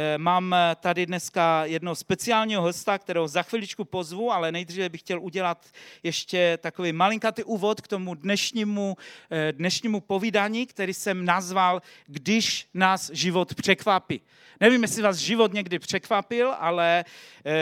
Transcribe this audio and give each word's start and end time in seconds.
Eh, 0.00 0.18
mám 0.18 0.54
tady 0.80 1.06
dneska 1.06 1.64
jednoho 1.64 1.94
speciálního 1.94 2.62
hosta, 2.62 2.98
kterého 2.98 3.28
za 3.28 3.42
chviličku 3.42 3.84
pozvu, 3.84 4.32
ale 4.32 4.52
nejdříve 4.52 4.88
bych 4.88 5.00
chtěl 5.00 5.20
udělat 5.20 5.66
ještě 6.02 6.58
takový 6.62 6.92
malinkatý 6.92 7.44
úvod 7.44 7.80
k 7.80 7.88
tomu 7.88 8.14
dnešnímu, 8.14 8.96
eh, 9.30 9.52
dnešnímu 9.52 10.00
povídání, 10.00 10.66
který 10.66 10.94
jsem 10.94 11.24
nazval 11.24 11.82
Když 12.06 12.68
nás 12.74 13.10
život 13.14 13.54
překvapí. 13.54 14.20
Nevím, 14.60 14.82
jestli 14.82 15.02
vás 15.02 15.16
život 15.16 15.52
někdy 15.52 15.78
překvapil, 15.78 16.54
ale 16.58 17.04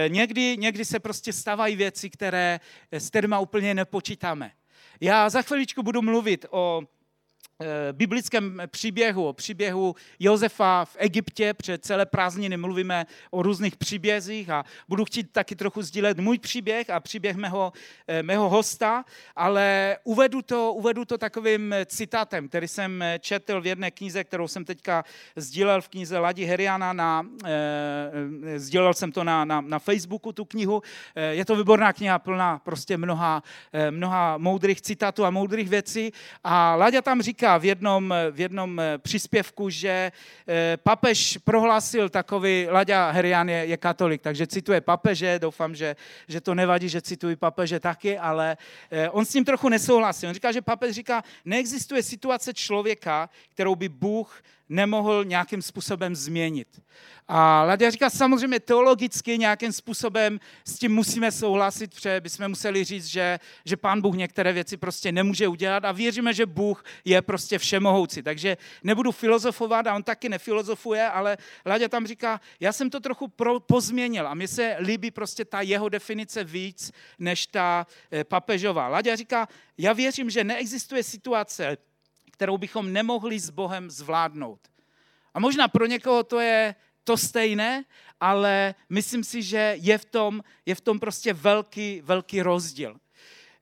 někdy, 0.08 0.56
někdy 0.56 0.84
se 0.84 1.00
prostě 1.00 1.32
stávají 1.32 1.76
věci, 1.76 2.10
které, 2.10 2.60
s 2.92 3.08
kterými 3.08 3.36
úplně 3.40 3.74
nepočítáme. 3.74 4.52
Já 5.00 5.30
za 5.30 5.42
chviličku 5.42 5.82
budu 5.82 6.02
mluvit 6.02 6.46
o 6.50 6.82
Eh, 6.82 6.95
biblickém 7.92 8.62
příběhu, 8.66 9.28
o 9.28 9.32
příběhu 9.32 9.94
Josefa 10.18 10.84
v 10.84 10.96
Egyptě. 10.98 11.54
Před 11.54 11.84
celé 11.84 12.06
prázdniny 12.06 12.56
mluvíme 12.56 13.06
o 13.30 13.42
různých 13.42 13.76
příbězích 13.76 14.50
a 14.50 14.64
budu 14.88 15.04
chtít 15.04 15.32
taky 15.32 15.56
trochu 15.56 15.82
sdílet 15.82 16.18
můj 16.18 16.38
příběh 16.38 16.90
a 16.90 17.00
příběh 17.00 17.36
mého, 17.36 17.72
eh, 18.08 18.22
mého 18.22 18.48
hosta, 18.48 19.04
ale 19.36 19.96
uvedu 20.04 20.42
to, 20.42 20.72
uvedu 20.72 21.04
to 21.04 21.18
takovým 21.18 21.74
citátem, 21.86 22.48
který 22.48 22.68
jsem 22.68 23.04
četl 23.20 23.60
v 23.60 23.66
jedné 23.66 23.90
knize, 23.90 24.24
kterou 24.24 24.48
jsem 24.48 24.64
teďka 24.64 25.04
sdílel 25.36 25.80
v 25.80 25.88
knize 25.88 26.18
Ladi 26.18 26.44
Heriana, 26.44 26.92
na, 26.92 27.26
eh, 27.44 28.58
sdílel 28.58 28.94
jsem 28.94 29.12
to 29.12 29.24
na, 29.24 29.44
na, 29.44 29.60
na 29.60 29.78
Facebooku, 29.78 30.32
tu 30.32 30.44
knihu. 30.44 30.82
Je 31.30 31.44
to 31.44 31.56
výborná 31.56 31.92
kniha, 31.92 32.18
plná 32.18 32.58
prostě 32.58 32.96
mnoha, 32.96 33.42
mnoha 33.90 34.38
moudrých 34.38 34.80
citátů 34.80 35.24
a 35.24 35.30
moudrých 35.30 35.68
věcí 35.68 36.12
a 36.44 36.74
Laďa 36.74 37.02
tam 37.02 37.22
říká, 37.22 37.45
říká 37.46 37.58
v 37.58 37.64
jednom, 37.64 38.14
v 38.30 38.40
jednom 38.40 38.80
eh, 38.80 38.98
příspěvku, 38.98 39.70
že 39.70 40.12
eh, 40.48 40.76
papež 40.76 41.38
prohlásil 41.44 42.08
takový, 42.08 42.66
Laďa 42.70 43.10
Herian 43.10 43.48
je, 43.48 43.66
je 43.66 43.76
katolik, 43.76 44.22
takže 44.22 44.46
cituje 44.46 44.80
papeže, 44.80 45.38
doufám, 45.38 45.74
že, 45.74 45.96
že 46.28 46.40
to 46.40 46.54
nevadí, 46.54 46.88
že 46.88 47.00
cituji 47.00 47.36
papeže 47.36 47.80
taky, 47.80 48.18
ale 48.18 48.56
eh, 48.90 49.10
on 49.10 49.24
s 49.24 49.32
tím 49.32 49.44
trochu 49.44 49.68
nesouhlasí. 49.68 50.26
On 50.26 50.34
říká, 50.34 50.52
že 50.52 50.62
papež 50.62 50.94
říká, 50.94 51.22
neexistuje 51.44 52.02
situace 52.02 52.54
člověka, 52.54 53.30
kterou 53.54 53.74
by 53.74 53.88
Bůh 53.88 54.42
nemohl 54.68 55.24
nějakým 55.24 55.62
způsobem 55.62 56.16
změnit. 56.16 56.68
A 57.28 57.64
Ladia 57.64 57.90
říká, 57.90 58.10
samozřejmě 58.10 58.60
teologicky 58.60 59.38
nějakým 59.38 59.72
způsobem 59.72 60.40
s 60.64 60.78
tím 60.78 60.94
musíme 60.94 61.32
souhlasit, 61.32 61.94
protože 61.94 62.20
bychom 62.20 62.48
museli 62.48 62.84
říct, 62.84 63.06
že, 63.06 63.38
že 63.64 63.76
pán 63.76 64.00
Bůh 64.00 64.16
některé 64.16 64.52
věci 64.52 64.76
prostě 64.76 65.12
nemůže 65.12 65.48
udělat 65.48 65.84
a 65.84 65.92
věříme, 65.92 66.34
že 66.34 66.46
Bůh 66.46 66.84
je 67.04 67.22
prostě 67.22 67.58
všemohoucí. 67.58 68.22
Takže 68.22 68.56
nebudu 68.82 69.12
filozofovat 69.12 69.86
a 69.86 69.94
on 69.94 70.02
taky 70.02 70.28
nefilozofuje, 70.28 71.08
ale 71.08 71.36
Ladia 71.66 71.88
tam 71.88 72.06
říká, 72.06 72.40
já 72.60 72.72
jsem 72.72 72.90
to 72.90 73.00
trochu 73.00 73.28
pro, 73.28 73.60
pozměnil 73.60 74.28
a 74.28 74.34
mně 74.34 74.48
se 74.48 74.76
líbí 74.80 75.10
prostě 75.10 75.44
ta 75.44 75.60
jeho 75.60 75.88
definice 75.88 76.44
víc 76.44 76.92
než 77.18 77.46
ta 77.46 77.86
e, 78.12 78.24
papežová. 78.24 78.88
Ladia 78.88 79.16
říká, 79.16 79.48
já 79.78 79.92
věřím, 79.92 80.30
že 80.30 80.44
neexistuje 80.44 81.02
situace, 81.02 81.76
kterou 82.36 82.58
bychom 82.58 82.92
nemohli 82.92 83.40
s 83.40 83.50
Bohem 83.50 83.90
zvládnout. 83.90 84.60
A 85.34 85.40
možná 85.40 85.68
pro 85.68 85.86
někoho 85.86 86.22
to 86.22 86.40
je 86.40 86.74
to 87.04 87.16
stejné, 87.16 87.84
ale 88.20 88.74
myslím 88.88 89.24
si, 89.24 89.42
že 89.42 89.76
je 89.80 89.98
v 89.98 90.04
tom, 90.04 90.42
je 90.66 90.74
v 90.74 90.80
tom 90.80 91.00
prostě 91.00 91.32
velký, 91.32 92.00
velký 92.04 92.42
rozdíl. 92.42 92.96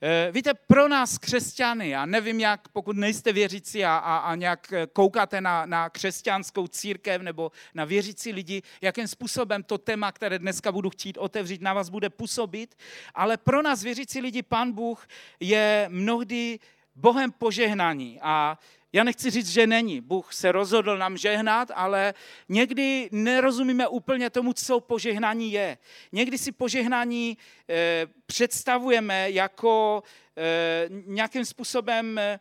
Eh, 0.03 0.33
víte, 0.33 0.55
pro 0.55 0.89
nás 0.89 1.19
křesťany, 1.19 1.89
já 1.89 2.07
nevím, 2.07 2.41
jak 2.41 2.69
pokud 2.69 2.97
nejste 2.97 3.33
věřící 3.33 3.85
a, 3.85 3.97
a, 3.97 4.17
a 4.17 4.35
nějak 4.35 4.73
koukáte 4.93 5.41
na, 5.41 5.67
na 5.67 5.91
křesťanskou 5.91 6.67
církev 6.67 7.23
nebo 7.23 7.53
na 7.75 7.85
věřící 7.85 8.33
lidi, 8.33 8.63
jakým 8.81 9.09
způsobem 9.09 9.63
to 9.63 9.79
téma, 9.79 10.13
které 10.13 10.39
dneska 10.39 10.73
budu 10.73 10.91
chtít 10.91 11.19
otevřít, 11.19 11.63
na 11.63 11.73
vás 11.73 11.89
bude 11.89 12.11
působit, 12.11 12.75
ale 13.15 13.37
pro 13.37 13.63
nás 13.63 13.83
věřící 13.83 14.21
lidi 14.21 14.43
Pán 14.43 14.73
Bůh 14.73 15.07
je 15.41 15.87
mnohdy 15.89 16.59
Bohem 16.97 17.33
požehnaní 17.33 18.19
a 18.23 18.59
já 18.95 19.05
nechci 19.05 19.31
říct, 19.31 19.49
že 19.49 19.67
není. 19.67 20.01
Bůh 20.01 20.35
se 20.35 20.53
rozhodl 20.53 20.99
nám 20.99 21.17
žehnat, 21.17 21.71
ale 21.75 22.15
někdy 22.49 23.09
nerozumíme 23.13 23.89
úplně 23.89 24.31
tomu, 24.31 24.53
co 24.53 24.81
požehnání 24.81 25.53
je. 25.53 25.79
Někdy 26.13 26.39
si 26.39 26.53
požehnání 26.53 27.39
e, 27.69 28.07
představujeme 28.27 29.31
jako 29.31 30.03
e, 30.37 30.89
nějakým 30.89 31.45
způsobem 31.45 32.19
e, 32.19 32.41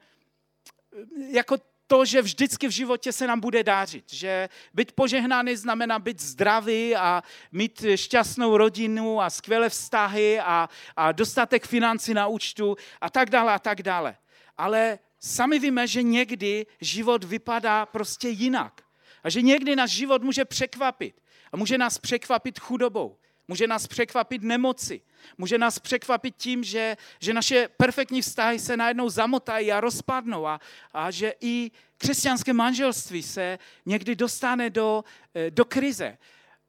jako 1.30 1.58
to, 1.88 2.06
že 2.06 2.22
vždycky 2.22 2.68
v 2.68 2.72
životě 2.72 3.12
se 3.12 3.28
nám 3.28 3.40
bude 3.40 3.64
dářit. 3.64 4.14
Že 4.14 4.50
být 4.74 4.92
požehnaný 4.92 5.56
znamená 5.56 6.00
být 6.00 6.22
zdravý 6.22 6.96
a 6.96 7.24
mít 7.52 7.86
šťastnou 7.96 8.58
rodinu 8.58 9.22
a 9.22 9.30
skvělé 9.30 9.70
vztahy 9.70 10.40
a, 10.40 10.70
a 10.96 11.12
dostatek 11.12 11.68
financí 11.68 12.14
na 12.14 12.28
účtu 12.28 12.76
a 13.02 13.10
tak 13.10 13.30
dále 13.30 13.54
a 13.54 13.60
tak 13.60 13.82
dále. 13.82 14.16
Ale 14.58 15.00
sami 15.20 15.60
víme, 15.60 15.88
že 15.88 16.04
někdy 16.04 16.66
život 16.82 17.24
vypadá 17.24 17.86
prostě 17.86 18.30
jinak. 18.30 18.82
A 19.24 19.30
že 19.30 19.42
někdy 19.42 19.76
náš 19.76 19.92
život 19.92 20.24
může 20.24 20.46
překvapit. 20.46 21.22
A 21.52 21.58
může 21.58 21.78
nás 21.78 21.98
překvapit 21.98 22.60
chudobou. 22.60 23.18
Může 23.48 23.68
nás 23.68 23.88
překvapit 23.88 24.42
nemoci. 24.42 25.02
Může 25.38 25.58
nás 25.58 25.80
překvapit 25.80 26.36
tím, 26.38 26.64
že, 26.64 26.98
že 27.20 27.34
naše 27.34 27.68
perfektní 27.78 28.22
vztahy 28.22 28.60
se 28.60 28.78
najednou 28.78 29.10
zamotají 29.10 29.72
a 29.72 29.80
rozpadnou 29.80 30.48
a, 30.48 30.60
a 30.94 31.12
že 31.12 31.34
i 31.42 31.72
křesťanské 31.98 32.54
manželství 32.54 33.24
se 33.24 33.60
někdy 33.86 34.16
dostane 34.16 34.70
do, 34.70 35.04
eh, 35.36 35.52
do 35.52 35.66
krize. 35.66 36.18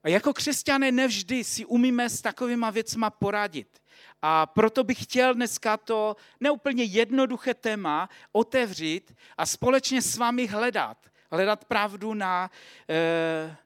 A 0.03 0.09
jako 0.09 0.35
křesťané 0.35 0.93
nevždy 0.93 1.45
si 1.45 1.65
umíme 1.65 2.11
s 2.11 2.21
takovýma 2.21 2.71
věcma 2.71 3.11
poradit. 3.11 3.83
A 4.27 4.47
proto 4.47 4.85
bych 4.85 5.03
chtěl 5.03 5.35
dneska 5.35 5.77
to 5.77 6.17
neúplně 6.41 6.85
jednoduché 6.85 7.55
téma 7.55 8.09
otevřít 8.33 9.15
a 9.37 9.47
společně 9.47 10.03
s 10.03 10.17
vámi 10.17 10.47
hledat. 10.47 10.97
Hledat 11.31 11.65
pravdu 11.65 12.15
na, 12.15 12.51
eh, 12.89 13.57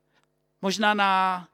možná 0.63 0.95
na, 0.95 1.49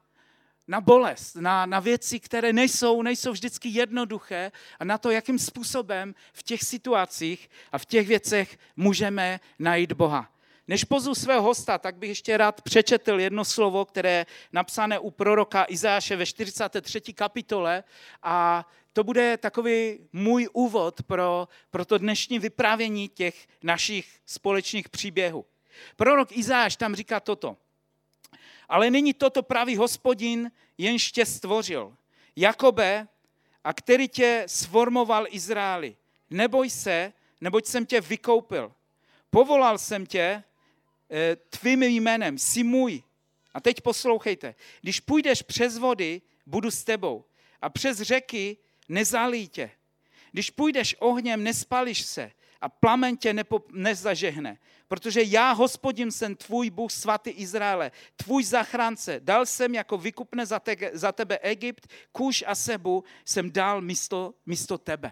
na 0.67 0.81
bolest, 0.81 1.35
na, 1.35 1.65
na 1.65 1.79
věci, 1.79 2.19
které 2.19 2.53
nejsou, 2.53 3.01
nejsou 3.01 3.31
vždycky 3.31 3.69
jednoduché 3.69 4.51
a 4.79 4.83
na 4.85 4.97
to, 4.97 5.11
jakým 5.11 5.39
způsobem 5.39 6.15
v 6.33 6.43
těch 6.43 6.63
situacích 6.63 7.49
a 7.71 7.77
v 7.77 7.85
těch 7.85 8.07
věcech 8.07 8.57
můžeme 8.75 9.39
najít 9.59 9.91
Boha. 9.93 10.29
Než 10.67 10.83
pozvu 10.83 11.15
svého 11.15 11.41
hosta, 11.41 11.77
tak 11.77 11.95
bych 11.95 12.09
ještě 12.09 12.37
rád 12.37 12.61
přečetl 12.61 13.19
jedno 13.19 13.45
slovo, 13.45 13.85
které 13.85 14.11
je 14.11 14.25
napsané 14.53 14.99
u 14.99 15.11
proroka 15.11 15.65
Izáše 15.69 16.15
ve 16.15 16.25
43. 16.25 17.13
kapitole 17.13 17.83
a 18.23 18.65
to 18.95 19.03
bude 19.03 19.37
takový 19.37 19.99
můj 20.13 20.49
úvod 20.53 21.03
pro, 21.03 21.47
pro 21.71 21.85
to 21.85 21.97
dnešní 21.97 22.39
vyprávění 22.39 23.09
těch 23.09 23.47
našich 23.63 24.19
společných 24.25 24.89
příběhů. 24.89 25.45
Prorok 25.95 26.31
Izáš 26.31 26.75
tam 26.75 26.95
říká 26.95 27.19
toto. 27.19 27.57
Ale 28.69 28.89
nyní 28.89 29.13
toto 29.13 29.43
pravý 29.43 29.75
hospodin, 29.75 30.51
jenž 30.77 31.11
tě 31.11 31.25
stvořil. 31.25 31.95
Jakobe, 32.35 33.07
a 33.63 33.73
který 33.73 34.07
tě 34.07 34.43
sformoval 34.47 35.25
Izraeli. 35.29 35.95
Neboj 36.29 36.69
se, 36.69 37.13
neboť 37.41 37.65
jsem 37.65 37.85
tě 37.85 38.01
vykoupil. 38.01 38.73
Povolal 39.29 39.77
jsem 39.77 40.05
tě 40.05 40.43
eh, 41.11 41.35
tvým 41.35 41.83
jménem, 41.83 42.37
jsi 42.37 42.63
můj. 42.63 43.03
A 43.53 43.61
teď 43.61 43.81
poslouchejte. 43.81 44.55
Když 44.81 44.99
půjdeš 44.99 45.41
přes 45.41 45.77
vody, 45.77 46.21
budu 46.45 46.71
s 46.71 46.83
tebou. 46.83 47.25
A 47.61 47.69
přes 47.69 48.01
řeky 48.01 48.57
nezalí 48.89 49.47
tě. 49.47 49.71
Když 50.31 50.49
půjdeš 50.49 50.95
ohněm, 50.99 51.43
nespališ 51.43 52.01
se 52.01 52.31
a 52.61 52.69
plamen 52.69 53.17
tě 53.17 53.33
nepo, 53.33 53.63
nezažehne. 53.71 54.57
Protože 54.87 55.23
já, 55.23 55.51
hospodin, 55.51 56.11
jsem 56.11 56.35
tvůj 56.35 56.69
Bůh 56.69 56.91
svatý 56.91 57.29
Izraele, 57.29 57.91
tvůj 58.15 58.43
zachránce. 58.43 59.19
Dal 59.19 59.45
jsem 59.45 59.75
jako 59.75 59.97
vykupne 59.97 60.45
za, 60.45 60.59
te, 60.59 60.75
za 60.93 61.11
tebe 61.11 61.37
Egypt, 61.37 61.87
Kuš 62.11 62.43
a 62.47 62.55
Sebu 62.55 63.03
jsem 63.25 63.51
dal 63.51 63.81
místo, 63.81 64.33
místo 64.45 64.77
tebe. 64.77 65.11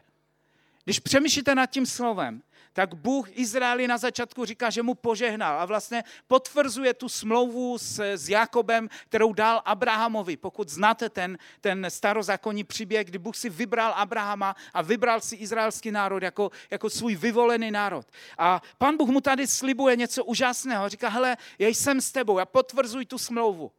Když 0.84 1.00
přemýšlíte 1.00 1.56
nad 1.56 1.66
tím 1.66 1.86
slovem, 1.86 2.44
tak 2.74 2.94
Bůh 2.94 3.38
Izraeli 3.38 3.88
na 3.88 3.98
začátku 3.98 4.46
říká, 4.46 4.70
že 4.70 4.84
mu 4.84 4.96
požehnal 4.96 5.60
a 5.60 5.66
vlastně 5.66 6.04
potvrzuje 6.28 6.94
tu 6.94 7.10
smlouvu 7.10 7.78
s, 7.78 8.00
s 8.00 8.30
Jakobem, 8.30 8.90
kterou 9.06 9.34
dal 9.34 9.62
Abrahamovi. 9.66 10.38
Pokud 10.38 10.70
znáte 10.70 11.10
ten, 11.10 11.38
ten 11.62 11.86
starozákonní 11.90 12.64
příběh, 12.64 13.08
kdy 13.08 13.18
Bůh 13.18 13.38
si 13.38 13.50
vybral 13.50 13.94
Abrahama 13.96 14.56
a 14.74 14.82
vybral 14.82 15.22
si 15.22 15.36
izraelský 15.36 15.92
národ 15.92 16.24
jako, 16.24 16.52
jako 16.72 16.90
svůj 16.90 17.16
vyvolený 17.16 17.72
národ. 17.72 18.08
A 18.38 18.62
pan 18.78 18.98
Bůh 18.98 19.10
mu 19.10 19.22
tady 19.22 19.48
slibuje 19.48 19.96
něco 19.96 20.26
úžasného. 20.26 20.90
Říká, 20.90 21.10
hele, 21.10 21.38
já 21.60 21.68
jsem 21.68 22.02
s 22.02 22.12
tebou, 22.12 22.40
já 22.40 22.46
potvrzuji 22.46 23.06
tu 23.06 23.18
smlouvu. 23.18 23.72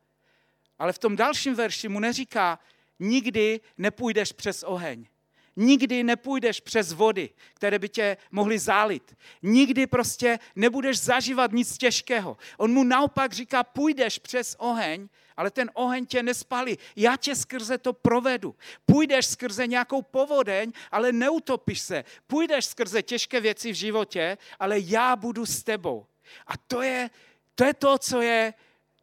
Ale 0.79 0.93
v 0.93 0.99
tom 0.99 1.17
dalším 1.17 1.55
verši 1.55 1.89
mu 1.89 2.01
neříká, 2.01 2.59
nikdy 2.99 3.61
nepůjdeš 3.79 4.33
přes 4.33 4.63
oheň 4.63 5.07
Nikdy 5.57 6.05
nepůjdeš 6.05 6.61
přes 6.61 6.93
vody, 6.93 7.31
které 7.55 7.79
by 7.79 7.89
tě 7.89 8.17
mohly 8.31 8.59
zálit. 8.59 9.17
Nikdy 9.43 9.87
prostě 9.87 10.39
nebudeš 10.57 11.01
zažívat 11.01 11.53
nic 11.53 11.79
těžkého. 11.79 12.37
On 12.57 12.73
mu 12.73 12.85
naopak 12.85 13.33
říká, 13.33 13.65
půjdeš 13.65 14.19
přes 14.19 14.57
oheň, 14.59 15.09
ale 15.37 15.51
ten 15.51 15.71
oheň 15.75 16.07
tě 16.07 16.23
nespalí. 16.23 16.79
Já 16.97 17.17
tě 17.17 17.37
skrze 17.37 17.79
to 17.79 17.93
provedu. 17.93 18.55
Půjdeš 18.87 19.27
skrze 19.27 19.67
nějakou 19.67 20.03
povodeň, 20.03 20.73
ale 20.91 21.13
neutopíš 21.13 21.81
se. 21.81 22.05
Půjdeš 22.27 22.65
skrze 22.65 23.03
těžké 23.03 23.41
věci 23.41 23.73
v 23.73 23.75
životě, 23.75 24.39
ale 24.59 24.77
já 24.79 25.17
budu 25.17 25.47
s 25.47 25.63
tebou. 25.63 26.07
A 26.47 26.57
to 26.57 26.83
je 26.83 27.11
to, 27.55 27.65
je 27.65 27.75
to 27.75 27.99
co 27.99 28.21
je 28.21 28.55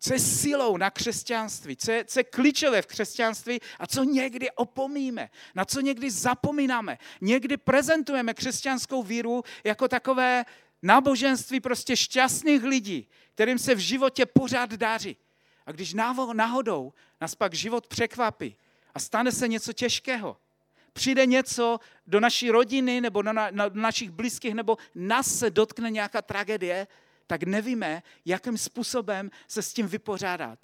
co 0.04 0.14
je 0.14 0.20
silou 0.20 0.78
na 0.78 0.90
křesťanství, 0.90 1.76
co 1.76 1.92
je, 1.92 2.06
co 2.06 2.20
je 2.20 2.24
klíčové 2.24 2.82
v 2.82 2.86
křesťanství 2.86 3.60
a 3.80 3.88
co 3.88 4.04
někdy 4.04 4.52
opomíme, 4.52 5.30
na 5.56 5.66
co 5.66 5.82
někdy 5.82 6.12
zapomínáme. 6.12 6.98
Někdy 7.22 7.58
prezentujeme 7.58 8.34
křesťanskou 8.34 9.04
víru 9.04 9.44
jako 9.64 9.88
takové 9.88 10.46
náboženství 10.82 11.60
prostě 11.60 11.98
šťastných 11.98 12.64
lidí, 12.64 13.08
kterým 13.34 13.60
se 13.60 13.76
v 13.76 13.80
životě 13.80 14.26
pořád 14.26 14.74
daří. 14.74 15.18
A 15.66 15.72
když 15.72 15.94
náhodou 16.34 16.94
nás 17.22 17.36
pak 17.36 17.54
život 17.54 17.88
překvapí 17.88 18.56
a 18.94 19.00
stane 19.00 19.32
se 19.32 19.48
něco 19.48 19.74
těžkého, 19.74 20.38
přijde 20.94 21.26
něco 21.26 21.80
do 22.08 22.20
naší 22.20 22.52
rodiny 22.52 23.02
nebo 23.02 23.24
na, 23.24 23.34
na, 23.34 23.50
na 23.52 23.70
našich 23.74 24.10
blízkých, 24.10 24.54
nebo 24.54 24.78
nás 24.96 25.40
se 25.40 25.50
dotkne 25.50 25.92
nějaká 25.92 26.22
tragédie, 26.22 26.88
tak 27.32 27.44
nevíme, 27.44 28.04
jakým 28.26 28.58
způsobem 28.58 29.32
se 29.48 29.62
s 29.62 29.74
tím 29.74 29.88
vypořádat. 29.88 30.60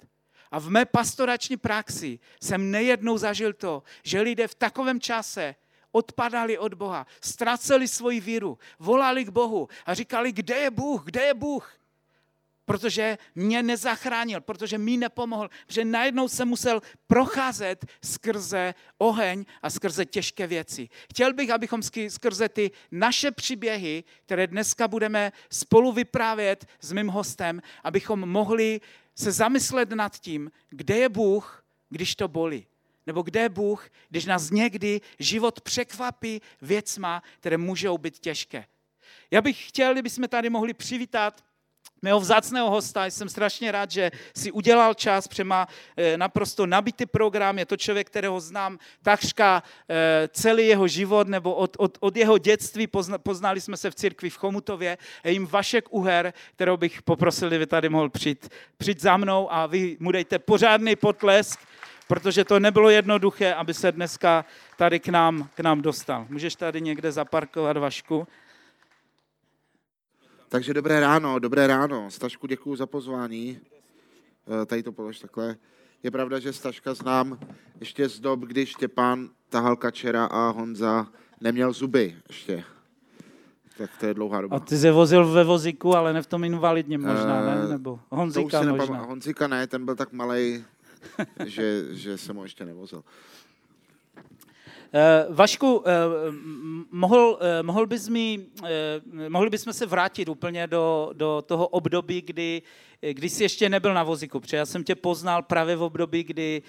A 0.50 0.60
v 0.60 0.68
mé 0.68 0.84
pastorační 0.84 1.56
praxi 1.56 2.18
jsem 2.42 2.70
nejednou 2.70 3.18
zažil 3.18 3.52
to, 3.52 3.82
že 4.02 4.20
lidé 4.20 4.48
v 4.48 4.54
takovém 4.54 5.00
čase 5.00 5.54
odpadali 5.92 6.58
od 6.58 6.74
Boha, 6.74 7.06
ztraceli 7.20 7.88
svoji 7.88 8.20
víru, 8.20 8.58
volali 8.78 9.24
k 9.24 9.28
Bohu 9.28 9.68
a 9.86 9.94
říkali, 9.94 10.32
kde 10.32 10.54
je 10.56 10.70
Bůh, 10.70 11.04
kde 11.04 11.22
je 11.22 11.34
Bůh 11.34 11.72
protože 12.68 13.18
mě 13.34 13.62
nezachránil, 13.62 14.40
protože 14.40 14.78
mi 14.78 14.96
nepomohl, 14.96 15.48
protože 15.66 15.84
najednou 15.84 16.28
jsem 16.28 16.48
musel 16.48 16.82
procházet 17.06 17.86
skrze 18.04 18.74
oheň 18.98 19.44
a 19.62 19.70
skrze 19.70 20.04
těžké 20.04 20.46
věci. 20.46 20.88
Chtěl 21.10 21.32
bych, 21.32 21.50
abychom 21.50 21.82
skrze 22.08 22.48
ty 22.48 22.70
naše 22.92 23.30
příběhy, 23.30 24.04
které 24.26 24.46
dneska 24.46 24.88
budeme 24.88 25.32
spolu 25.50 25.92
vyprávět 25.92 26.66
s 26.80 26.92
mým 26.92 27.08
hostem, 27.08 27.62
abychom 27.84 28.20
mohli 28.20 28.80
se 29.14 29.32
zamyslet 29.32 29.90
nad 29.90 30.20
tím, 30.20 30.50
kde 30.68 30.96
je 30.96 31.08
Bůh, 31.08 31.64
když 31.88 32.14
to 32.14 32.28
bolí. 32.28 32.66
Nebo 33.06 33.22
kde 33.22 33.40
je 33.40 33.48
Bůh, 33.48 33.88
když 34.08 34.24
nás 34.24 34.50
někdy 34.50 35.00
život 35.18 35.60
překvapí 35.60 36.42
věcma, 36.62 37.22
které 37.40 37.56
můžou 37.56 37.98
být 37.98 38.18
těžké. 38.18 38.64
Já 39.30 39.40
bych 39.40 39.68
chtěl, 39.68 39.92
kdybychom 39.92 40.28
tady 40.28 40.50
mohli 40.50 40.74
přivítat 40.74 41.47
mého 42.02 42.20
vzácného 42.20 42.70
hosta. 42.70 43.06
Jsem 43.06 43.28
strašně 43.28 43.72
rád, 43.72 43.90
že 43.90 44.10
si 44.36 44.52
udělal 44.52 44.94
čas, 44.94 45.28
přema 45.28 45.68
eh, 45.96 46.16
naprosto 46.16 46.66
nabitý 46.66 47.06
program. 47.06 47.58
Je 47.58 47.66
to 47.66 47.76
člověk, 47.76 48.06
kterého 48.06 48.40
znám 48.40 48.78
takřka 49.02 49.62
eh, 49.88 50.28
celý 50.32 50.66
jeho 50.66 50.88
život, 50.88 51.28
nebo 51.28 51.54
od, 51.54 51.76
od, 51.78 51.98
od 52.00 52.16
jeho 52.16 52.38
dětství. 52.38 52.86
Poznali 53.22 53.60
jsme 53.60 53.76
se 53.76 53.90
v 53.90 53.94
církvi 53.94 54.30
v 54.30 54.36
Chomutově. 54.36 54.98
Je 55.24 55.32
jim 55.32 55.46
Vašek 55.46 55.84
Uher, 55.90 56.32
kterou 56.54 56.76
bych 56.76 57.02
poprosil, 57.02 57.48
kdyby 57.48 57.66
tady 57.66 57.88
mohl 57.88 58.08
přijít, 58.08 58.48
přijít 58.78 59.00
za 59.00 59.16
mnou 59.16 59.52
a 59.52 59.66
vy 59.66 59.96
mu 60.00 60.12
dejte 60.12 60.38
pořádný 60.38 60.96
potlesk, 60.96 61.60
protože 62.06 62.44
to 62.44 62.60
nebylo 62.60 62.90
jednoduché, 62.90 63.54
aby 63.54 63.74
se 63.74 63.92
dneska 63.92 64.44
tady 64.76 65.00
k 65.00 65.08
nám, 65.08 65.48
k 65.54 65.60
nám 65.60 65.82
dostal. 65.82 66.26
Můžeš 66.28 66.56
tady 66.56 66.80
někde 66.80 67.12
zaparkovat, 67.12 67.76
Vašku? 67.76 68.28
Takže 70.48 70.74
dobré 70.74 71.00
ráno, 71.00 71.38
dobré 71.38 71.66
ráno. 71.66 72.10
Stašku, 72.10 72.46
děkuji 72.46 72.76
za 72.76 72.86
pozvání. 72.86 73.58
Eh, 74.62 74.66
tady 74.66 74.82
to 74.82 74.92
polož 74.92 75.18
takhle. 75.18 75.56
Je 76.02 76.10
pravda, 76.10 76.38
že 76.38 76.52
Staška 76.52 76.94
znám 76.94 77.38
ještě 77.80 78.08
z 78.08 78.20
dob, 78.20 78.40
kdy 78.40 78.66
Štěpán 78.66 79.28
tahal 79.48 79.76
kačera 79.76 80.24
a 80.24 80.48
Honza 80.50 81.06
neměl 81.40 81.72
zuby 81.72 82.16
ještě. 82.28 82.64
Tak 83.78 83.90
to 84.00 84.06
je 84.06 84.14
dlouhá 84.14 84.40
doba. 84.40 84.56
A 84.56 84.60
ty 84.60 84.76
se 84.78 84.92
vozil 84.92 85.32
ve 85.32 85.44
vozíku, 85.44 85.96
ale 85.96 86.12
ne 86.12 86.22
v 86.22 86.26
tom 86.26 86.44
invalidně 86.44 86.98
možná, 86.98 87.44
ne? 87.44 87.60
Eh, 87.64 87.68
Nebo 87.68 88.00
Honzika 88.10 88.62
možná. 88.62 89.02
Honzika 89.02 89.48
ne, 89.48 89.66
ten 89.66 89.84
byl 89.84 89.96
tak 89.96 90.12
malý, 90.12 90.64
že, 91.46 91.84
že 91.90 92.18
jsem 92.18 92.36
ho 92.36 92.42
ještě 92.42 92.64
nevozil. 92.64 93.04
Uh, 94.88 95.34
Vašku, 95.36 95.76
uh, 95.76 95.84
mohl, 96.90 97.38
uh, 97.40 97.66
mohl 97.66 97.86
bys 97.86 98.08
mi, 98.08 98.46
mohli 99.28 99.50
bychom 99.50 99.72
se 99.72 99.86
vrátit 99.86 100.28
úplně 100.28 100.66
do, 100.66 101.10
do 101.12 101.42
toho 101.46 101.68
období, 101.68 102.22
kdy, 102.22 102.62
kdy 103.12 103.28
jsi 103.28 103.42
ještě 103.42 103.68
nebyl 103.68 103.94
na 103.94 104.02
vozíku, 104.02 104.40
protože 104.40 104.56
já 104.56 104.66
jsem 104.66 104.84
tě 104.84 104.94
poznal 104.94 105.42
právě 105.42 105.76
v 105.76 105.82
období, 105.82 106.24
kdy, 106.24 106.62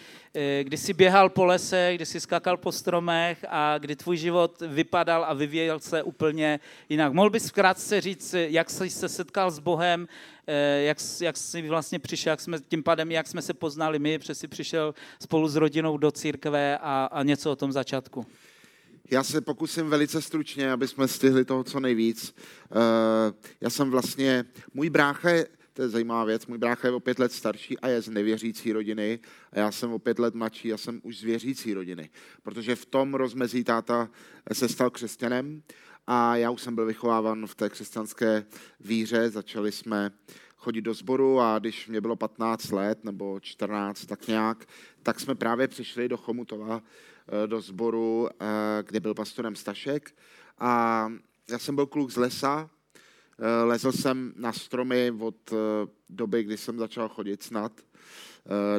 kdy 0.63 0.77
jsi 0.77 0.93
běhal 0.93 1.29
po 1.29 1.45
lese, 1.45 1.91
kdy 1.95 2.05
jsi 2.05 2.19
skakal 2.19 2.57
po 2.57 2.71
stromech 2.71 3.45
a 3.49 3.77
kdy 3.77 3.95
tvůj 3.95 4.17
život 4.17 4.61
vypadal 4.67 5.25
a 5.25 5.33
vyvíjel 5.33 5.79
se 5.79 6.03
úplně 6.03 6.59
jinak. 6.89 7.13
Mohl 7.13 7.29
bys 7.29 7.51
krátce 7.51 8.01
říct, 8.01 8.35
jak 8.37 8.69
jsi 8.69 8.89
se 8.89 9.09
setkal 9.09 9.51
s 9.51 9.59
Bohem, 9.59 10.07
Eh, 10.51 10.83
jak, 10.83 10.97
jak 11.21 11.37
jsi 11.37 11.69
vlastně 11.69 11.99
přišel, 11.99 12.31
jak 12.31 12.41
jsme, 12.41 12.59
tím 12.59 12.83
pádem, 12.83 13.11
jak 13.11 13.27
jsme 13.27 13.41
se 13.41 13.53
poznali 13.53 13.99
my, 13.99 14.19
protože 14.19 14.35
jsi 14.35 14.47
přišel 14.47 14.93
spolu 15.21 15.47
s 15.47 15.55
rodinou 15.55 15.97
do 15.97 16.11
církve 16.11 16.77
a, 16.77 17.09
a 17.11 17.23
něco 17.23 17.51
o 17.51 17.55
tom 17.55 17.71
začátku. 17.71 18.25
Já 19.11 19.23
se 19.23 19.41
pokusím 19.41 19.89
velice 19.89 20.21
stručně, 20.21 20.71
aby 20.71 20.87
jsme 20.87 21.07
stihli 21.07 21.45
toho 21.45 21.63
co 21.63 21.79
nejvíc. 21.79 22.35
Eh, 22.71 23.33
já 23.61 23.69
jsem 23.69 23.91
vlastně, 23.91 24.45
můj 24.73 24.89
brácha 24.89 25.29
to 25.79 25.83
je 25.83 25.89
zajímavá 25.89 26.23
věc, 26.23 26.47
můj 26.47 26.57
brácha 26.57 26.87
je 26.87 26.93
o 26.93 26.99
pět 26.99 27.19
let 27.19 27.31
starší 27.31 27.79
a 27.79 27.87
je 27.87 28.01
z 28.01 28.09
nevěřící 28.09 28.71
rodiny 28.71 29.19
a 29.51 29.59
já 29.59 29.71
jsem 29.71 29.93
o 29.93 29.99
pět 29.99 30.19
let 30.19 30.35
mladší, 30.35 30.67
já 30.67 30.77
jsem 30.77 31.01
už 31.03 31.17
z 31.17 31.23
věřící 31.23 31.73
rodiny, 31.73 32.09
protože 32.43 32.75
v 32.75 32.85
tom 32.85 33.13
rozmezí 33.13 33.63
táta 33.63 34.09
se 34.53 34.69
stal 34.69 34.89
křesťanem 34.89 35.63
a 36.07 36.35
já 36.35 36.51
už 36.51 36.61
jsem 36.61 36.75
byl 36.75 36.85
vychováván 36.85 37.47
v 37.47 37.55
té 37.55 37.69
křesťanské 37.69 38.45
víře. 38.79 39.29
Začali 39.29 39.71
jsme 39.71 40.11
chodit 40.57 40.81
do 40.81 40.93
sboru 40.93 41.39
a 41.39 41.59
když 41.59 41.87
mě 41.87 42.01
bylo 42.01 42.15
15 42.15 42.71
let 42.71 43.03
nebo 43.03 43.39
14, 43.39 44.05
tak 44.05 44.27
nějak, 44.27 44.65
tak 45.03 45.19
jsme 45.19 45.35
právě 45.35 45.67
přišli 45.67 46.09
do 46.09 46.17
Chomutova, 46.17 46.81
eh, 47.43 47.47
do 47.47 47.61
sboru, 47.61 48.29
eh, 48.29 48.45
kde 48.83 48.99
byl 48.99 49.13
pastorem 49.13 49.55
Stašek. 49.55 50.15
A 50.57 51.11
já 51.49 51.59
jsem 51.59 51.75
byl 51.75 51.85
kluk 51.85 52.11
z 52.11 52.17
lesa, 52.17 52.69
lezl 53.63 53.91
jsem 53.91 54.33
na 54.35 54.53
stromy 54.53 55.13
od 55.19 55.53
doby, 56.09 56.43
kdy 56.43 56.57
jsem 56.57 56.77
začal 56.77 57.09
chodit 57.09 57.43
snad. 57.43 57.71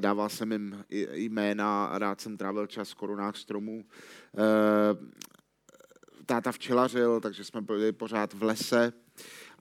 Dával 0.01 0.29
jsem 0.29 0.53
jim 0.53 0.85
jména 1.13 1.99
rád 1.99 2.21
jsem 2.21 2.37
trávil 2.37 2.67
čas 2.67 2.91
v 2.91 2.95
korunách 2.95 3.37
stromů 3.37 3.85
táta 6.27 6.53
včelařil, 6.53 7.21
takže 7.21 7.45
jsme 7.45 7.61
byli 7.61 7.93
pořád 7.93 8.35
v 8.35 8.43
lese. 8.43 8.93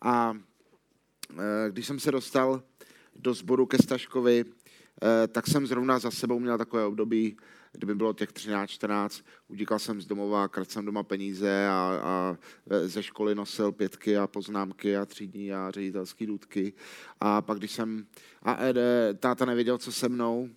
A 0.01 0.38
když 1.70 1.88
jsem 1.88 2.00
se 2.00 2.12
dostal 2.12 2.63
do 3.15 3.34
sboru 3.34 3.65
ke 3.65 3.77
Staškovi, 3.77 4.46
tak 5.27 5.48
jsem 5.48 5.68
zrovna 5.68 6.00
za 6.00 6.12
sebou 6.12 6.39
měl 6.39 6.58
takové 6.58 6.86
období, 6.86 7.38
kdyby 7.72 7.96
bylo 7.96 8.14
těch 8.14 8.30
13-14, 8.30 9.24
utíkal 9.48 9.80
jsem 9.80 10.02
z 10.02 10.06
domova, 10.06 10.48
krat 10.48 10.72
jsem 10.72 10.86
doma 10.86 11.04
peníze 11.04 11.68
a, 11.68 12.00
a 12.04 12.38
ze 12.86 13.04
školy 13.04 13.36
nosil 13.36 13.72
pětky 13.72 14.18
a 14.18 14.28
poznámky 14.28 14.98
a 14.98 15.06
třídní 15.06 15.54
a 15.54 15.72
ředitelský 15.72 16.26
důdky. 16.26 16.74
A 17.20 17.42
pak, 17.42 17.58
když 17.58 17.72
jsem, 17.72 18.06
a 18.44 18.58
e, 18.64 18.74
táta 19.14 19.46
nevěděl, 19.46 19.78
co 19.78 19.92
se 19.92 20.10
mnou, 20.10 20.50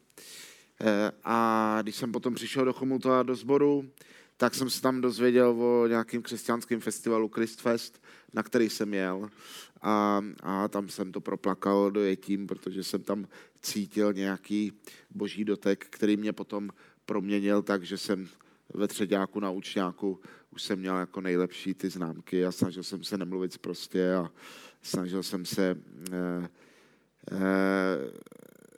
a 1.24 1.78
když 1.82 1.96
jsem 1.96 2.12
potom 2.12 2.34
přišel 2.34 2.64
do 2.64 2.72
Chomutova 2.72 3.22
do 3.22 3.34
sboru, 3.34 3.90
tak 4.36 4.54
jsem 4.54 4.70
se 4.70 4.82
tam 4.82 5.00
dozvěděl 5.00 5.48
o 5.62 5.86
nějakém 5.86 6.22
křesťanském 6.22 6.80
festivalu 6.80 7.28
Christfest, 7.28 8.02
na 8.34 8.42
který 8.42 8.70
jsem 8.70 8.94
jel. 8.94 9.30
A, 9.82 10.22
a 10.42 10.68
tam 10.68 10.88
jsem 10.88 11.12
to 11.12 11.20
proplakal 11.20 11.90
dojetím, 11.90 12.46
protože 12.46 12.84
jsem 12.84 13.02
tam 13.02 13.28
cítil 13.62 14.12
nějaký 14.12 14.72
boží 15.10 15.44
dotek, 15.44 15.86
který 15.90 16.16
mě 16.16 16.32
potom 16.32 16.70
proměnil 17.12 17.62
tak, 17.62 17.82
že 17.84 17.98
jsem 17.98 18.28
ve 18.74 18.88
třeďáku 18.88 19.40
na 19.40 19.50
učňáku 19.50 20.20
už 20.50 20.62
jsem 20.62 20.78
měl 20.78 20.96
jako 20.96 21.20
nejlepší 21.20 21.74
ty 21.74 21.90
známky 21.90 22.46
a 22.46 22.52
snažil 22.52 22.82
jsem 22.82 23.04
se 23.04 23.18
nemluvit 23.18 23.58
prostě 23.58 24.14
a 24.14 24.32
snažil 24.82 25.22
jsem 25.22 25.44
se 25.44 25.76
eh, 26.12 26.48
eh, 27.32 27.36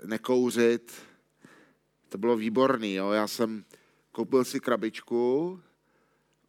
nekouřit. 0.06 0.92
To 2.08 2.18
bylo 2.18 2.36
výborný, 2.36 2.94
jo. 2.94 3.10
Já 3.10 3.26
jsem 3.26 3.64
koupil 4.12 4.44
si 4.44 4.60
krabičku 4.60 5.60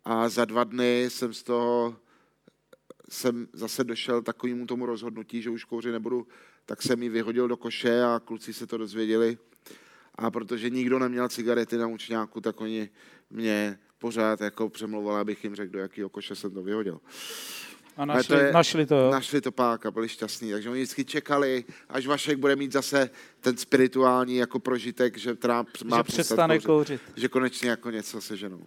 a 0.05 0.29
za 0.29 0.45
dva 0.45 0.63
dny 0.63 1.05
jsem 1.09 1.33
z 1.33 1.43
toho 1.43 1.95
jsem 3.09 3.47
zase 3.53 3.83
došel 3.83 4.21
takovému 4.21 4.65
tomu 4.65 4.85
rozhodnutí, 4.85 5.41
že 5.41 5.49
už 5.49 5.63
kouřit 5.63 5.91
nebudu, 5.91 6.27
tak 6.65 6.81
jsem 6.81 7.03
ji 7.03 7.09
vyhodil 7.09 7.47
do 7.47 7.57
koše 7.57 8.03
a 8.03 8.21
kluci 8.25 8.53
se 8.53 8.67
to 8.67 8.77
dozvěděli. 8.77 9.37
A 10.15 10.31
protože 10.31 10.69
nikdo 10.69 10.99
neměl 10.99 11.29
cigarety 11.29 11.77
na 11.77 11.87
učňáku, 11.87 12.41
tak 12.41 12.61
oni 12.61 12.89
mě 13.29 13.79
pořád 13.99 14.41
jako 14.41 14.69
přemlouval, 14.69 15.15
abych 15.15 15.43
jim 15.43 15.55
řekl, 15.55 15.71
do 15.71 15.79
jakého 15.79 16.09
koše 16.09 16.35
jsem 16.35 16.51
to 16.51 16.63
vyhodil. 16.63 16.99
A 17.97 18.05
našli 18.05 18.27
to, 18.27 18.35
je, 18.35 18.51
našli 18.51 18.85
to, 18.85 18.95
jo? 18.95 19.11
Našli 19.11 19.41
to 19.41 19.51
pak 19.51 19.85
a 19.85 19.91
byli 19.91 20.09
šťastní. 20.09 20.51
Takže 20.51 20.69
oni 20.69 20.81
vždycky 20.81 21.05
čekali, 21.05 21.63
až 21.89 22.07
Vašek 22.07 22.37
bude 22.37 22.55
mít 22.55 22.71
zase 22.71 23.09
ten 23.39 23.57
spirituální 23.57 24.35
jako 24.35 24.59
prožitek, 24.59 25.17
že 25.17 25.35
teda 25.35 25.65
má 25.85 25.97
že 25.97 26.03
přestane 26.03 26.59
kouřit, 26.59 26.65
kouřit. 26.65 27.01
Že 27.15 27.27
konečně 27.27 27.69
jako 27.69 27.91
něco 27.91 28.21
seženou. 28.21 28.61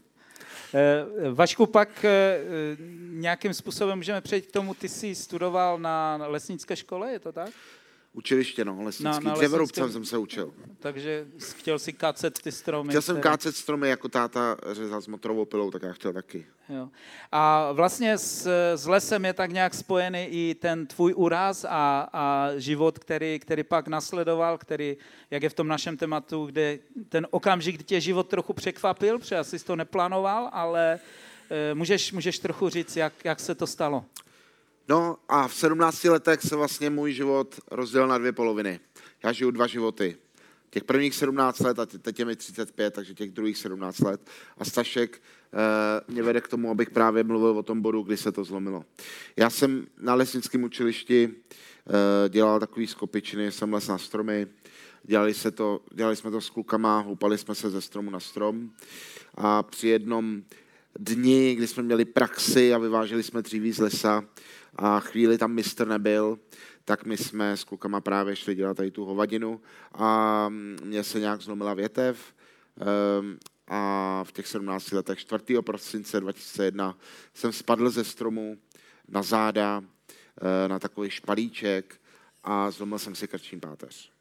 Eh, 0.75 1.31
Vašku, 1.31 1.67
pak 1.67 2.05
eh, 2.05 2.41
nějakým 3.11 3.55
způsobem 3.55 3.99
můžeme 3.99 4.21
přejít 4.21 4.47
k 4.47 4.53
tomu, 4.53 4.75
ty 4.75 4.89
jsi 4.89 5.15
studoval 5.15 5.79
na 5.79 6.17
lesnické 6.27 6.77
škole, 6.77 7.13
je 7.13 7.19
to 7.19 7.33
tak? 7.33 7.51
Učiliště, 8.19 8.65
no, 8.65 8.83
lesnický. 8.83 9.25
Na, 9.25 9.31
na 9.31 9.37
Dřevorubcem 9.37 9.93
jsem 9.93 10.05
se 10.05 10.19
učil. 10.19 10.55
Takže 10.79 11.27
chtěl 11.57 11.79
si 11.79 11.93
kácet 11.93 12.39
ty 12.43 12.53
stromy. 12.53 12.89
Chtěl 12.89 13.03
jsem 13.03 13.21
kácet 13.21 13.57
stromy, 13.57 13.89
jako 13.89 14.09
táta 14.09 14.57
řezal 14.73 15.01
s 15.01 15.07
motorovou 15.07 15.45
pilou, 15.45 15.71
tak 15.71 15.83
já 15.83 15.93
chtěl 15.93 16.13
taky. 16.13 16.47
Jo. 16.69 16.89
A 17.33 17.73
vlastně 17.73 18.19
s, 18.19 18.47
s 18.77 18.87
lesem 18.87 19.25
je 19.25 19.33
tak 19.33 19.53
nějak 19.53 19.75
spojený 19.75 20.25
i 20.25 20.55
ten 20.55 20.87
tvůj 20.87 21.15
úraz 21.17 21.65
a, 21.69 22.09
a 22.13 22.51
život, 22.57 22.99
který, 22.99 23.39
který 23.39 23.63
pak 23.63 23.89
nasledoval, 23.89 24.59
který, 24.59 24.97
jak 25.31 25.43
je 25.43 25.49
v 25.49 25.55
tom 25.55 25.69
našem 25.69 25.97
tématu, 25.97 26.47
kde 26.47 26.79
ten 27.09 27.27
okamžik, 27.31 27.75
kdy 27.75 27.85
tě 27.85 28.01
život 28.01 28.29
trochu 28.29 28.53
překvapil, 28.53 29.19
protože 29.19 29.39
asi 29.39 29.59
jsi 29.59 29.65
to 29.65 29.77
neplánoval, 29.77 30.51
ale 30.53 30.99
e, 31.51 31.75
můžeš, 31.75 32.13
můžeš 32.13 32.39
trochu 32.39 32.69
říct, 32.69 32.97
jak, 32.97 33.13
jak 33.25 33.41
se 33.41 33.55
to 33.55 33.67
stalo. 33.67 34.05
No 34.89 35.17
a 35.29 35.49
v 35.49 35.55
17 35.55 36.05
letech 36.05 36.43
se 36.43 36.57
vlastně 36.57 36.91
můj 36.91 37.13
život 37.13 37.61
rozdělil 37.71 38.09
na 38.09 38.19
dvě 38.19 38.33
poloviny. 38.33 38.81
Já 39.25 39.33
žiju 39.33 39.51
dva 39.51 39.67
životy. 39.67 40.17
Těch 40.71 40.85
prvních 40.85 41.15
17 41.15 41.61
let 41.61 41.79
a 41.79 41.87
teď 41.87 42.19
je 42.19 42.25
mi 42.25 42.37
35, 42.37 42.95
takže 42.95 43.15
těch 43.15 43.31
druhých 43.31 43.59
17 43.59 44.01
let. 44.01 44.21
A 44.59 44.65
Stašek 44.65 45.17
e, 45.17 46.13
mě 46.13 46.23
vede 46.23 46.41
k 46.41 46.49
tomu, 46.49 46.71
abych 46.71 46.91
právě 46.91 47.25
mluvil 47.25 47.59
o 47.59 47.63
tom 47.63 47.83
bodu, 47.83 48.03
kdy 48.03 48.17
se 48.17 48.33
to 48.33 48.45
zlomilo. 48.45 48.85
Já 49.37 49.51
jsem 49.51 49.87
na 49.99 50.15
lesnickém 50.15 50.65
učilišti 50.65 51.25
e, 51.25 52.29
dělal 52.29 52.61
takový 52.61 52.87
skopičiny, 52.87 53.53
jsem 53.53 53.73
les 53.73 53.89
na 53.89 53.99
stromy, 53.99 54.47
dělali, 55.03 55.35
se 55.35 55.51
to, 55.51 55.81
dělali 55.93 56.17
jsme 56.17 56.31
to 56.31 56.41
s 56.41 56.51
klukama, 56.51 57.01
houpali 57.01 57.39
jsme 57.39 57.55
se 57.55 57.71
ze 57.71 57.81
stromu 57.81 58.11
na 58.11 58.21
strom 58.21 58.71
a 59.35 59.63
při 59.63 59.89
jednom 59.89 60.43
dni, 60.99 61.55
kdy 61.55 61.67
jsme 61.67 61.83
měli 61.83 62.05
praxi 62.05 62.75
a 62.75 62.79
vyváželi 62.79 63.23
jsme 63.23 63.43
dříví 63.43 63.73
z 63.73 63.79
lesa, 63.79 64.25
a 64.79 65.01
chvíli 65.01 65.39
tam 65.39 65.53
mistr 65.53 65.87
nebyl, 65.87 66.39
tak 66.85 67.05
my 67.05 67.17
jsme 67.17 67.57
s 67.57 67.65
klukama 67.65 68.01
právě 68.01 68.37
šli 68.37 68.55
dělat 68.55 68.77
tady 68.77 68.91
tu 68.91 69.05
hovadinu 69.05 69.61
a 69.93 70.49
mně 70.85 71.05
se 71.05 71.21
nějak 71.21 71.41
zlomila 71.41 71.75
větev 71.75 72.35
ehm, 72.81 73.39
a 73.69 74.25
v 74.25 74.33
těch 74.33 74.47
17 74.47 74.93
letech 74.93 75.19
4. 75.19 75.45
prosince 75.61 76.21
2001 76.21 76.99
jsem 77.35 77.53
spadl 77.53 77.91
ze 77.91 78.05
stromu 78.05 78.59
na 79.09 79.23
záda, 79.23 79.83
eh, 79.85 80.69
na 80.69 80.79
takový 80.79 81.11
špalíček 81.11 82.01
a 82.45 82.71
zlomil 82.71 82.99
jsem 82.99 83.15
si 83.15 83.29
krční 83.29 83.61
páteř. 83.61 84.13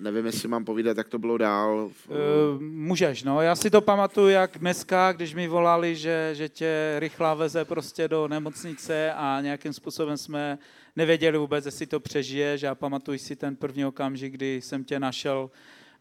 Nevím, 0.00 0.26
jestli 0.26 0.48
mám 0.48 0.64
povídat, 0.64 0.96
jak 0.96 1.08
to 1.08 1.18
bylo 1.18 1.38
dál. 1.38 1.90
Uh, 2.08 2.62
můžeš, 2.62 3.22
no. 3.22 3.40
Já 3.40 3.56
si 3.56 3.70
to 3.70 3.80
pamatuju, 3.80 4.28
jak 4.28 4.58
dneska, 4.58 5.12
když 5.12 5.34
mi 5.34 5.48
volali, 5.48 5.96
že, 5.96 6.30
že 6.32 6.48
tě 6.48 6.96
rychlá 6.98 7.34
veze 7.34 7.64
prostě 7.64 8.08
do 8.08 8.28
nemocnice 8.28 9.12
a 9.12 9.40
nějakým 9.40 9.72
způsobem 9.72 10.16
jsme 10.16 10.58
nevěděli 10.96 11.38
vůbec, 11.38 11.66
jestli 11.66 11.86
to 11.86 12.00
přežiješ. 12.00 12.62
Já 12.62 12.74
pamatuju 12.74 13.18
si 13.18 13.36
ten 13.36 13.56
první 13.56 13.84
okamžik, 13.84 14.32
kdy 14.32 14.60
jsem 14.62 14.84
tě 14.84 15.00
našel 15.00 15.50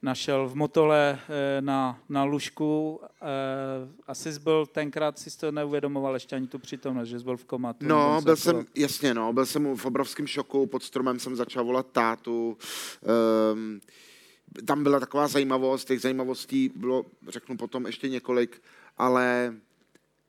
našel 0.02 0.50
v 0.50 0.56
Motole 0.56 1.20
eh, 1.30 1.62
na, 1.62 2.00
na 2.10 2.24
lůžku. 2.24 3.00
Eh, 3.22 3.26
asi 4.08 4.34
jsi 4.34 4.40
byl 4.40 4.66
tenkrát, 4.66 5.20
si 5.20 5.38
to 5.38 5.52
neuvědomoval 5.52 6.14
ještě 6.14 6.36
ani 6.36 6.48
tu 6.48 6.60
přítomnost, 6.60 7.08
že 7.08 7.20
jsi 7.20 7.26
byl 7.26 7.38
v 7.38 7.46
komatu. 7.46 7.86
No, 7.88 8.22
byl 8.22 8.36
jsem, 8.36 8.66
jasně, 8.76 9.14
no, 9.14 9.34
byl 9.34 9.46
jsem 9.46 9.76
v 9.76 9.86
obrovském 9.86 10.28
šoku, 10.28 10.68
pod 10.68 10.84
stromem 10.84 11.20
jsem 11.20 11.36
začal 11.36 11.66
volat 11.66 11.88
tátu. 11.92 12.58
Um, 13.54 13.80
tam 14.66 14.84
byla 14.84 15.00
taková 15.00 15.28
zajímavost, 15.28 15.86
těch 15.86 16.02
zajímavostí 16.02 16.72
bylo, 16.76 17.06
řeknu 17.28 17.58
potom 17.58 17.86
ještě 17.86 18.10
několik, 18.10 18.62
ale 18.98 19.56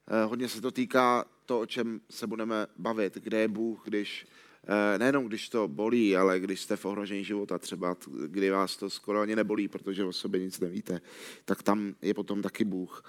eh, 0.09 0.25
hodně 0.25 0.49
se 0.49 0.61
to 0.61 0.71
týká 0.71 1.25
to, 1.47 1.61
o 1.61 1.67
čem 1.67 2.01
se 2.11 2.27
budeme 2.27 2.67
bavit, 2.79 3.15
kde 3.15 3.39
je 3.39 3.49
Bůh, 3.49 3.83
když 3.85 4.27
nejenom 4.99 5.25
když 5.25 5.49
to 5.49 5.69
bolí, 5.69 6.17
ale 6.17 6.41
když 6.41 6.61
jste 6.61 6.77
v 6.77 6.85
ohrožení 6.85 7.25
života, 7.25 7.59
třeba 7.59 7.97
kdy 8.27 8.51
vás 8.51 8.77
to 8.77 8.91
skoro 8.91 9.21
ani 9.21 9.37
nebolí, 9.37 9.69
protože 9.69 10.05
o 10.05 10.13
sobě 10.13 10.41
nic 10.41 10.61
nevíte, 10.61 11.01
tak 11.45 11.63
tam 11.63 11.95
je 12.03 12.15
potom 12.15 12.43
taky 12.43 12.65
Bůh. 12.65 13.05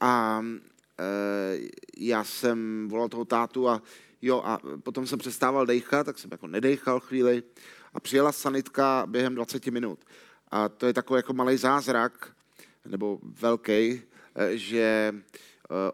A 0.00 0.42
e, 0.98 1.58
já 1.96 2.24
jsem 2.24 2.88
volal 2.88 3.08
toho 3.08 3.24
tátu 3.24 3.68
a 3.68 3.82
jo, 4.22 4.42
a 4.44 4.60
potom 4.82 5.06
jsem 5.06 5.18
přestával 5.18 5.66
dejchat, 5.66 6.06
tak 6.06 6.18
jsem 6.18 6.30
jako 6.32 6.46
nedejchal 6.46 7.00
chvíli 7.00 7.42
a 7.94 8.00
přijela 8.00 8.32
sanitka 8.32 9.06
během 9.06 9.34
20 9.34 9.66
minut. 9.66 9.98
A 10.50 10.68
to 10.68 10.86
je 10.86 10.92
takový 10.92 11.18
jako 11.18 11.32
malý 11.32 11.56
zázrak, 11.56 12.32
nebo 12.86 13.18
velký, 13.22 14.02
eh, 14.34 14.56
že 14.56 15.14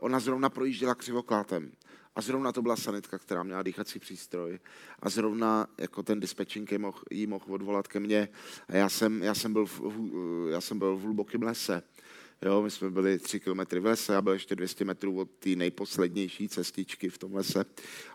ona 0.01 0.21
zrovna 0.21 0.51
projížděla 0.51 0.95
křivoklátem. 0.95 1.73
A 2.17 2.21
zrovna 2.21 2.53
to 2.53 2.63
byla 2.63 2.77
sanitka, 2.77 3.19
která 3.19 3.43
měla 3.43 3.63
dýchací 3.63 3.99
přístroj. 3.99 4.59
A 4.99 5.11
zrovna 5.11 5.67
jako 5.79 6.03
ten 6.03 6.21
dispečink 6.21 6.73
jí 6.73 6.79
mohl, 6.79 6.99
jí 7.11 7.27
mohl 7.27 7.45
odvolat 7.49 7.89
ke 7.89 8.01
mně. 8.01 8.29
A 8.69 8.77
já 8.77 8.89
jsem, 8.89 9.23
já 9.23 9.35
jsem, 9.35 9.53
byl, 9.53 9.67
v, 9.67 9.81
já 10.51 10.61
jsem 10.61 10.79
byl 10.79 10.97
v 10.97 11.01
hlubokém 11.01 11.43
lese. 11.43 11.83
Jo, 12.43 12.63
my 12.63 12.71
jsme 12.71 12.91
byli 12.91 13.19
tři 13.19 13.41
kilometry 13.41 13.81
v 13.81 13.87
lese 13.87 14.17
a 14.17 14.23
byl 14.23 14.33
ještě 14.33 14.57
200 14.57 14.85
metrů 14.85 15.21
od 15.21 15.31
té 15.31 15.51
nejposlednější 15.51 16.49
cestičky 16.49 17.09
v 17.09 17.19
tom 17.19 17.35
lese. 17.35 17.65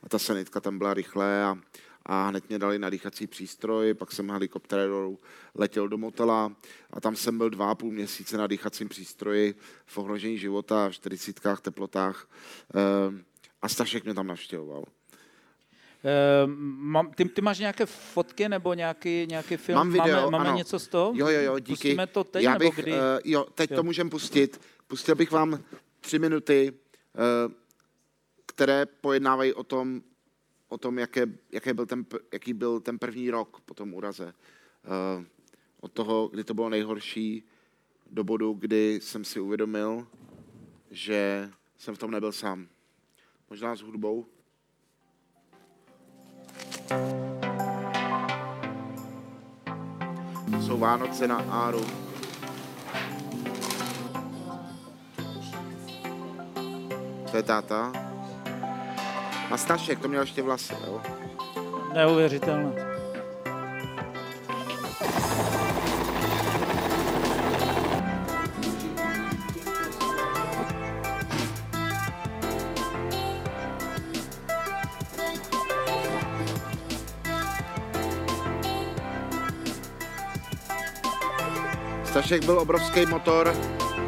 A 0.03 0.10
ta 0.10 0.20
sanitka 0.20 0.60
tam 0.60 0.77
byla 0.77 0.94
rychlé 0.94 1.44
a, 1.44 1.58
a 2.06 2.27
hned 2.27 2.50
mě 2.50 2.60
dali 2.60 2.79
na 2.79 2.89
dýchací 2.89 3.27
přístroj, 3.27 3.94
pak 3.94 4.12
jsem 4.12 4.29
helikoptérou 4.29 5.18
letěl 5.56 5.88
do 5.88 5.98
motela 5.98 6.56
a 6.89 7.01
tam 7.01 7.15
jsem 7.15 7.38
byl 7.38 7.50
dva 7.50 7.72
a 7.72 7.75
půl 7.75 7.91
měsíce 7.91 8.38
na 8.38 8.48
dýchacím 8.48 8.89
přístroji 8.89 9.56
v 9.86 9.98
ohrožení 9.98 10.38
života, 10.38 10.89
v 10.89 10.94
40 10.94 11.39
teplotách. 11.62 12.29
Ehm, 12.74 13.24
a 13.61 13.69
Stašek 13.69 14.03
mě 14.03 14.13
tam 14.13 14.27
navštěvoval. 14.27 14.83
Uh, 16.97 17.05
ty, 17.15 17.25
ty 17.25 17.41
máš 17.41 17.59
nějaké 17.59 17.85
fotky 17.85 18.49
nebo 18.49 18.73
nějaký, 18.73 19.25
nějaký 19.29 19.57
film? 19.57 19.75
Mám 19.75 19.91
video, 19.91 20.15
máme, 20.15 20.31
máme 20.31 20.49
ano. 20.49 20.57
něco 20.57 20.79
z 20.79 20.87
toho? 20.87 21.11
Jo, 21.15 21.27
jo, 21.27 21.41
jo, 21.41 21.59
díky. 21.59 21.71
Pustíme 21.71 22.07
to 22.07 22.23
teď 22.23 22.43
Já 22.43 22.57
bych, 22.57 22.77
nebo 22.77 22.81
kdy? 22.81 22.91
Uh, 22.91 22.97
jo, 23.23 23.45
teď 23.55 23.71
jo. 23.71 23.77
to 23.77 23.83
můžem 23.83 24.09
pustit. 24.09 24.61
Pustil 24.87 25.15
bych 25.15 25.31
vám 25.31 25.63
tři 25.99 26.19
minuty, 26.19 26.71
uh, 26.71 27.53
které 28.45 28.85
pojednávají 28.85 29.53
o 29.53 29.63
tom, 29.63 30.01
o 30.69 30.77
tom 30.77 30.99
jaké, 30.99 31.25
jaké 31.51 31.73
byl 31.73 31.85
ten, 31.85 32.05
jaký 32.33 32.53
byl 32.53 32.79
ten 32.79 32.99
první 32.99 33.29
rok 33.29 33.61
po 33.65 33.73
tom 33.73 33.93
úraze. 33.93 34.33
Uh, 35.15 35.25
od 35.79 35.91
toho, 35.91 36.27
kdy 36.27 36.43
to 36.43 36.53
bylo 36.53 36.69
nejhorší, 36.69 37.43
do 38.11 38.23
bodu, 38.23 38.53
kdy 38.53 38.99
jsem 39.01 39.23
si 39.23 39.39
uvědomil, 39.39 40.07
že 40.91 41.49
jsem 41.77 41.95
v 41.95 41.97
tom 41.97 42.11
nebyl 42.11 42.31
sám. 42.31 42.67
Možná 43.50 43.75
s 43.75 43.82
hudbou. 43.82 44.25
Jsou 50.65 50.77
Vánoce 50.77 51.27
na 51.27 51.38
Áru. 51.38 51.86
To 57.32 57.38
je 57.38 57.44
táta. 57.44 57.91
A 59.51 59.58
Stašek, 59.58 60.00
to 60.00 60.08
měl 60.08 60.22
ještě 60.22 60.41
vlasy, 60.41 60.74
jo? 60.88 61.01
Neuvěřitelné. 61.94 62.88
Stašek 82.29 82.45
byl 82.45 82.59
obrovský 82.59 83.05
motor 83.05 83.55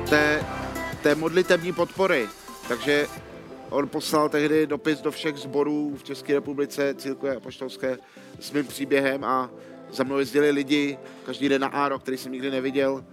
té, 0.10 0.46
té 1.04 1.16
modlitební 1.16 1.74
podpory, 1.74 2.30
takže 2.68 3.08
on 3.70 3.88
poslal 3.90 4.30
tehdy 4.30 4.68
dopis 4.68 5.02
do 5.02 5.12
všech 5.12 5.38
sborů 5.38 5.96
v 5.98 6.04
České 6.04 6.34
republice, 6.34 6.94
církve 6.94 7.36
apoštolské, 7.36 7.98
s 8.40 8.52
mým 8.52 8.68
příběhem 8.68 9.24
a 9.24 9.50
za 9.92 10.04
mnou 10.04 10.20
jezdili 10.20 10.52
lidi 10.52 10.98
každý 11.26 11.50
den 11.50 11.62
na 11.62 11.68
Áro, 11.68 12.00
který 12.00 12.18
jsem 12.18 12.32
nikdy 12.32 12.52
neviděl. 12.52 12.94
Uh, 12.94 13.04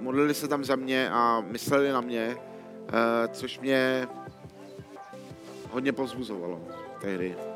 modlili 0.00 0.34
se 0.34 0.48
tam 0.48 0.64
za 0.64 0.76
mě 0.76 1.10
a 1.10 1.40
mysleli 1.40 1.92
na 1.92 2.00
mě, 2.00 2.36
uh, 2.36 3.32
což 3.32 3.60
mě 3.60 4.08
hodně 5.70 5.92
pozbuzovalo 5.92 6.60
tehdy. 7.00 7.53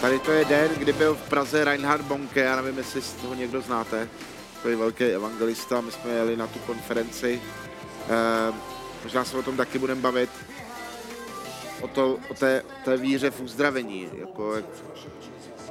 Tady 0.00 0.18
to 0.18 0.32
je 0.32 0.44
den, 0.44 0.70
kdy 0.78 0.92
byl 0.92 1.14
v 1.14 1.28
Praze 1.28 1.64
Reinhard 1.64 2.04
Bonke, 2.04 2.40
já 2.40 2.56
nevím, 2.56 2.78
jestli 2.78 3.02
toho 3.20 3.34
někdo 3.34 3.60
znáte, 3.60 4.08
je 4.68 4.76
velký 4.76 5.04
evangelista, 5.04 5.80
my 5.80 5.92
jsme 5.92 6.10
jeli 6.10 6.36
na 6.36 6.46
tu 6.46 6.58
konferenci, 6.58 7.42
e, 8.08 8.52
možná 9.02 9.24
se 9.24 9.36
o 9.36 9.42
tom 9.42 9.56
taky 9.56 9.78
budeme 9.78 10.00
bavit, 10.00 10.30
o, 11.80 11.88
to, 11.88 12.18
o 12.30 12.34
té, 12.34 12.62
té 12.84 12.96
víře 12.96 13.30
v 13.30 13.40
uzdravení, 13.40 14.08
jako 14.18 14.54
jak, 14.54 14.64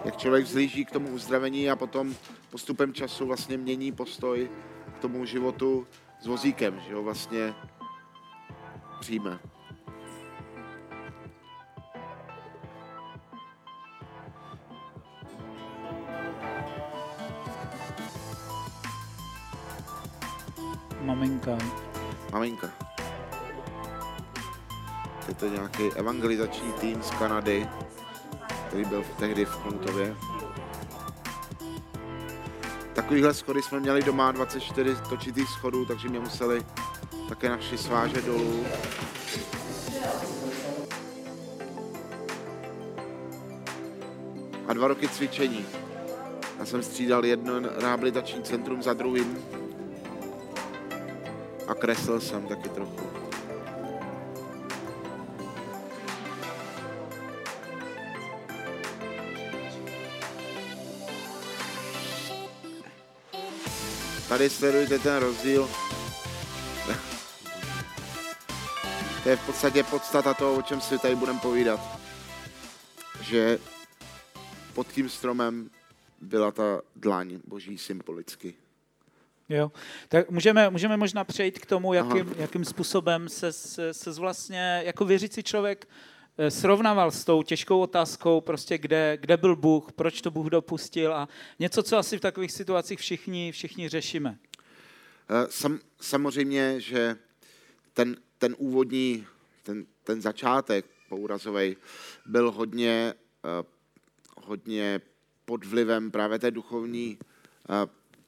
jak 0.06 0.18
člověk 0.18 0.46
vzlíží 0.46 0.86
k 0.86 0.92
tomu 0.92 1.10
uzdravení 1.10 1.70
a 1.70 1.76
potom 1.76 2.16
postupem 2.50 2.94
času 2.94 3.26
vlastně 3.26 3.58
mění 3.58 3.92
postoj 3.92 4.50
k 4.98 5.00
tomu 5.00 5.26
životu 5.26 5.88
s 6.22 6.28
vozíkem, 6.28 6.82
že 6.88 6.96
ho 6.96 7.04
vlastně 7.04 7.54
přijme. 9.00 9.40
Je 25.42 25.50
to 25.50 25.56
nějaký 25.56 25.92
evangelizační 25.96 26.74
tým 26.74 27.04
z 27.04 27.12
Kanady, 27.12 27.68
který 28.68 28.86
byl 28.86 29.06
tehdy 29.20 29.46
v 29.46 29.56
Klutově. 29.56 30.16
Takovýhle 32.94 33.34
schody 33.34 33.62
jsme 33.62 33.80
měli 33.80 34.04
doma, 34.04 34.32
24 34.32 34.96
točitých 35.10 35.50
schodů, 35.50 35.86
takže 35.86 36.10
mě 36.10 36.20
museli 36.20 36.66
také 37.30 37.50
naši 37.50 37.78
svážet 37.78 38.26
dolů. 38.26 38.66
A 44.68 44.74
dva 44.74 44.88
roky 44.88 45.08
cvičení. 45.08 45.66
Já 46.60 46.66
jsem 46.66 46.84
střídal 46.84 47.26
jedno 47.26 47.60
rehabilitační 47.60 48.44
centrum 48.44 48.84
za 48.84 48.94
druhým 48.94 49.38
a 51.68 51.74
kreslil 51.74 52.20
jsem 52.20 52.48
taky 52.48 52.70
trochu. 52.70 53.19
Tady 64.40 64.50
sledujete 64.50 65.00
ten 65.00 65.16
rozdíl. 65.16 65.70
to 69.24 69.30
je 69.30 69.36
v 69.36 69.46
podstatě 69.46 69.84
podstata 69.84 70.34
toho, 70.34 70.56
o 70.56 70.62
čem 70.62 70.82
si 70.82 71.00
tady 71.00 71.16
budeme 71.16 71.40
povídat. 71.40 71.80
Že 73.22 73.60
pod 74.74 74.88
tím 74.88 75.10
stromem 75.10 75.70
byla 76.22 76.52
ta 76.52 76.82
dlaň 76.96 77.40
boží 77.48 77.78
symbolicky. 77.78 78.54
Jo, 79.50 79.72
tak 80.08 80.30
můžeme, 80.30 80.70
můžeme 80.70 80.98
možná 80.98 81.24
přejít 81.24 81.60
k 81.60 81.66
tomu, 81.66 81.94
jakým, 81.94 82.34
jakým 82.38 82.66
způsobem 82.66 83.30
se, 83.30 83.52
se, 83.52 83.94
se 83.94 84.12
vlastně 84.12 84.82
jako 84.86 85.06
věřící 85.06 85.44
člověk 85.44 85.88
srovnával 86.50 87.12
s 87.12 87.26
tou 87.26 87.44
těžkou 87.44 87.80
otázkou, 87.80 88.42
prostě 88.42 88.78
kde, 88.78 89.18
kde 89.22 89.38
byl 89.38 89.56
Bůh, 89.56 89.92
proč 89.92 90.22
to 90.22 90.32
Bůh 90.32 90.48
dopustil 90.48 91.14
a 91.14 91.30
něco, 91.60 91.84
co 91.84 91.98
asi 91.98 92.18
v 92.18 92.22
takových 92.22 92.52
situacích 92.52 93.00
všichni, 93.00 93.52
všichni 93.52 93.90
řešíme. 93.90 94.38
Eh, 95.30 95.48
sam, 95.50 95.80
samozřejmě, 96.02 96.82
že 96.82 97.18
ten, 97.94 98.18
ten 98.38 98.56
úvodní, 98.58 99.28
ten, 99.64 99.86
ten 100.04 100.22
začátek 100.22 100.86
pourazový 101.10 101.78
byl 102.26 102.52
hodně, 102.52 103.14
eh, 103.46 103.64
hodně 104.38 105.02
pod 105.46 105.66
vlivem 105.66 106.12
právě 106.12 106.40
té 106.40 106.52
duchovní 106.52 107.18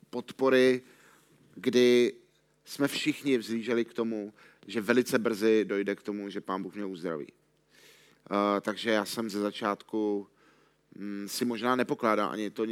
podpory, 0.10 0.82
kdy 1.56 2.14
jsme 2.66 2.88
všichni 2.88 3.38
vzlíželi 3.38 3.86
k 3.86 3.94
tomu, 3.94 4.34
že 4.68 4.82
velice 4.82 5.20
brzy 5.20 5.66
dojde 5.66 5.96
k 5.96 6.04
tomu, 6.04 6.30
že 6.30 6.42
pán 6.42 6.64
Bůh 6.64 6.76
mě 6.76 6.86
uzdraví. 6.86 7.28
Uh, 8.32 8.38
takže 8.62 8.90
já 8.90 9.06
jsem 9.06 9.30
ze 9.30 9.40
začátku 9.40 10.28
um, 10.96 11.28
si 11.28 11.46
možná 11.46 11.76
nepokládal 11.76 12.32
ani 12.32 12.50
to, 12.50 12.66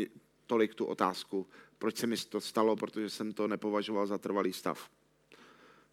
tolik 0.45 0.75
tu 0.75 0.85
otázku, 0.85 1.47
proč 1.77 1.97
se 1.97 2.07
mi 2.07 2.17
to 2.17 2.41
stalo, 2.41 2.75
protože 2.75 3.09
jsem 3.09 3.33
to 3.33 3.47
nepovažoval 3.47 4.07
za 4.07 4.17
trvalý 4.17 4.53
stav. 4.53 4.89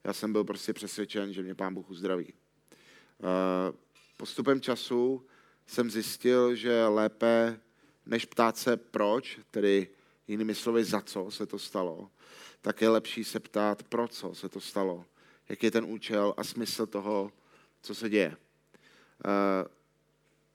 Já 0.04 0.12
jsem 0.12 0.32
byl 0.32 0.44
prostě 0.44 0.72
přesvědčen, 0.72 1.32
že 1.32 1.42
mě 1.42 1.54
pán 1.54 1.74
Bůh 1.74 1.90
uzdraví. 1.90 2.32
Uh, 2.32 3.76
postupem 4.16 4.60
času 4.60 5.26
jsem 5.66 5.90
zjistil, 5.90 6.54
že 6.54 6.86
lépe, 6.86 7.60
než 8.06 8.24
ptát 8.24 8.56
se 8.56 8.76
proč, 8.76 9.40
tedy 9.50 9.88
jinými 10.28 10.54
slovy 10.54 10.84
za 10.84 11.00
co 11.00 11.30
se 11.30 11.46
to 11.46 11.58
stalo, 11.58 12.10
tak 12.60 12.82
je 12.82 12.88
lepší 12.88 13.24
se 13.24 13.40
ptát, 13.40 13.82
pro 13.82 14.08
co 14.08 14.34
se 14.34 14.48
to 14.48 14.60
stalo, 14.60 15.04
jaký 15.48 15.66
je 15.66 15.70
ten 15.70 15.84
účel 15.84 16.34
a 16.36 16.44
smysl 16.44 16.86
toho, 16.86 17.32
co 17.82 17.94
se 17.94 18.08
děje. 18.08 18.36
Eh, 19.24 19.68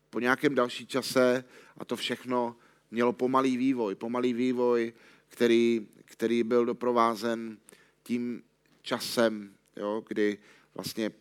po 0.10 0.19
nějakém 0.19 0.56
další 0.56 0.88
čase, 0.88 1.43
a 1.78 1.86
to 1.86 1.95
všechno 1.95 2.56
mělo 2.91 3.13
pomalý 3.13 3.58
vývoj, 3.58 3.95
pomalý 3.95 4.34
vývoj, 4.34 4.93
který, 5.28 5.88
který 6.06 6.43
byl 6.43 6.65
doprovázen 6.65 7.58
tím 8.04 8.43
časem, 8.82 9.54
jo, 9.76 10.04
kdy 10.08 10.38
vlastně 10.76 11.12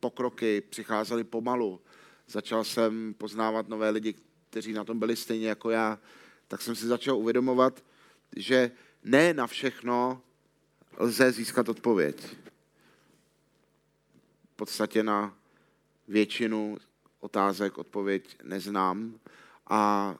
pokroky 0.00 0.60
přicházely 0.60 1.24
pomalu. 1.24 1.80
Začal 2.26 2.64
jsem 2.64 3.14
poznávat 3.14 3.68
nové 3.68 3.90
lidi, 3.90 4.14
kteří 4.50 4.72
na 4.72 4.84
tom 4.84 4.98
byli 4.98 5.16
stejně 5.16 5.48
jako 5.48 5.70
já, 5.70 5.98
tak 6.48 6.62
jsem 6.62 6.74
si 6.74 6.86
začal 6.86 7.16
uvědomovat, 7.16 7.84
že 8.36 8.70
ne 9.04 9.34
na 9.34 9.46
všechno 9.46 10.22
lze 10.96 11.32
získat 11.32 11.68
odpověď. 11.68 12.36
V 14.52 14.56
podstatě 14.56 15.02
na 15.02 15.38
většinu 16.08 16.78
otázek 17.20 17.78
odpověď 17.78 18.36
neznám 18.42 19.20
a 19.66 20.14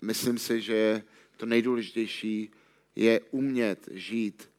myslím 0.00 0.38
si, 0.38 0.60
že 0.60 1.02
to 1.36 1.46
nejdůležitější 1.46 2.50
je 2.96 3.20
umět 3.30 3.88
žít 3.90 4.50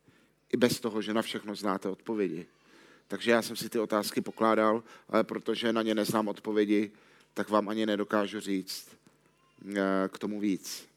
i 0.53 0.57
bez 0.57 0.79
toho, 0.79 1.01
že 1.01 1.13
na 1.13 1.21
všechno 1.21 1.55
znáte 1.55 1.89
odpovědi. 1.89 2.45
Takže 3.07 3.31
já 3.31 3.41
jsem 3.41 3.55
si 3.55 3.69
ty 3.69 3.79
otázky 3.79 4.21
pokládal, 4.21 4.83
ale 5.09 5.23
protože 5.23 5.73
na 5.73 5.81
ně 5.81 5.95
neznám 5.95 6.27
odpovědi, 6.27 6.91
tak 7.33 7.49
vám 7.49 7.69
ani 7.69 7.85
nedokážu 7.85 8.39
říct 8.39 8.97
eh, 9.75 10.09
k 10.11 10.19
tomu 10.19 10.39
víc. 10.39 10.87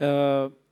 Uh 0.00 0.63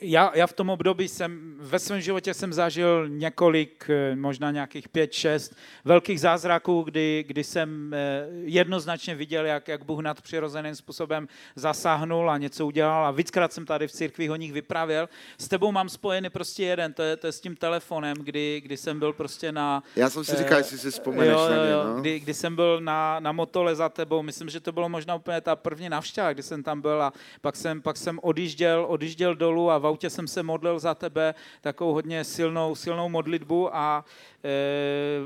já, 0.00 0.32
já 0.34 0.46
v 0.46 0.52
tom 0.52 0.70
období 0.70 1.08
jsem, 1.08 1.54
ve 1.58 1.78
svém 1.78 2.00
životě 2.00 2.34
jsem 2.34 2.52
zažil 2.52 3.08
několik, 3.08 3.90
eh, 3.90 4.16
možná 4.16 4.50
nějakých 4.50 4.88
pět, 4.88 5.12
šest 5.12 5.56
velkých 5.84 6.20
zázraků, 6.20 6.82
kdy, 6.82 7.24
kdy 7.28 7.44
jsem 7.44 7.94
eh, 7.94 8.26
jednoznačně 8.44 9.14
viděl, 9.14 9.46
jak, 9.46 9.68
jak 9.68 9.84
Bůh 9.84 10.00
nadpřirozeným 10.00 10.74
způsobem 10.74 11.28
zasáhnul 11.56 12.30
a 12.30 12.38
něco 12.38 12.66
udělal 12.66 13.06
a 13.06 13.10
víckrát 13.10 13.52
jsem 13.52 13.66
tady 13.66 13.88
v 13.88 13.92
církvi 13.92 14.30
o 14.30 14.36
nich 14.36 14.52
vyprávěl. 14.52 15.08
S 15.38 15.48
tebou 15.48 15.72
mám 15.72 15.88
spojený 15.88 16.30
prostě 16.30 16.64
jeden, 16.64 16.92
to 16.92 17.02
je, 17.02 17.16
to 17.16 17.26
je 17.26 17.32
s 17.32 17.40
tím 17.40 17.56
telefonem, 17.56 18.16
kdy, 18.16 18.60
kdy 18.60 18.76
jsem 18.76 18.98
byl 18.98 19.12
prostě 19.12 19.52
na... 19.52 19.82
Já 19.96 20.10
jsem 20.10 20.24
si 20.24 20.36
říkal, 20.36 20.58
eh, 20.58 20.60
jestli 20.60 20.78
si 20.78 20.90
vzpomeneš 20.90 21.32
jo, 21.32 21.48
na 21.48 21.66
ně, 21.66 21.72
no? 21.72 22.00
kdy, 22.00 22.20
kdy 22.20 22.34
jsem 22.34 22.56
byl 22.56 22.80
na, 22.80 23.20
na 23.20 23.32
motole 23.32 23.74
za 23.74 23.88
tebou, 23.88 24.22
myslím, 24.22 24.48
že 24.48 24.60
to 24.60 24.72
bylo 24.72 24.88
možná 24.88 25.14
úplně 25.14 25.40
ta 25.40 25.56
první 25.56 25.88
navštěva, 25.88 26.32
kdy 26.32 26.42
jsem 26.42 26.62
tam 26.62 26.80
byl 26.80 27.02
a 27.02 27.12
pak 27.40 27.56
jsem, 27.56 27.82
pak 27.82 27.96
jsem 27.96 28.20
odjížděl, 28.22 28.86
odjížděl 28.88 29.34
dolů 29.34 29.70
a 29.70 29.73
v 29.78 29.86
autě 29.86 30.10
jsem 30.10 30.28
se 30.28 30.42
modlil 30.42 30.78
za 30.78 30.94
tebe 30.94 31.34
takovou 31.60 31.92
hodně 31.92 32.24
silnou, 32.24 32.74
silnou 32.74 33.08
modlitbu 33.08 33.76
a 33.76 34.04
e, 34.44 34.48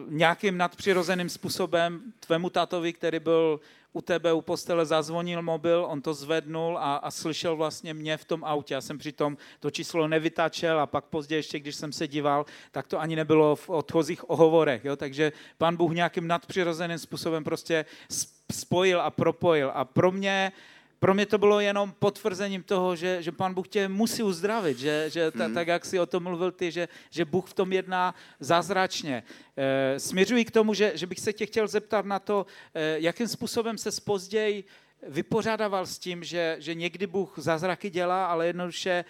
nějakým 0.09 0.59
nadpřirozeným 0.59 1.29
způsobem 1.29 2.01
tvému 2.21 2.51
tatovi, 2.51 2.93
který 2.93 3.19
byl 3.19 3.61
u 3.93 4.01
tebe 4.01 4.33
u 4.33 4.41
postele 4.41 4.87
zazvonil 4.87 5.43
mobil, 5.43 5.87
on 5.89 6.03
to 6.03 6.15
zvednul 6.15 6.79
a, 6.79 6.97
a 6.97 7.11
slyšel 7.11 7.57
vlastně 7.57 7.95
mě 7.95 8.17
v 8.17 8.25
tom 8.25 8.45
autě. 8.45 8.75
Já 8.75 8.81
jsem 8.81 8.99
přitom 8.99 9.37
to 9.61 9.71
číslo 9.71 10.09
nevytačel 10.09 10.81
a 10.81 10.87
pak 10.87 11.05
později 11.05 11.39
ještě, 11.39 11.61
když 11.61 11.75
jsem 11.75 11.93
se 11.93 12.09
díval, 12.09 12.47
tak 12.71 12.87
to 12.87 13.01
ani 13.01 13.17
nebylo 13.17 13.57
v 13.57 13.71
odchozích 13.71 14.31
ohovorech. 14.31 14.85
Jo? 14.85 14.97
Takže 14.97 15.33
pan 15.59 15.77
Bůh 15.77 15.93
nějakým 15.93 16.27
nadpřirozeným 16.27 16.99
způsobem 16.99 17.45
prostě 17.45 17.85
spojil 18.53 19.01
a 19.01 19.11
propojil. 19.11 19.71
A 19.75 19.85
pro 19.85 20.13
mě 20.13 20.53
pro 20.99 21.15
mě 21.15 21.27
to 21.27 21.39
bylo 21.39 21.61
jenom 21.61 21.95
potvrzením 21.99 22.63
toho, 22.63 22.97
že, 22.97 23.23
že 23.23 23.33
pán 23.33 23.55
Bůh 23.55 23.69
tě 23.69 23.89
musí 23.89 24.23
uzdravit, 24.23 24.79
že, 24.79 25.05
že 25.11 25.31
ta, 25.31 25.45
hmm. 25.45 25.55
tak, 25.55 25.69
jak 25.69 25.85
si 25.85 26.01
o 26.01 26.07
tom 26.07 26.23
mluvil 26.23 26.53
ty, 26.53 26.71
že, 26.71 26.89
že 27.11 27.25
Bůh 27.25 27.51
v 27.51 27.55
tom 27.55 27.73
jedná 27.73 28.15
zázračně. 28.41 29.23
E, 29.57 30.01
směřuji 30.01 30.45
k 30.45 30.51
tomu, 30.51 30.75
že, 30.75 30.93
že 30.95 31.07
bych 31.07 31.21
se 31.21 31.33
tě 31.33 31.47
chtěl 31.47 31.69
zeptat 31.69 32.05
na 32.05 32.19
to, 32.19 32.47
e, 32.75 32.97
jakým 33.01 33.29
způsobem 33.29 33.79
se 33.79 33.91
později 34.05 34.65
vypořádával 35.09 35.87
s 35.87 35.99
tím, 35.99 36.25
že, 36.25 36.57
že 36.59 36.75
někdy 36.75 37.07
Bůh 37.07 37.35
zázraky 37.39 37.91
dělá, 37.91 38.27
ale 38.27 38.47
jednoduše 38.47 39.05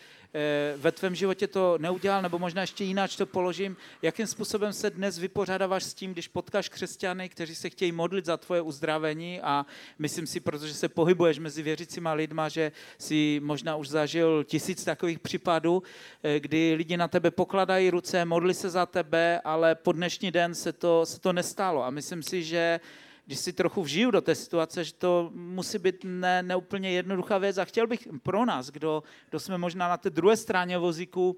ve 0.77 0.93
tvém 0.93 1.15
životě 1.15 1.47
to 1.47 1.79
neudělal, 1.79 2.23
nebo 2.23 2.39
možná 2.39 2.61
ještě 2.61 2.85
jináč 2.85 3.17
to 3.17 3.27
položím, 3.27 3.77
jakým 4.03 4.27
způsobem 4.27 4.73
se 4.73 4.91
dnes 4.91 5.19
vypořádáváš 5.19 5.85
s 5.85 5.95
tím, 5.95 6.13
když 6.13 6.29
potkáš 6.29 6.69
křesťany, 6.69 7.29
kteří 7.29 7.55
se 7.55 7.71
chtějí 7.71 7.93
modlit 7.93 8.25
za 8.27 8.37
tvoje 8.37 8.61
uzdravení 8.61 9.41
a 9.41 9.67
myslím 9.99 10.27
si, 10.27 10.41
protože 10.41 10.75
se 10.75 10.89
pohybuješ 10.89 11.39
mezi 11.39 11.63
věřícíma 11.63 12.13
lidma, 12.13 12.49
že 12.49 12.73
si 12.99 13.41
možná 13.45 13.77
už 13.77 13.89
zažil 13.89 14.45
tisíc 14.45 14.85
takových 14.85 15.19
případů, 15.19 15.83
eh, 16.23 16.41
kdy 16.41 16.75
lidi 16.75 16.97
na 16.97 17.09
tebe 17.09 17.31
pokladají 17.31 17.91
ruce, 17.91 18.25
modli 18.25 18.55
se 18.55 18.71
za 18.71 18.87
tebe, 18.87 19.41
ale 19.45 19.75
po 19.75 19.93
dnešní 19.93 20.31
den 20.31 20.55
se 20.55 20.73
to, 20.73 21.07
se 21.07 21.21
to 21.21 21.33
nestalo. 21.33 21.85
A 21.85 21.91
myslím 21.91 22.23
si, 22.23 22.45
že 22.45 22.81
když 23.29 23.39
si 23.39 23.53
trochu 23.53 23.83
vžiju 23.83 24.11
do 24.11 24.21
té 24.21 24.35
situace, 24.35 24.85
že 24.85 24.93
to 24.93 25.31
musí 25.35 25.79
být 25.79 25.97
ne, 26.05 26.43
neúplně 26.43 26.91
jednoduchá 26.91 27.39
věc. 27.39 27.59
A 27.59 27.65
chtěl 27.65 27.87
bych 27.87 28.09
pro 28.23 28.45
nás, 28.45 28.71
kdo, 28.71 29.03
kdo 29.29 29.41
jsme 29.41 29.59
možná 29.59 29.89
na 29.89 29.97
té 29.97 30.11
druhé 30.11 30.37
straně 30.37 30.79
vozíku, 30.79 31.37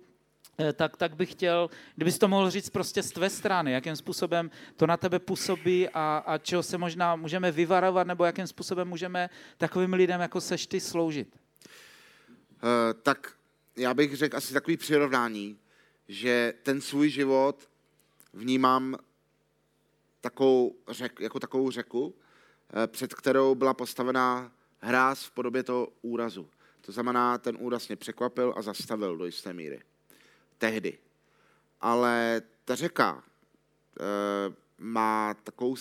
eh, 0.59 0.73
tak, 0.73 0.97
tak 0.97 1.17
bych 1.17 1.33
chtěl, 1.33 1.71
kdybys 1.97 2.19
to 2.19 2.29
mohl 2.29 2.51
říct 2.51 2.71
prostě 2.71 3.03
z 3.03 3.11
tvé 3.11 3.31
strany, 3.31 3.73
jakým 3.73 3.97
způsobem 3.97 4.51
to 4.77 4.87
na 4.87 4.97
tebe 4.97 5.19
působí 5.19 5.89
a, 5.89 6.23
a 6.27 6.39
čeho 6.39 6.63
se 6.63 6.79
možná 6.79 7.17
můžeme 7.17 7.53
vyvarovat, 7.53 8.07
nebo 8.07 8.25
jakým 8.25 8.47
způsobem 8.47 8.89
můžeme 8.89 9.31
takovým 9.59 9.93
lidem, 9.93 10.21
jako 10.21 10.41
seš 10.41 10.67
ty, 10.67 10.81
sloužit. 10.81 11.37
Uh, 12.63 13.01
tak 13.03 13.33
já 13.77 13.95
bych 13.95 14.17
řekl 14.17 14.37
asi 14.37 14.55
takový 14.55 14.77
přirovnání, 14.77 15.59
že 16.09 16.55
ten 16.63 16.81
svůj 16.81 17.11
život 17.11 17.69
vnímám 18.33 18.97
takovou 20.21 20.77
řek, 20.89 21.21
jako 21.21 21.41
takovou 21.41 21.71
řeku, 21.71 22.15
eh, 22.85 22.87
před 22.87 23.15
kterou 23.15 23.55
byla 23.55 23.75
postavená 23.75 24.53
hráz 24.81 25.25
v 25.25 25.31
podobě 25.31 25.63
toho 25.63 25.89
úrazu. 26.03 26.49
To 26.81 26.93
znamená, 26.93 27.39
ten 27.39 27.57
úraz 27.61 27.89
mě 27.89 27.97
překvapil 27.97 28.55
a 28.57 28.63
zastavil 28.63 29.17
do 29.17 29.27
jisté 29.27 29.53
míry. 29.53 29.83
Tehdy. 30.59 30.99
Ale 31.81 32.43
ta 32.65 32.75
řeka 32.75 33.23
e, 34.01 34.05
má 34.79 35.35
takovou, 35.35 35.77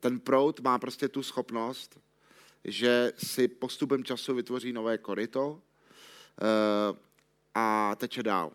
ten 0.00 0.20
prout 0.20 0.60
má 0.60 0.78
prostě 0.78 1.08
tu 1.08 1.22
schopnost, 1.22 2.00
že 2.64 3.12
si 3.18 3.48
postupem 3.48 4.04
času 4.04 4.34
vytvoří 4.34 4.72
nové 4.72 4.98
koryto 4.98 5.60
e, 6.42 6.96
a 7.54 7.94
teče 7.96 8.22
dál. 8.22 8.52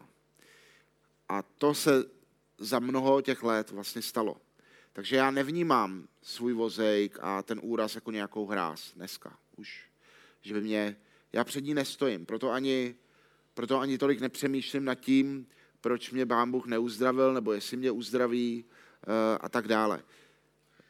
A 1.29 1.41
to 1.41 1.73
se 1.73 2.05
za 2.57 2.79
mnoho 2.79 3.21
těch 3.21 3.43
let 3.43 3.71
vlastně 3.71 4.01
stalo. 4.01 4.37
Takže 4.97 5.15
já 5.15 5.31
nevnímám 5.31 6.07
svůj 6.21 6.53
vozejk 6.53 7.17
a 7.21 7.43
ten 7.43 7.59
úraz 7.63 7.95
jako 7.95 8.11
nějakou 8.11 8.45
hráz 8.45 8.93
dneska 8.93 9.37
už. 9.55 9.89
Že 10.41 10.53
by 10.53 10.61
mě, 10.61 10.97
já 11.33 11.43
před 11.43 11.61
ní 11.61 11.73
nestojím, 11.73 12.25
proto 12.25 12.51
ani, 12.51 12.95
proto 13.53 13.79
ani 13.79 13.97
tolik 13.97 14.19
nepřemýšlím 14.19 14.85
nad 14.85 14.95
tím, 14.95 15.47
proč 15.81 16.11
mě 16.11 16.25
Pán 16.25 16.51
Bůh 16.51 16.65
neuzdravil, 16.65 17.33
nebo 17.33 17.53
jestli 17.53 17.77
mě 17.77 17.91
uzdraví 17.91 18.65
uh, 18.65 19.13
a 19.41 19.49
tak 19.49 19.67
dále. 19.67 20.03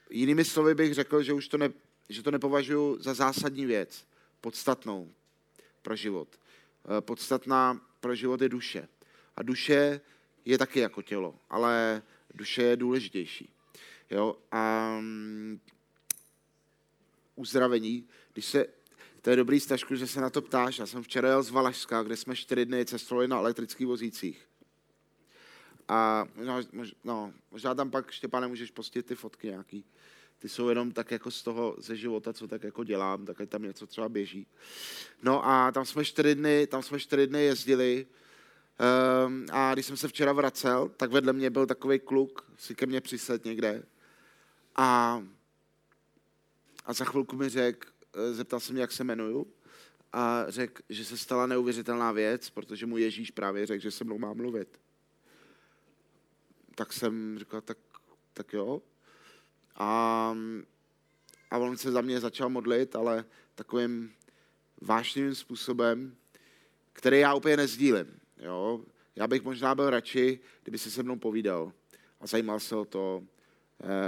Jinými 0.09 0.45
slovy 0.45 0.75
bych 0.75 0.93
řekl, 0.93 1.23
že 1.23 1.33
už 1.33 1.47
to, 1.47 1.57
ne, 1.57 1.69
že 2.09 2.23
to 2.23 2.31
nepovažuji 2.31 2.97
za 2.99 3.13
zásadní 3.13 3.65
věc, 3.65 4.07
podstatnou 4.41 5.11
pro 5.81 5.95
život. 5.95 6.39
Uh, 6.89 7.01
podstatná 7.01 7.81
pro 7.99 8.15
život 8.15 8.41
je 8.41 8.49
duše. 8.49 8.87
A 9.35 9.43
duše 9.43 10.01
je 10.45 10.57
taky 10.57 10.79
jako 10.79 11.01
tělo, 11.01 11.35
ale 11.49 12.01
duše 12.33 12.63
je 12.63 12.75
důležitější. 12.75 13.56
Jo? 14.09 14.35
A 14.51 14.95
um, 14.99 15.59
uzdravení, 17.35 18.07
když 18.33 18.45
se, 18.45 18.65
to 19.21 19.29
je 19.29 19.35
dobrý 19.35 19.59
stažku, 19.59 19.95
že 19.95 20.07
se 20.07 20.21
na 20.21 20.29
to 20.29 20.41
ptáš. 20.41 20.79
Já 20.79 20.85
jsem 20.85 21.03
včera 21.03 21.29
jel 21.29 21.43
z 21.43 21.49
Valašska, 21.49 22.03
kde 22.03 22.17
jsme 22.17 22.35
čtyři 22.35 22.65
dny 22.65 22.85
cestovali 22.85 23.27
na 23.27 23.37
elektrických 23.37 23.87
vozících. 23.87 24.47
A 25.87 26.25
mož, 26.71 26.93
no, 27.03 27.33
možná 27.51 27.75
tam 27.75 27.91
pak, 27.91 28.11
Štěpáne, 28.11 28.47
můžeš 28.47 28.71
postit 28.71 29.05
ty 29.05 29.15
fotky 29.15 29.47
nějaký. 29.47 29.85
Ty 30.39 30.49
jsou 30.49 30.69
jenom 30.69 30.91
tak 30.91 31.11
jako 31.11 31.31
z 31.31 31.43
toho, 31.43 31.75
ze 31.77 31.95
života, 31.95 32.33
co 32.33 32.47
tak 32.47 32.63
jako 32.63 32.83
dělám, 32.83 33.25
tak 33.25 33.37
tam 33.49 33.63
něco 33.63 33.87
třeba 33.87 34.09
běží. 34.09 34.47
No 35.23 35.47
a 35.47 35.71
tam 35.71 35.85
jsme 35.85 36.05
čtyři 36.05 36.35
dny, 36.35 36.67
tam 36.67 36.83
jsme 36.83 36.99
čtyři 36.99 37.27
dny 37.27 37.43
jezdili 37.43 38.07
um, 39.25 39.45
a 39.51 39.73
když 39.73 39.85
jsem 39.85 39.97
se 39.97 40.07
včera 40.07 40.33
vracel, 40.33 40.91
tak 40.97 41.11
vedle 41.11 41.33
mě 41.33 41.49
byl 41.49 41.65
takový 41.65 41.99
kluk, 41.99 42.51
si 42.57 42.75
ke 42.75 42.85
mně 42.85 43.01
přisedl 43.01 43.49
někde 43.49 43.83
a, 44.77 45.23
a 46.85 46.93
za 46.93 47.05
chvilku 47.05 47.35
mi 47.35 47.49
řekl, 47.49 47.87
eh, 48.13 48.33
zeptal 48.33 48.59
se 48.59 48.73
mě, 48.73 48.81
jak 48.81 48.91
se 48.91 49.03
jmenuju, 49.03 49.47
a 50.13 50.45
řekl, 50.47 50.81
že 50.89 51.05
se 51.05 51.17
stala 51.17 51.47
neuvěřitelná 51.47 52.11
věc, 52.11 52.49
protože 52.49 52.85
mu 52.85 52.97
Ježíš 52.97 53.31
právě 53.31 53.65
řekl, 53.65 53.81
že 53.81 53.91
se 53.91 54.03
mnou 54.03 54.17
má 54.17 54.33
mluvit. 54.33 54.79
Tak 56.75 56.93
jsem 56.93 57.39
říkal, 57.39 57.61
tak, 57.61 57.77
tak 58.33 58.53
jo. 58.53 58.81
A, 59.75 60.35
a 61.51 61.57
on 61.57 61.77
se 61.77 61.91
za 61.91 62.01
mě 62.01 62.19
začal 62.19 62.49
modlit, 62.49 62.95
ale 62.95 63.25
takovým 63.55 64.13
vášnivým 64.81 65.35
způsobem, 65.35 66.15
který 66.93 67.19
já 67.19 67.33
úplně 67.33 67.57
nezdílím. 67.57 68.19
Jo? 68.37 68.81
Já 69.15 69.27
bych 69.27 69.43
možná 69.43 69.75
byl 69.75 69.89
radši, 69.89 70.39
kdyby 70.63 70.77
se 70.77 70.91
se 70.91 71.03
mnou 71.03 71.15
povídal 71.15 71.73
a 72.19 72.27
zajímal 72.27 72.59
se 72.59 72.75
o 72.75 72.85
to, 72.85 73.23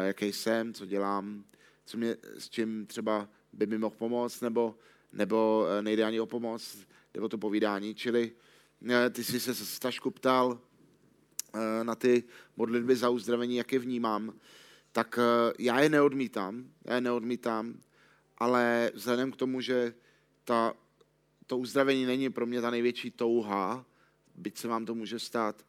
jaký 0.05 0.34
jsem, 0.34 0.73
co 0.73 0.86
dělám, 0.86 1.43
co 1.86 1.97
mě, 1.97 2.17
s 2.38 2.49
čím 2.49 2.86
třeba 2.86 3.29
by 3.53 3.65
mi 3.65 3.77
mohl 3.77 3.95
pomoct, 3.95 4.41
nebo, 4.41 4.75
nebo 5.13 5.67
eh, 5.69 5.82
nejde 5.82 6.03
ani 6.03 6.19
o 6.19 6.25
pomoc, 6.25 6.77
nebo 7.13 7.29
to 7.29 7.38
povídání. 7.38 7.95
Čili 7.95 8.32
eh, 8.89 9.10
ty 9.10 9.23
jsi 9.23 9.39
se 9.39 9.55
Stašku 9.55 10.12
ptal 10.12 10.60
na 11.84 11.95
ty 11.95 12.23
modlitby 12.58 12.95
za 12.95 13.10
uzdravení, 13.10 13.55
jak 13.55 13.73
je 13.73 13.79
vnímám, 13.79 14.34
tak 14.91 15.19
já 15.60 15.79
je 15.79 15.89
neodmítám, 15.89 16.65
já 16.86 16.95
je 16.95 17.01
neodmítám, 17.01 17.79
ale 18.38 18.91
vzhledem 18.93 19.32
k 19.32 19.36
tomu, 19.36 19.62
že 19.62 19.93
ta, 20.43 20.73
to 21.47 21.58
uzdravení 21.58 22.05
není 22.05 22.29
pro 22.29 22.45
mě 22.45 22.62
ta 22.62 22.69
největší 22.69 23.12
touha, 23.12 23.86
byť 24.36 24.58
se 24.58 24.67
vám 24.67 24.86
to 24.86 24.95
může 24.95 25.19
stát, 25.19 25.65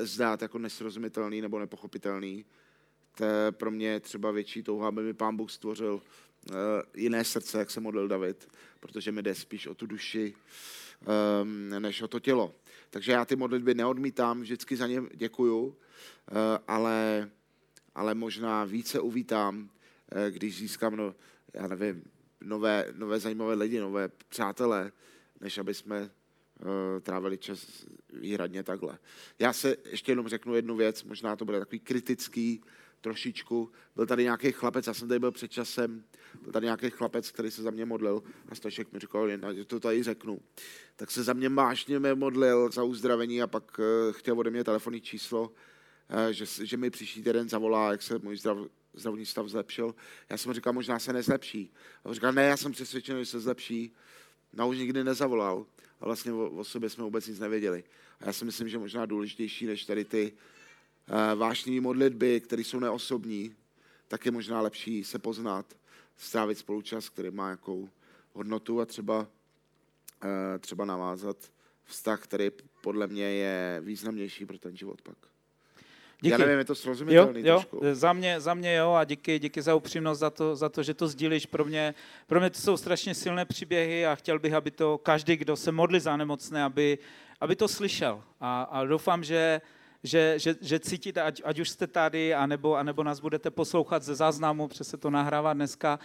zdát 0.00 0.42
jako 0.42 0.58
nesrozumitelný 0.58 1.40
nebo 1.40 1.58
nepochopitelný, 1.58 2.44
to 3.18 3.24
je 3.24 3.52
pro 3.52 3.70
mě 3.70 4.00
třeba 4.00 4.30
větší 4.30 4.62
touha, 4.62 4.88
aby 4.88 5.02
mi 5.02 5.14
pán 5.14 5.36
Bůh 5.36 5.50
stvořil 5.50 5.94
uh, 5.94 6.56
jiné 6.94 7.24
srdce, 7.24 7.58
jak 7.58 7.70
se 7.70 7.80
modlil 7.80 8.08
David, 8.08 8.48
protože 8.80 9.12
mi 9.12 9.22
jde 9.22 9.34
spíš 9.34 9.66
o 9.66 9.74
tu 9.74 9.86
duši, 9.86 10.34
um, 11.42 11.70
než 11.82 12.02
o 12.02 12.08
to 12.08 12.20
tělo. 12.20 12.54
Takže 12.90 13.12
já 13.12 13.24
ty 13.24 13.36
modlitby 13.36 13.74
neodmítám, 13.74 14.40
vždycky 14.40 14.76
za 14.76 14.86
ně 14.86 15.02
děkuju, 15.14 15.66
uh, 15.66 15.74
ale, 16.68 17.30
ale 17.94 18.14
možná 18.14 18.64
více 18.64 19.00
uvítám, 19.00 19.70
když 20.30 20.58
získám, 20.58 20.96
no, 20.96 21.14
já 21.54 21.66
nevím, 21.66 22.04
nové, 22.40 22.92
nové 22.96 23.18
zajímavé 23.18 23.54
lidi, 23.54 23.80
nové 23.80 24.08
přátelé, 24.28 24.92
než 25.40 25.58
aby 25.58 25.74
jsme 25.74 26.10
trávili 27.02 27.38
čas 27.38 27.86
výhradně 28.12 28.62
takhle. 28.62 28.98
Já 29.38 29.52
se 29.52 29.76
ještě 29.90 30.12
jenom 30.12 30.28
řeknu 30.28 30.54
jednu 30.54 30.76
věc, 30.76 31.04
možná 31.04 31.36
to 31.36 31.44
bude 31.44 31.58
takový 31.58 31.80
kritický, 31.80 32.62
trošičku. 33.00 33.70
Byl 33.96 34.06
tady 34.06 34.22
nějaký 34.22 34.52
chlapec, 34.52 34.86
já 34.86 34.94
jsem 34.94 35.08
tady 35.08 35.20
byl 35.20 35.32
před 35.32 35.52
časem, 35.52 36.04
byl 36.42 36.52
tady 36.52 36.64
nějaký 36.64 36.90
chlapec, 36.90 37.30
který 37.30 37.50
se 37.50 37.62
za 37.62 37.70
mě 37.70 37.84
modlil 37.84 38.22
a 38.48 38.54
Stašek 38.54 38.92
mi 38.92 38.98
říkal, 38.98 39.28
že 39.54 39.64
to 39.64 39.80
tady 39.80 40.02
řeknu. 40.02 40.40
Tak 40.96 41.10
se 41.10 41.22
za 41.22 41.32
mě 41.32 41.48
vážně 41.48 41.98
modlil 42.14 42.70
za 42.70 42.82
uzdravení 42.82 43.42
a 43.42 43.46
pak 43.46 43.78
uh, 43.78 44.12
chtěl 44.12 44.38
ode 44.38 44.50
mě 44.50 44.64
telefonní 44.64 45.00
číslo, 45.00 45.42
uh, 45.42 46.28
že, 46.30 46.66
že 46.66 46.76
mi 46.76 46.90
příští 46.90 47.22
týden 47.22 47.48
zavolá, 47.48 47.90
jak 47.90 48.02
se 48.02 48.18
můj 48.18 48.36
zdrav, 48.36 48.58
zdravotní 48.94 49.26
stav 49.26 49.48
zlepšil. 49.48 49.94
Já 50.30 50.36
jsem 50.36 50.52
říkal, 50.52 50.72
možná 50.72 50.98
se 50.98 51.12
nezlepší. 51.12 51.72
A 52.04 52.08
on 52.08 52.14
říkal, 52.14 52.32
ne, 52.32 52.44
já 52.44 52.56
jsem 52.56 52.72
přesvědčený, 52.72 53.20
že 53.20 53.26
se 53.26 53.40
zlepší. 53.40 53.92
No 54.52 54.68
už 54.68 54.78
nikdy 54.78 55.04
nezavolal. 55.04 55.66
A 56.00 56.04
vlastně 56.04 56.32
o, 56.32 56.50
o 56.50 56.64
sobě 56.64 56.90
jsme 56.90 57.04
vůbec 57.04 57.26
nic 57.26 57.38
nevěděli. 57.38 57.84
A 58.20 58.26
já 58.26 58.32
si 58.32 58.44
myslím, 58.44 58.68
že 58.68 58.78
možná 58.78 59.06
důležitější 59.06 59.66
než 59.66 59.84
tady 59.84 60.04
ty 60.04 60.32
Eh, 61.10 61.34
vášnivé 61.34 61.80
modlitby, 61.80 62.40
které 62.40 62.62
jsou 62.62 62.78
neosobní, 62.78 63.54
tak 64.08 64.26
je 64.26 64.32
možná 64.32 64.60
lepší 64.60 65.04
se 65.04 65.18
poznat, 65.18 65.74
strávit 66.16 66.58
spolučas, 66.58 67.08
který 67.08 67.30
má 67.30 67.50
jakou 67.50 67.88
hodnotu 68.32 68.80
a 68.80 68.86
třeba, 68.86 69.26
eh, 70.24 70.58
třeba 70.58 70.84
navázat 70.84 71.36
vztah, 71.84 72.22
který 72.22 72.50
podle 72.80 73.06
mě 73.06 73.24
je 73.24 73.80
významnější 73.84 74.46
pro 74.46 74.58
ten 74.58 74.76
život 74.76 75.02
pak. 75.02 75.16
Díky. 76.20 76.32
Já 76.32 76.38
nevím, 76.38 76.58
je 76.58 76.64
to 76.64 76.74
srozumitelný 76.74 77.40
jo, 77.44 77.62
jo, 77.72 77.94
Za 77.94 78.12
mě, 78.12 78.40
za 78.40 78.54
mě 78.54 78.74
jo 78.74 78.92
a 78.92 79.04
díky, 79.04 79.38
díky 79.38 79.62
za 79.62 79.74
upřímnost, 79.74 80.20
za 80.20 80.30
to, 80.30 80.56
za 80.56 80.68
to, 80.68 80.82
že 80.82 80.94
to 80.94 81.08
sdílíš. 81.08 81.46
Pro 81.46 81.64
mě, 81.64 81.94
pro 82.26 82.40
mě 82.40 82.50
to 82.50 82.58
jsou 82.58 82.76
strašně 82.76 83.14
silné 83.14 83.44
příběhy 83.44 84.06
a 84.06 84.14
chtěl 84.14 84.38
bych, 84.38 84.52
aby 84.52 84.70
to 84.70 84.98
každý, 84.98 85.36
kdo 85.36 85.56
se 85.56 85.72
modlí 85.72 86.00
za 86.00 86.16
nemocné, 86.16 86.64
aby, 86.64 86.98
aby 87.40 87.56
to 87.56 87.68
slyšel. 87.68 88.22
A, 88.40 88.62
a 88.62 88.84
doufám, 88.84 89.24
že 89.24 89.60
že, 90.08 90.38
že, 90.38 90.54
že 90.60 90.80
cítíte, 90.80 91.22
ať, 91.22 91.42
ať 91.44 91.58
už 91.58 91.68
jste 91.68 91.86
tady, 91.86 92.34
anebo, 92.34 92.74
anebo 92.74 93.02
nás 93.02 93.20
budete 93.20 93.50
poslouchat 93.50 94.02
ze 94.02 94.14
záznamu, 94.14 94.68
přes 94.68 94.88
se 94.88 94.96
to 94.96 95.10
nahrává 95.10 95.52
dneska, 95.52 95.98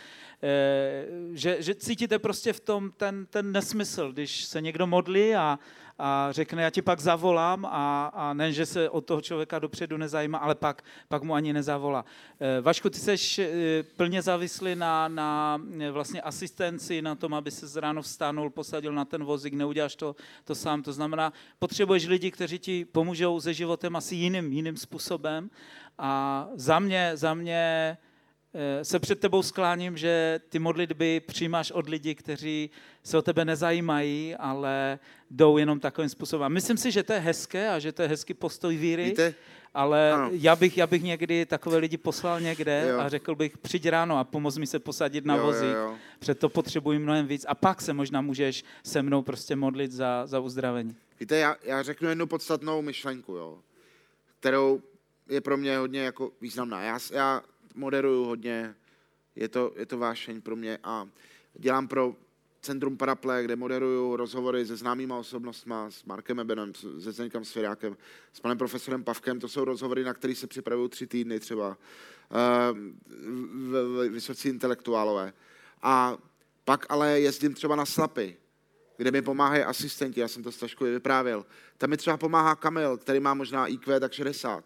eh, 0.44 1.06
že, 1.32 1.58
že 1.60 1.76
cítíte 1.76 2.20
prostě 2.20 2.54
v 2.54 2.60
tom 2.60 2.92
ten, 2.92 3.26
ten 3.26 3.52
nesmysl, 3.52 4.12
když 4.12 4.44
se 4.44 4.62
někdo 4.62 4.88
modlí 4.88 5.36
a, 5.36 5.60
a, 6.06 6.32
řekne, 6.32 6.64
já 6.64 6.70
ti 6.70 6.82
pak 6.82 7.00
zavolám 7.00 7.66
a, 7.66 8.06
a 8.14 8.34
ne, 8.34 8.52
že 8.54 8.66
se 8.66 8.90
od 8.90 9.06
toho 9.06 9.22
člověka 9.22 9.60
dopředu 9.60 9.98
nezajímá, 9.98 10.38
ale 10.38 10.56
pak, 10.56 10.84
pak 11.08 11.24
mu 11.24 11.34
ani 11.34 11.54
nezavolá. 11.54 12.06
Eh, 12.40 12.62
Vašku, 12.62 12.90
ty 12.90 13.00
jsi 13.00 13.42
eh, 13.42 13.84
plně 13.84 14.22
závislý 14.22 14.76
na, 14.76 15.08
na 15.08 15.62
vlastně 15.92 16.22
asistenci, 16.22 17.02
na 17.02 17.16
tom, 17.16 17.34
aby 17.34 17.52
se 17.52 17.68
z 17.68 17.76
ráno 17.76 18.02
vstánul, 18.02 18.50
posadil 18.50 18.94
na 18.94 19.06
ten 19.06 19.24
vozík, 19.24 19.54
neuděláš 19.54 19.96
to, 19.96 20.16
to 20.44 20.56
sám. 20.56 20.84
To 20.84 20.94
znamená, 20.94 21.34
potřebuješ 21.60 22.08
lidi, 22.08 22.32
kteří 22.32 22.60
ti 22.60 22.86
pomůžou 22.86 23.42
se 23.42 23.54
životem 23.54 23.96
asi 23.96 24.16
jiným, 24.16 24.54
jiným 24.54 24.78
způsobem. 24.78 25.50
A 25.98 26.48
za 26.56 26.80
mě, 26.80 27.12
za 27.14 27.34
mě 27.34 27.98
Eh, 28.04 28.13
se 28.84 29.00
před 29.00 29.20
tebou 29.20 29.44
skláním, 29.44 29.98
že 29.98 30.40
ty 30.50 30.60
modlitby 30.60 31.20
přijímáš 31.20 31.72
od 31.72 31.90
lidí, 31.90 32.16
kteří 32.16 32.70
se 33.04 33.18
o 33.18 33.22
tebe 33.22 33.46
nezajímají, 33.46 34.36
ale 34.36 35.00
jdou 35.32 35.58
jenom 35.58 35.80
takovým 35.80 36.10
způsobem. 36.10 36.54
myslím 36.54 36.78
si, 36.78 36.92
že 36.92 37.04
to 37.04 37.14
je 37.14 37.20
hezké 37.20 37.70
a 37.70 37.80
že 37.80 37.92
to 37.92 38.02
je 38.02 38.08
hezký 38.08 38.34
postoj 38.34 38.78
víry, 38.78 39.06
Víte? 39.06 39.34
ale 39.74 40.30
já 40.32 40.56
bych, 40.56 40.78
já 40.78 40.88
bych 40.88 41.04
někdy 41.04 41.46
takové 41.46 41.78
lidi 41.78 41.98
poslal 41.98 42.42
někde 42.42 42.86
jo. 42.90 43.00
a 43.00 43.10
řekl 43.10 43.36
bych, 43.36 43.58
přijď 43.58 43.88
ráno 43.88 44.18
a 44.18 44.24
pomoz 44.24 44.58
mi 44.58 44.68
se 44.68 44.80
posadit 44.80 45.26
na 45.26 45.36
vozík, 45.36 45.76
před 46.20 46.40
to 46.40 46.50
potřebuji 46.50 47.00
mnohem 47.00 47.28
víc 47.28 47.46
a 47.50 47.56
pak 47.56 47.82
se 47.82 47.94
možná 47.94 48.22
můžeš 48.22 48.64
se 48.84 49.02
mnou 49.02 49.22
prostě 49.22 49.56
modlit 49.56 49.92
za, 49.92 50.26
za 50.26 50.40
uzdravení. 50.40 50.96
Víte, 51.20 51.38
já, 51.38 51.56
já 51.64 51.84
řeknu 51.84 52.10
jednu 52.10 52.28
podstatnou 52.28 52.82
myšlenku, 52.82 53.36
jo, 53.36 53.60
kterou 54.40 54.82
je 55.30 55.42
pro 55.42 55.58
mě 55.58 55.78
hodně 55.78 56.02
jako 56.02 56.32
významná. 56.42 56.82
Já, 56.84 57.00
já 57.12 57.42
moderuju 57.76 58.24
hodně, 58.24 58.76
je 59.36 59.50
to, 59.50 59.74
je 59.76 59.86
to 59.86 59.98
vášeň 59.98 60.42
pro 60.42 60.56
mě 60.56 60.80
a 60.84 61.10
dělám 61.54 61.88
pro 61.88 62.16
Centrum 62.62 62.98
Paraple, 62.98 63.44
kde 63.44 63.56
moderuju 63.56 64.16
rozhovory 64.16 64.66
se 64.66 64.76
známýma 64.76 65.18
osobnostmi, 65.18 65.76
s 65.90 66.04
Markem 66.04 66.40
Ebenem, 66.40 66.74
se 66.74 67.12
Zdeňkem 67.12 67.46
Svěrákem, 67.46 67.98
s 68.34 68.40
panem 68.40 68.58
profesorem 68.58 69.04
Pavkem. 69.04 69.40
To 69.40 69.48
jsou 69.48 69.66
rozhovory, 69.66 70.04
na 70.04 70.14
které 70.14 70.36
se 70.36 70.48
připravují 70.48 70.90
tři 70.90 71.08
týdny 71.08 71.40
třeba. 71.40 71.78
Uh, 72.30 72.78
vysocí 74.10 74.50
intelektuálové. 74.50 75.34
A 75.82 76.18
pak 76.66 76.86
ale 76.90 77.20
jezdím 77.20 77.54
třeba 77.54 77.76
na 77.76 77.86
Slapy, 77.86 78.38
kde 78.98 79.12
mi 79.12 79.22
pomáhají 79.22 79.64
asistenti, 79.64 80.20
já 80.20 80.28
jsem 80.28 80.44
to 80.44 80.52
Staškovi 80.52 80.92
vyprávěl. 80.92 81.46
Tam 81.78 81.90
mi 81.90 81.98
třeba 81.98 82.18
pomáhá 82.18 82.56
Kamil, 82.56 82.98
který 82.98 83.20
má 83.20 83.34
možná 83.34 83.68
IQ 83.68 84.00
tak 84.00 84.14
60 84.14 84.64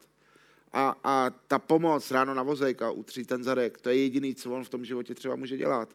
a, 0.74 0.96
a 1.04 1.30
ta 1.48 1.60
pomoc 1.60 2.12
ráno 2.12 2.34
na 2.34 2.44
vozejka, 2.44 2.92
utřít 2.92 3.28
ten 3.28 3.44
zadek, 3.44 3.82
to 3.82 3.90
je 3.90 3.96
jediný, 3.96 4.36
co 4.36 4.52
on 4.52 4.64
v 4.64 4.70
tom 4.70 4.86
životě 4.86 5.16
třeba 5.16 5.36
může 5.36 5.58
dělat. 5.58 5.90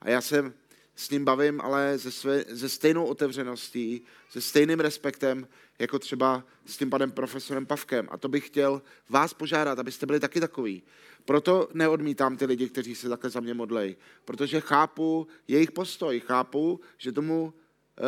A 0.00 0.10
já 0.10 0.20
se 0.20 0.52
s 0.96 1.10
ním 1.10 1.24
bavím, 1.24 1.60
ale 1.60 1.98
se, 1.98 2.10
své, 2.10 2.44
se 2.56 2.68
stejnou 2.68 3.04
otevřeností, 3.04 4.02
se 4.30 4.40
stejným 4.40 4.80
respektem, 4.80 5.48
jako 5.78 5.98
třeba 5.98 6.44
s 6.66 6.76
tím 6.76 6.90
panem 6.90 7.10
profesorem 7.10 7.66
Pavkem. 7.66 8.08
A 8.10 8.16
to 8.16 8.28
bych 8.28 8.46
chtěl 8.46 8.82
vás 9.08 9.34
požádat, 9.34 9.78
abyste 9.78 10.06
byli 10.06 10.20
taky 10.20 10.40
takový. 10.40 10.82
Proto 11.24 11.68
neodmítám 11.74 12.36
ty 12.36 12.44
lidi, 12.44 12.68
kteří 12.68 12.94
se 12.94 13.08
takhle 13.08 13.30
za 13.30 13.40
mě 13.40 13.54
modlejí. 13.54 13.96
Protože 14.24 14.60
chápu 14.60 15.26
jejich 15.48 15.70
postoj, 15.70 16.20
chápu, 16.20 16.80
že 16.98 17.12
tomu 17.12 17.54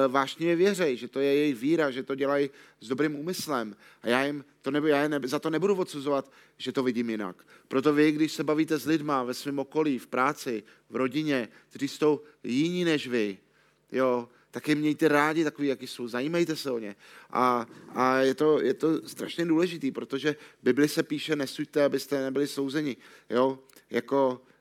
vášnivě 0.08 0.56
věřej, 0.56 0.96
že 0.96 1.08
to 1.08 1.20
je 1.20 1.34
jejich 1.34 1.56
víra, 1.56 1.90
že 1.90 2.02
to 2.02 2.14
dělají 2.14 2.50
s 2.80 2.88
dobrým 2.88 3.14
úmyslem. 3.14 3.76
A 4.02 4.08
já 4.08 4.24
jim 4.24 4.44
to 4.62 4.70
nebu, 4.70 4.86
já 4.86 5.08
ne, 5.08 5.20
za 5.24 5.38
to 5.38 5.50
nebudu 5.50 5.74
odsuzovat, 5.74 6.32
že 6.58 6.72
to 6.72 6.82
vidím 6.82 7.10
jinak. 7.10 7.46
Proto 7.68 7.92
vy, 7.92 8.12
když 8.12 8.32
se 8.32 8.44
bavíte 8.44 8.78
s 8.78 8.86
lidma 8.86 9.22
ve 9.22 9.34
svém 9.34 9.58
okolí, 9.58 9.98
v 9.98 10.06
práci, 10.06 10.62
v 10.90 10.96
rodině, 10.96 11.48
kteří 11.68 11.88
jsou 11.88 12.20
jiní 12.44 12.84
než 12.84 13.06
vy, 13.06 13.38
jo, 13.92 14.28
tak 14.50 14.68
je 14.68 14.74
mějte 14.74 15.08
rádi 15.08 15.44
takový, 15.44 15.68
jaký 15.68 15.86
jsou, 15.86 16.08
zajímejte 16.08 16.56
se 16.56 16.70
o 16.70 16.78
ně. 16.78 16.96
A, 17.30 17.66
a 17.94 18.16
je, 18.16 18.34
to, 18.34 18.60
je 18.60 18.74
to 18.74 19.08
strašně 19.08 19.44
důležitý, 19.44 19.90
protože 19.90 20.36
Bibli 20.62 20.88
se 20.88 21.02
píše, 21.02 21.36
nesuďte, 21.36 21.84
abyste 21.84 22.24
nebyli 22.24 22.46
souzeni. 22.46 22.96
Jo? 23.30 23.58
Jako 23.90 24.40
Eh, 24.40 24.51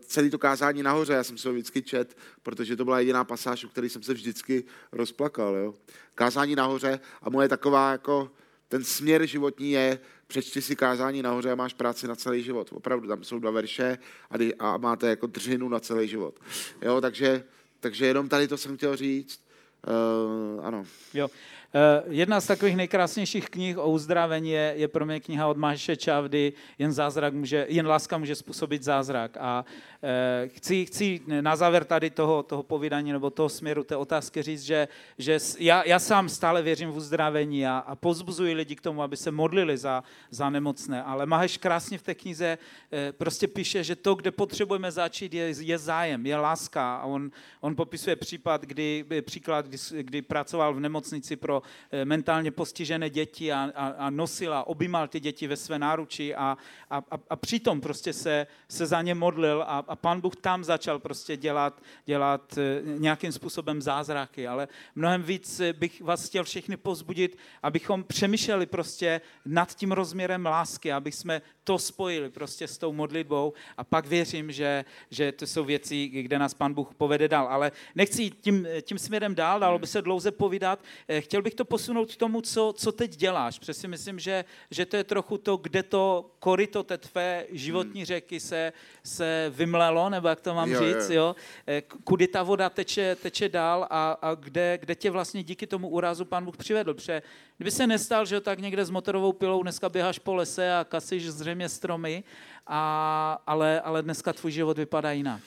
celý 0.00 0.30
to 0.30 0.38
kázání 0.38 0.82
nahoře, 0.82 1.12
já 1.12 1.24
jsem 1.24 1.38
se 1.38 1.48
ho 1.48 1.54
vždycky 1.54 1.82
čet, 1.82 2.16
protože 2.42 2.76
to 2.76 2.84
byla 2.84 3.00
jediná 3.00 3.24
pasáž, 3.24 3.64
u 3.64 3.68
který 3.68 3.88
jsem 3.88 4.02
se 4.02 4.14
vždycky 4.14 4.64
rozplakal. 4.92 5.56
Jo. 5.56 5.74
Kázání 6.14 6.56
nahoře 6.56 7.00
a 7.22 7.30
moje 7.30 7.48
taková 7.48 7.92
jako 7.92 8.30
ten 8.68 8.84
směr 8.84 9.26
životní 9.26 9.70
je, 9.70 9.98
přečti 10.26 10.62
si 10.62 10.76
kázání 10.76 11.22
nahoře 11.22 11.52
a 11.52 11.54
máš 11.54 11.74
práci 11.74 12.08
na 12.08 12.16
celý 12.16 12.42
život. 12.42 12.70
Opravdu, 12.72 13.08
tam 13.08 13.24
jsou 13.24 13.38
dva 13.38 13.50
verše 13.50 13.98
a, 14.30 14.36
a 14.58 14.76
máte 14.76 15.08
jako 15.08 15.26
dřinu 15.26 15.68
na 15.68 15.80
celý 15.80 16.08
život. 16.08 16.40
Jo, 16.82 17.00
takže, 17.00 17.44
takže 17.80 18.06
jenom 18.06 18.28
tady 18.28 18.48
to 18.48 18.56
jsem 18.56 18.76
chtěl 18.76 18.96
říct. 18.96 19.40
Uh, 19.86 20.66
ano. 20.66 20.84
Jo. 21.14 21.28
Eh, 21.74 22.02
jedna 22.08 22.40
z 22.40 22.46
takových 22.46 22.76
nejkrásnějších 22.76 23.50
knih 23.50 23.78
o 23.78 23.90
uzdravení 23.90 24.50
je, 24.50 24.72
je 24.76 24.88
pro 24.88 25.06
mě 25.06 25.20
kniha 25.20 25.46
od 25.46 25.56
Maheše 25.56 25.96
Čavdy, 25.96 26.52
jen, 26.78 26.92
zázrak 26.92 27.34
může, 27.34 27.66
jen 27.68 27.86
láska 27.86 28.18
může 28.18 28.34
způsobit 28.34 28.82
zázrak. 28.82 29.36
A 29.40 29.64
eh, 30.02 30.48
chci, 30.48 30.86
chci 30.86 31.20
na 31.40 31.56
závěr 31.56 31.84
tady 31.84 32.10
toho, 32.10 32.42
toho 32.42 32.62
povídání 32.62 33.12
nebo 33.12 33.30
toho 33.30 33.48
směru 33.48 33.84
té 33.84 33.96
otázky 33.96 34.42
říct, 34.42 34.62
že, 34.62 34.88
že 35.18 35.38
já, 35.58 35.82
já 35.86 35.98
sám 35.98 36.28
stále 36.28 36.62
věřím 36.62 36.90
v 36.90 36.96
uzdravení 36.96 37.66
a, 37.66 37.78
a 37.78 37.94
pozbuzuji 37.94 38.54
lidi 38.54 38.76
k 38.76 38.80
tomu, 38.80 39.02
aby 39.02 39.16
se 39.16 39.30
modlili 39.30 39.78
za, 39.78 40.02
za 40.30 40.50
nemocné. 40.50 41.02
Ale 41.02 41.26
Maheš 41.26 41.58
krásně 41.58 41.98
v 41.98 42.02
té 42.02 42.14
knize 42.14 42.58
eh, 42.92 43.12
prostě 43.12 43.48
píše, 43.48 43.84
že 43.84 43.96
to, 43.96 44.14
kde 44.14 44.30
potřebujeme 44.30 44.92
začít, 44.92 45.34
je, 45.34 45.54
je 45.58 45.78
zájem, 45.78 46.26
je 46.26 46.36
láska. 46.36 46.96
A 46.96 47.04
on, 47.04 47.30
on 47.60 47.76
popisuje 47.76 48.16
případ, 48.16 48.62
kdy, 48.62 49.04
příklad, 49.20 49.66
kdy, 49.66 49.78
kdy 50.02 50.22
pracoval 50.22 50.74
v 50.74 50.80
nemocnici 50.80 51.36
pro 51.36 51.57
Eh, 51.90 52.04
mentálně 52.04 52.50
postižené 52.50 53.10
děti 53.10 53.52
a, 53.52 53.70
a, 53.74 53.86
a 53.88 54.10
nosil 54.10 54.54
a 54.54 54.66
objímal 54.66 55.08
ty 55.08 55.20
děti 55.20 55.46
ve 55.46 55.56
své 55.56 55.78
náruči 55.78 56.34
a, 56.34 56.56
a, 56.90 57.02
a, 57.30 57.36
přitom 57.36 57.80
prostě 57.80 58.12
se, 58.12 58.46
se 58.68 58.86
za 58.86 59.02
ně 59.02 59.14
modlil 59.14 59.62
a, 59.62 59.78
a 59.88 59.96
pan 59.96 60.20
Bůh 60.20 60.36
tam 60.36 60.64
začal 60.64 60.98
prostě 60.98 61.36
dělat, 61.36 61.82
dělat 62.04 62.58
eh, 62.58 62.82
nějakým 62.98 63.32
způsobem 63.32 63.82
zázraky, 63.82 64.46
ale 64.46 64.68
mnohem 64.94 65.22
víc 65.22 65.60
bych 65.72 66.02
vás 66.02 66.28
chtěl 66.28 66.44
všechny 66.44 66.76
pozbudit, 66.76 67.38
abychom 67.62 68.04
přemýšleli 68.04 68.66
prostě 68.66 69.20
nad 69.44 69.74
tím 69.74 69.92
rozměrem 69.92 70.46
lásky, 70.46 70.92
aby 70.92 71.12
jsme 71.12 71.42
to 71.64 71.78
spojili 71.78 72.30
prostě 72.30 72.68
s 72.68 72.78
tou 72.78 72.92
modlitbou 72.92 73.52
a 73.76 73.84
pak 73.84 74.06
věřím, 74.06 74.52
že, 74.52 74.84
že 75.10 75.32
to 75.32 75.46
jsou 75.46 75.64
věci, 75.64 76.08
kde 76.08 76.38
nás 76.38 76.54
pan 76.54 76.74
Bůh 76.74 76.94
povede 76.94 77.28
dál. 77.28 77.48
Ale 77.48 77.72
nechci 77.94 78.30
tím, 78.30 78.66
tím 78.82 78.98
směrem 78.98 79.34
dál, 79.34 79.60
dalo 79.60 79.78
by 79.78 79.86
se 79.86 80.02
dlouze 80.02 80.30
povídat. 80.30 80.78
Eh, 81.08 81.20
chtěl 81.20 81.42
bych 81.42 81.47
to 81.54 81.64
posunout 81.64 82.12
k 82.12 82.16
tomu, 82.16 82.40
co, 82.40 82.74
co 82.76 82.92
teď 82.92 83.16
děláš. 83.16 83.58
Přesně 83.58 83.88
myslím, 83.88 84.18
že, 84.18 84.44
že 84.70 84.86
to 84.86 84.96
je 84.96 85.04
trochu 85.04 85.38
to, 85.38 85.56
kde 85.56 85.82
to 85.82 86.30
korito 86.38 86.82
té 86.82 86.98
tvé 86.98 87.46
životní 87.50 88.00
hmm. 88.00 88.06
řeky 88.06 88.40
se, 88.40 88.72
se 89.04 89.52
vymlelo, 89.54 90.10
nebo 90.10 90.28
jak 90.28 90.40
to 90.40 90.54
mám 90.54 90.70
jo, 90.70 90.80
říct, 90.80 91.10
jo. 91.10 91.22
jo? 91.22 91.36
Eh, 91.66 91.82
kudy 92.04 92.28
ta 92.28 92.42
voda 92.42 92.70
teče, 92.70 93.16
teče 93.22 93.48
dál 93.48 93.86
a, 93.90 94.18
a 94.22 94.34
kde, 94.34 94.78
kde 94.80 94.94
tě 94.94 95.10
vlastně 95.10 95.42
díky 95.42 95.66
tomu 95.66 95.88
úrazu 95.88 96.24
pan 96.24 96.44
Bůh 96.44 96.56
přivedl. 96.56 96.94
Protože 96.94 97.22
kdyby 97.56 97.70
se 97.70 97.86
nestal, 97.86 98.26
že 98.26 98.40
tak 98.40 98.58
někde 98.58 98.84
s 98.84 98.90
motorovou 98.90 99.32
pilou 99.32 99.62
dneska 99.62 99.88
běháš 99.88 100.18
po 100.18 100.34
lese 100.34 100.74
a 100.74 100.84
kasíš 100.84 101.30
zřejmě 101.30 101.68
stromy, 101.68 102.24
a, 102.66 103.42
ale, 103.46 103.80
ale 103.80 104.02
dneska 104.02 104.32
tvůj 104.32 104.52
život 104.52 104.78
vypadá 104.78 105.12
jinak. 105.12 105.40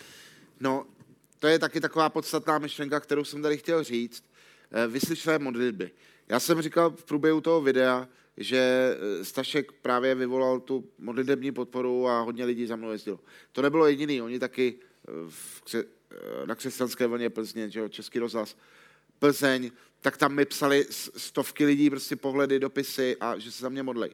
No, 0.60 0.86
to 1.40 1.48
je 1.48 1.60
taky 1.60 1.82
taková 1.82 2.10
podstatná 2.10 2.58
myšlenka, 2.58 3.00
kterou 3.00 3.24
jsem 3.24 3.42
tady 3.42 3.58
chtěl 3.58 3.84
říct. 3.84 4.24
Eh, 4.72 4.88
vyslyšené 4.88 5.40
modlitby. 5.40 5.92
Já 6.30 6.40
jsem 6.40 6.62
říkal 6.62 6.92
v 6.92 7.04
průběhu 7.04 7.42
toho 7.42 7.62
videa, 7.62 8.08
že 8.38 8.58
eh, 9.22 9.26
Stašek 9.26 9.72
právě 9.72 10.16
vyvolal 10.16 10.60
tu 10.60 10.90
modlitební 10.98 11.52
podporu 11.52 12.08
a 12.08 12.22
hodně 12.22 12.46
lidí 12.46 12.66
za 12.66 12.76
mnou 12.76 12.92
jezdilo. 12.92 13.20
To 13.52 13.62
nebylo 13.62 13.88
jediný, 13.88 14.22
oni 14.22 14.40
taky 14.40 14.76
eh, 14.80 15.12
v, 15.30 15.62
na 16.46 16.56
křesťanské 16.56 17.08
vlně 17.08 17.30
Plzně, 17.30 17.70
že 17.70 17.90
český 17.90 18.20
rozhlas, 18.20 18.58
Plzeň, 19.20 19.72
tak 20.02 20.18
tam 20.18 20.36
mi 20.36 20.46
psali 20.46 20.86
stovky 21.18 21.66
lidí 21.66 21.90
prostě 21.90 22.16
pohledy, 22.16 22.60
dopisy 22.60 23.18
a 23.20 23.38
že 23.38 23.52
se 23.52 23.62
za 23.62 23.70
mě 23.70 23.84
modlej. 23.84 24.12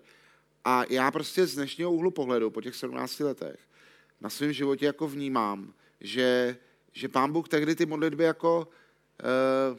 A 0.66 0.84
já 0.90 1.12
prostě 1.12 1.46
z 1.46 1.56
dnešního 1.56 1.92
úhlu 1.92 2.12
pohledu 2.12 2.50
po 2.50 2.62
těch 2.62 2.76
17 2.76 3.20
letech 3.20 3.60
na 4.22 4.30
svém 4.30 4.54
životě 4.54 4.86
jako 4.86 5.08
vnímám, 5.08 5.74
že, 6.02 6.58
že 6.92 7.08
pán 7.08 7.32
Bůh 7.32 7.50
tehdy 7.50 7.76
ty 7.76 7.86
modlitby 7.86 8.24
jako 8.24 8.68
uh, 9.72 9.78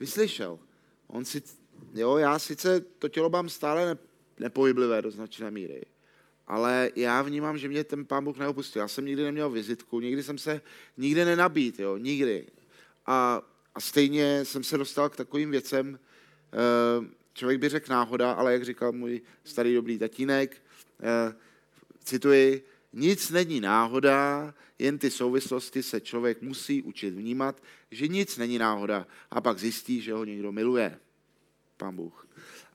vyslyšel. 0.00 0.58
On 1.06 1.24
si, 1.24 1.42
jo, 1.94 2.16
já 2.16 2.38
sice 2.38 2.80
to 2.80 3.08
tělo 3.08 3.30
mám 3.30 3.48
stále 3.48 3.86
ne, 3.86 4.00
nepohyblivé 4.38 5.02
do 5.02 5.10
značné 5.10 5.50
míry, 5.50 5.82
ale 6.46 6.90
já 6.96 7.22
vnímám, 7.22 7.58
že 7.58 7.68
mě 7.68 7.84
ten 7.84 8.04
pán 8.04 8.24
Bůh 8.24 8.38
neopustil. 8.38 8.82
Já 8.82 8.88
jsem 8.88 9.04
nikdy 9.04 9.22
neměl 9.22 9.50
vizitku, 9.50 10.00
nikdy 10.00 10.22
jsem 10.22 10.38
se 10.38 10.60
nikdy 10.96 11.24
nenabít, 11.24 11.78
jo, 11.78 11.96
nikdy. 11.96 12.46
A, 13.06 13.42
a 13.74 13.80
stejně 13.80 14.44
jsem 14.44 14.64
se 14.64 14.78
dostal 14.78 15.08
k 15.08 15.16
takovým 15.16 15.50
věcem, 15.50 15.98
uh, 16.98 17.06
člověk 17.34 17.60
by 17.60 17.68
řekl 17.68 17.92
náhoda, 17.92 18.32
ale 18.32 18.52
jak 18.52 18.64
říkal 18.64 18.92
můj 18.92 19.20
starý 19.44 19.74
dobrý 19.74 19.98
tatínek, 19.98 20.62
uh, 21.00 21.34
cituji, 22.04 22.64
nic 22.94 23.30
není 23.30 23.60
náhoda, 23.60 24.54
jen 24.78 24.98
ty 24.98 25.10
souvislosti 25.10 25.82
se 25.82 26.00
člověk 26.00 26.42
musí 26.42 26.82
učit 26.82 27.10
vnímat, 27.10 27.62
že 27.90 28.08
nic 28.08 28.36
není 28.36 28.58
náhoda 28.58 29.06
a 29.30 29.40
pak 29.40 29.58
zjistí, 29.58 30.00
že 30.00 30.12
ho 30.12 30.24
někdo 30.24 30.52
miluje. 30.52 30.98
Pán 31.76 31.96
Bůh. 31.96 32.26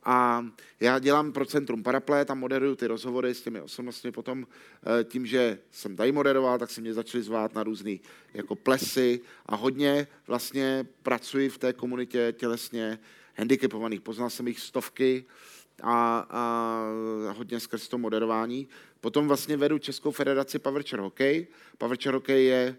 A 0.04 0.46
já 0.80 1.00
dělám 1.00 1.32
pro 1.32 1.46
Centrum 1.46 1.84
Paraplé, 1.84 2.26
tam 2.26 2.40
moderuju 2.40 2.76
ty 2.76 2.88
rozhovory 2.88 3.36
s 3.36 3.42
těmi 3.42 3.62
osobnostmi. 3.62 4.12
Potom 4.12 4.48
eh, 4.48 5.04
tím, 5.04 5.26
že 5.26 5.60
jsem 5.72 5.96
tady 5.96 6.12
moderoval, 6.12 6.60
tak 6.60 6.72
si 6.72 6.82
mě 6.82 6.94
začali 6.94 7.24
zvát 7.24 7.56
na 7.56 7.64
různé 7.64 7.98
jako 8.34 8.56
plesy 8.56 9.22
a 9.46 9.56
hodně 9.56 10.08
vlastně 10.28 10.88
pracuji 11.04 11.50
v 11.50 11.58
té 11.58 11.74
komunitě 11.74 12.34
tělesně 12.38 13.00
handicapovaných. 13.36 14.02
Poznal 14.02 14.30
jsem 14.30 14.48
jich 14.48 14.60
stovky 14.60 15.26
a, 15.84 16.28
a 16.30 16.86
hodně 17.38 17.60
skrz 17.60 17.88
to 17.88 17.98
moderování. 17.98 18.68
Potom 19.02 19.28
vlastně 19.28 19.58
vedu 19.58 19.78
Českou 19.78 20.12
federaci 20.12 20.60
Powerchair 20.60 21.00
Hockey. 21.00 21.48
Powerchair 21.78 22.14
Hockey 22.14 22.46
je 22.46 22.78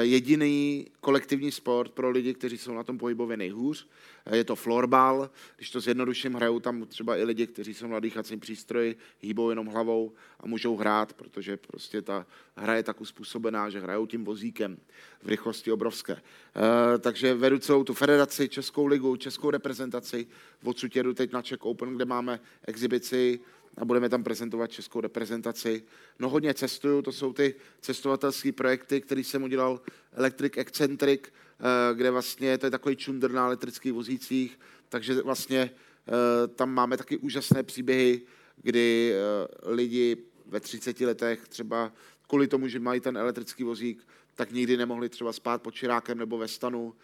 jediný 0.00 0.86
kolektivní 1.00 1.52
sport 1.52 1.92
pro 1.92 2.10
lidi, 2.10 2.34
kteří 2.34 2.58
jsou 2.58 2.74
na 2.74 2.84
tom 2.84 2.98
pohybově 2.98 3.36
nejhůř. 3.36 3.88
Eh, 4.26 4.36
je 4.36 4.44
to 4.44 4.56
florbal, 4.56 5.30
když 5.56 5.70
to 5.70 5.80
zjednoduším, 5.80 6.34
hrajou 6.34 6.60
tam 6.60 6.86
třeba 6.86 7.16
i 7.16 7.24
lidi, 7.24 7.46
kteří 7.46 7.74
jsou 7.74 7.86
na 7.86 8.00
dýchacím 8.00 8.40
přístroji, 8.40 8.96
hýbou 9.20 9.50
jenom 9.50 9.66
hlavou 9.66 10.12
a 10.40 10.46
můžou 10.46 10.76
hrát, 10.76 11.12
protože 11.12 11.56
prostě 11.56 12.02
ta 12.02 12.26
hra 12.56 12.74
je 12.74 12.82
tak 12.82 13.00
uspůsobená, 13.00 13.70
že 13.70 13.80
hrajou 13.80 14.06
tím 14.06 14.24
vozíkem 14.24 14.78
v 15.22 15.28
rychlosti 15.28 15.72
obrovské. 15.72 16.12
E, 16.12 16.98
takže 16.98 17.34
vedu 17.34 17.58
celou 17.58 17.84
tu 17.84 17.94
federaci, 17.94 18.48
Českou 18.48 18.86
ligu, 18.86 19.16
Českou 19.16 19.50
reprezentaci. 19.50 20.26
Odsud 20.64 20.96
jedu 20.96 21.14
teď 21.14 21.32
na 21.32 21.42
Czech 21.42 21.62
Open, 21.62 21.96
kde 21.96 22.04
máme 22.04 22.40
exibici 22.66 23.40
a 23.76 23.84
budeme 23.84 24.08
tam 24.08 24.24
prezentovat 24.24 24.70
českou 24.70 25.00
reprezentaci. 25.00 25.82
No 26.18 26.28
hodně 26.28 26.54
cestuju, 26.54 27.02
to 27.02 27.12
jsou 27.12 27.32
ty 27.32 27.54
cestovatelské 27.80 28.52
projekty, 28.52 29.00
který 29.00 29.24
jsem 29.24 29.42
udělal 29.42 29.80
Electric 30.12 30.52
Eccentric, 30.56 31.20
eh, 31.24 31.94
kde 31.94 32.10
vlastně 32.10 32.58
to 32.58 32.66
je 32.66 32.70
takový 32.70 32.96
čundr 32.96 33.30
na 33.30 33.46
elektrických 33.46 33.92
vozících, 33.92 34.60
takže 34.88 35.22
vlastně 35.22 35.70
eh, 35.70 36.48
tam 36.48 36.70
máme 36.70 36.96
taky 36.96 37.16
úžasné 37.16 37.62
příběhy, 37.62 38.22
kdy 38.56 39.14
eh, 39.14 39.72
lidi 39.72 40.16
ve 40.46 40.60
30 40.60 41.00
letech 41.00 41.48
třeba 41.48 41.92
kvůli 42.28 42.48
tomu, 42.48 42.68
že 42.68 42.80
mají 42.80 43.00
ten 43.00 43.18
elektrický 43.18 43.64
vozík, 43.64 44.06
tak 44.34 44.52
nikdy 44.52 44.76
nemohli 44.76 45.08
třeba 45.08 45.32
spát 45.32 45.62
pod 45.62 45.74
čirákem 45.74 46.18
nebo 46.18 46.38
ve 46.38 46.48
stanu, 46.48 46.94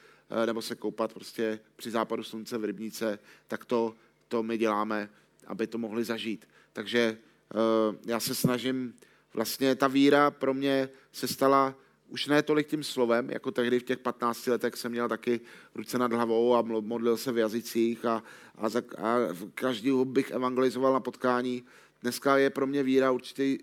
nebo 0.47 0.63
se 0.63 0.75
koupat 0.75 1.13
prostě 1.13 1.61
při 1.77 1.91
západu 1.91 2.23
slunce 2.23 2.59
v 2.59 2.65
rybníce, 2.65 3.19
tak 3.49 3.65
to, 3.65 3.95
to 4.29 4.43
my 4.43 4.59
děláme, 4.59 5.09
aby 5.47 5.67
to 5.67 5.79
mohli 5.79 6.05
zažít. 6.05 6.47
Takže 6.77 7.19
uh, 7.55 7.97
já 8.07 8.21
se 8.21 8.35
snažím, 8.35 8.95
vlastně 9.35 9.75
ta 9.75 9.89
víra 9.89 10.31
pro 10.31 10.55
mě 10.55 10.89
se 11.13 11.29
stala 11.29 11.75
už 12.09 12.27
ne 12.27 12.43
tolik 12.43 12.67
tím 12.67 12.85
slovem, 12.85 13.31
jako 13.31 13.51
tehdy 13.51 13.81
v 13.81 13.83
těch 13.83 13.99
15 13.99 14.47
letech 14.47 14.77
jsem 14.77 14.93
měl 14.93 15.09
taky 15.09 15.41
ruce 15.75 15.99
nad 15.99 16.13
hlavou 16.13 16.55
a 16.55 16.63
modlil 16.63 17.17
se 17.17 17.33
v 17.33 17.39
jazycích 17.39 18.05
a, 18.05 18.23
a, 18.55 18.69
za, 18.69 18.83
a 18.99 19.17
každý 19.55 19.93
bych 20.05 20.31
evangelizoval 20.31 20.93
na 20.93 21.01
potkání. 21.01 21.65
Dneska 22.03 22.37
je 22.37 22.51
pro 22.51 22.67
mě 22.67 22.83
víra 22.83 23.11
určitý 23.11 23.59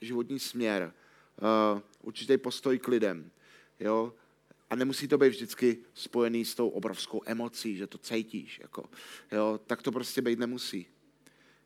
životní 0.00 0.38
směr, 0.38 0.92
uh, 1.74 1.80
určitý 2.02 2.38
postoj 2.38 2.78
k 2.78 2.88
lidem. 2.88 3.30
Jo? 3.80 4.12
A 4.70 4.76
nemusí 4.76 5.08
to 5.08 5.18
být 5.18 5.28
vždycky 5.28 5.78
spojený 5.94 6.44
s 6.44 6.54
tou 6.54 6.68
obrovskou 6.68 7.22
emocí, 7.26 7.76
že 7.76 7.86
to 7.86 7.98
cítíš. 7.98 8.60
Jako, 8.62 8.84
jo? 9.32 9.60
Tak 9.66 9.82
to 9.82 9.92
prostě 9.92 10.22
být 10.22 10.38
nemusí. 10.38 10.86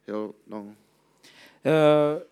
Jo, 0.09 0.35
no. 0.47 0.77
Uh, 1.64 2.23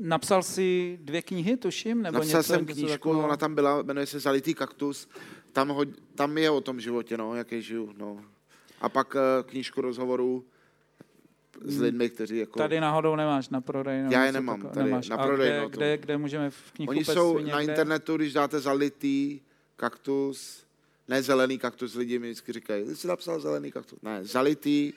napsal 0.00 0.42
si 0.42 0.98
dvě 1.02 1.22
knihy, 1.22 1.56
tuším? 1.56 2.02
Nebo 2.02 2.18
Napsal 2.18 2.38
něco, 2.38 2.52
jsem 2.52 2.66
knížku, 2.66 2.88
takového? 2.88 3.24
ona 3.24 3.36
tam 3.36 3.54
byla, 3.54 3.82
jmenuje 3.82 4.06
se 4.06 4.20
Zalitý 4.20 4.54
kaktus. 4.54 5.08
Tam, 5.52 5.68
ho, 5.68 5.84
tam 6.14 6.38
je 6.38 6.50
o 6.50 6.60
tom 6.60 6.80
životě, 6.80 7.16
no, 7.16 7.34
jaký 7.34 7.62
žiju. 7.62 7.94
No. 7.96 8.24
A 8.80 8.88
pak 8.88 9.14
uh, 9.14 9.20
knížku 9.50 9.80
rozhovorů 9.80 10.44
s 11.64 11.74
hmm. 11.74 11.82
lidmi, 11.82 12.10
kteří 12.10 12.38
jako... 12.38 12.58
Tady 12.58 12.80
náhodou 12.80 13.16
nemáš 13.16 13.48
na 13.48 13.60
prodej? 13.60 14.04
Já 14.10 14.24
je 14.24 14.32
nemám, 14.32 14.62
tako, 14.62 14.74
tady 14.74 14.90
nemáš. 14.90 15.08
na 15.08 15.18
prodej. 15.18 15.48
kde, 15.48 15.60
no, 15.60 15.68
kde, 15.68 15.98
kde 15.98 16.18
můžeme 16.18 16.50
v 16.50 16.72
knihu 16.72 16.90
Oni 16.90 17.04
jsou 17.04 17.38
někde? 17.38 17.52
na 17.52 17.60
internetu, 17.60 18.16
když 18.16 18.32
dáte 18.32 18.60
zalitý 18.60 19.40
kaktus, 19.76 20.64
ne 21.08 21.22
zelený 21.22 21.58
kaktus, 21.58 21.94
lidi 21.94 22.18
mi 22.18 22.26
vždycky 22.26 22.52
říkají, 22.52 22.96
jsi 22.96 23.06
napsal 23.06 23.40
zelený 23.40 23.72
kaktus. 23.72 23.98
Ne, 24.02 24.24
zalitý 24.24 24.92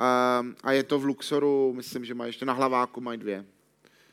a, 0.00 0.42
a 0.62 0.72
je 0.72 0.82
to 0.82 0.98
v 0.98 1.04
Luxoru, 1.04 1.72
myslím, 1.76 2.04
že 2.04 2.14
má 2.14 2.26
ještě 2.26 2.44
na 2.44 2.52
hlaváku 2.52 3.00
mají 3.00 3.18
dvě. 3.18 3.44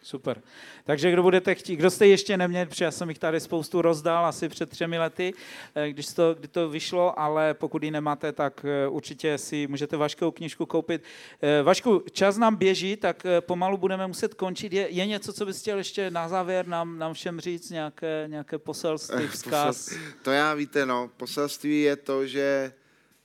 Super. 0.08 0.42
Takže 0.84 1.12
kdo 1.12 1.24
budete 1.24 1.56
chtít, 1.56 1.76
kdo 1.76 1.90
jste 1.90 2.08
ještě 2.08 2.38
neměli, 2.38 2.66
protože 2.66 2.86
já 2.86 2.92
jsem 2.92 3.10
jich 3.10 3.20
tady 3.20 3.40
spoustu 3.40 3.82
rozdal 3.82 4.26
asi 4.26 4.50
před 4.50 4.70
třemi 4.70 5.00
lety, 5.00 5.34
eh, 5.76 5.90
když 5.90 6.14
to, 6.14 6.36
kdy 6.40 6.48
to 6.48 6.70
vyšlo, 6.70 7.20
ale 7.20 7.54
pokud 7.54 7.84
ji 7.84 7.92
nemáte, 7.92 8.32
tak 8.32 8.66
eh, 8.66 8.88
určitě 8.88 9.38
si 9.38 9.68
můžete 9.68 9.98
Vaškou 9.98 10.32
knižku 10.32 10.66
koupit. 10.66 11.04
Eh, 11.42 11.64
Vašku, 11.64 12.04
čas 12.12 12.38
nám 12.38 12.56
běží, 12.56 12.96
tak 12.96 13.26
pomalu 13.40 13.78
budeme 13.78 14.08
muset 14.08 14.34
končit. 14.34 14.74
Je, 14.74 14.88
je 14.90 15.06
něco, 15.06 15.34
co 15.34 15.46
bys 15.46 15.62
chtěl 15.62 15.78
ještě 15.78 16.12
na 16.12 16.30
závěr 16.30 16.68
nám, 16.68 17.00
nám 17.00 17.14
všem 17.14 17.40
říct, 17.40 17.70
nějaké, 17.70 18.24
nějaké 18.28 18.58
poselství, 18.58 19.28
vzkaz? 19.28 19.96
To 20.24 20.32
já 20.32 20.54
víte, 20.54 20.86
no, 20.86 21.10
poselství 21.18 21.82
je 21.82 21.96
to, 21.96 22.28
že, 22.28 22.74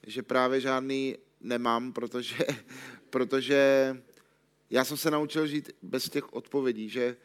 že 0.06 0.22
právě 0.22 0.60
žádný 0.60 1.16
nemám, 1.42 1.92
protože, 1.92 2.46
protože 3.10 3.96
já 4.70 4.84
jsem 4.84 4.96
se 4.96 5.10
naučil 5.10 5.46
žít 5.46 5.70
bez 5.82 6.08
těch 6.08 6.32
odpovědí, 6.32 6.88
že, 6.88 7.16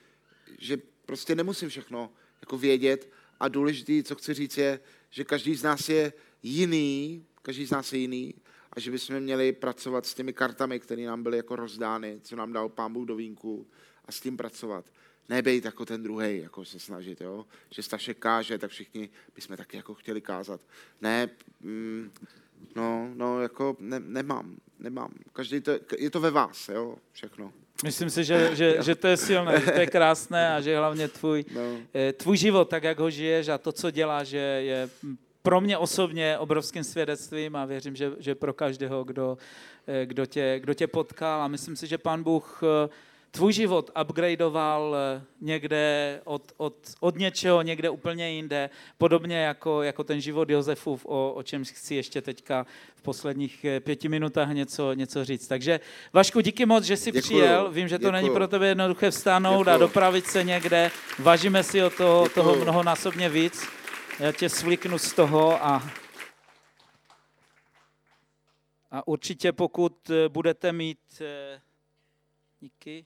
že 0.59 0.77
prostě 1.05 1.35
nemusím 1.35 1.69
všechno 1.69 2.13
jako 2.41 2.57
vědět 2.57 3.11
a 3.39 3.47
důležitý, 3.47 4.03
co 4.03 4.15
chci 4.15 4.33
říct, 4.33 4.57
je, 4.57 4.79
že 5.09 5.23
každý 5.23 5.55
z 5.55 5.63
nás 5.63 5.89
je 5.89 6.13
jiný, 6.43 7.25
každý 7.41 7.65
z 7.65 7.71
nás 7.71 7.93
je 7.93 7.99
jiný 7.99 8.33
a 8.73 8.79
že 8.79 8.91
bychom 8.91 9.19
měli 9.19 9.51
pracovat 9.51 10.05
s 10.05 10.13
těmi 10.13 10.33
kartami, 10.33 10.79
které 10.79 11.05
nám 11.05 11.23
byly 11.23 11.37
jako 11.37 11.55
rozdány, 11.55 12.19
co 12.23 12.35
nám 12.35 12.53
dal 12.53 12.69
pán 12.69 12.93
Bůh 12.93 13.07
do 13.07 13.15
vínku 13.15 13.67
a 14.05 14.11
s 14.11 14.19
tím 14.19 14.37
pracovat. 14.37 14.85
Nebejt 15.29 15.65
jako 15.65 15.85
ten 15.85 16.03
druhý, 16.03 16.39
jako 16.39 16.65
se 16.65 16.79
snažit, 16.79 17.21
jo? 17.21 17.45
že 17.69 17.83
Stašek 17.83 18.17
káže, 18.17 18.57
tak 18.57 18.71
všichni 18.71 19.09
bychom 19.35 19.57
taky 19.57 19.77
jako 19.77 19.93
chtěli 19.93 20.21
kázat. 20.21 20.61
Ne, 21.01 21.29
mm, 21.59 22.11
No, 22.75 23.09
no, 23.13 23.41
jako 23.41 23.75
ne, 23.79 23.99
nemám, 23.99 24.55
nemám. 24.79 25.09
Každý 25.33 25.61
to, 25.61 25.71
je 25.97 26.09
to 26.09 26.19
ve 26.19 26.31
vás, 26.31 26.69
jo, 26.69 26.95
všechno. 27.11 27.53
Myslím 27.83 28.09
si, 28.09 28.23
že, 28.23 28.55
že, 28.55 28.77
že 28.83 28.95
to 28.95 29.07
je 29.07 29.17
silné, 29.17 29.59
že 29.59 29.71
to 29.71 29.79
je 29.79 29.87
krásné 29.87 30.55
a 30.55 30.61
že 30.61 30.77
hlavně 30.77 31.07
tvůj, 31.07 31.45
no. 31.55 31.77
Eh, 31.95 32.13
tvůj 32.13 32.37
život, 32.37 32.69
tak 32.69 32.83
jak 32.83 32.99
ho 32.99 33.09
žiješ 33.09 33.47
a 33.47 33.57
to, 33.57 33.71
co 33.71 33.91
děláš, 33.91 34.31
je, 34.31 34.41
je 34.41 34.89
pro 35.41 35.61
mě 35.61 35.77
osobně 35.77 36.37
obrovským 36.37 36.83
svědectvím 36.83 37.55
a 37.55 37.65
věřím, 37.65 37.95
že, 37.95 38.11
že 38.19 38.35
pro 38.35 38.53
každého, 38.53 39.03
kdo, 39.03 39.37
eh, 39.87 40.05
kdo, 40.05 40.25
tě, 40.25 40.59
kdo 40.59 40.73
tě 40.73 40.87
potkal. 40.87 41.41
A 41.41 41.47
myslím 41.47 41.75
si, 41.75 41.87
že 41.87 41.97
pán 41.97 42.23
Bůh 42.23 42.61
eh, 42.63 42.89
tvůj 43.37 43.53
život 43.53 43.91
upgradeoval 44.01 44.95
eh, 44.95 45.21
někde 45.41 46.21
od, 46.23 46.51
od, 46.57 46.75
od 46.99 47.15
něčeho, 47.17 47.61
někde 47.61 47.89
úplně 47.89 48.29
jinde, 48.29 48.69
podobně 48.97 49.37
jako, 49.37 49.83
jako 49.83 50.03
ten 50.03 50.21
život 50.21 50.49
Josefův, 50.49 51.05
o, 51.05 51.33
o 51.33 51.43
čem 51.43 51.65
chci 51.65 51.95
ještě 51.95 52.21
teďka 52.21 52.65
v 52.95 53.01
posledních 53.01 53.65
eh, 53.65 53.79
pěti 53.79 54.09
minutách 54.09 54.49
něco, 54.49 54.93
něco 54.93 55.25
říct. 55.25 55.47
Takže 55.47 55.79
Vašku, 56.13 56.41
díky 56.41 56.65
moc, 56.65 56.83
že 56.83 56.97
jsi 56.97 57.11
děkuju, 57.11 57.21
přijel. 57.21 57.71
Vím, 57.71 57.87
že 57.87 57.97
to 57.97 58.01
děkuju. 58.01 58.11
není 58.11 58.29
pro 58.29 58.47
tebe 58.47 58.67
jednoduché 58.67 59.11
vstánout 59.11 59.67
děkuju. 59.67 59.75
a 59.75 59.77
dopravit 59.77 60.27
se 60.27 60.43
někde. 60.43 60.91
Vážíme 61.19 61.63
si 61.63 61.83
o 61.83 61.89
toho, 61.89 62.29
toho 62.29 62.55
mnohonásobně 62.55 63.29
víc. 63.29 63.67
Já 64.19 64.31
tě 64.31 64.49
svliknu 64.49 64.97
z 64.97 65.13
toho 65.13 65.65
a 65.65 65.83
a 68.91 69.07
určitě 69.07 69.51
pokud 69.51 70.09
eh, 70.09 70.29
budete 70.29 70.71
mít 70.71 71.21
díky. 72.59 73.05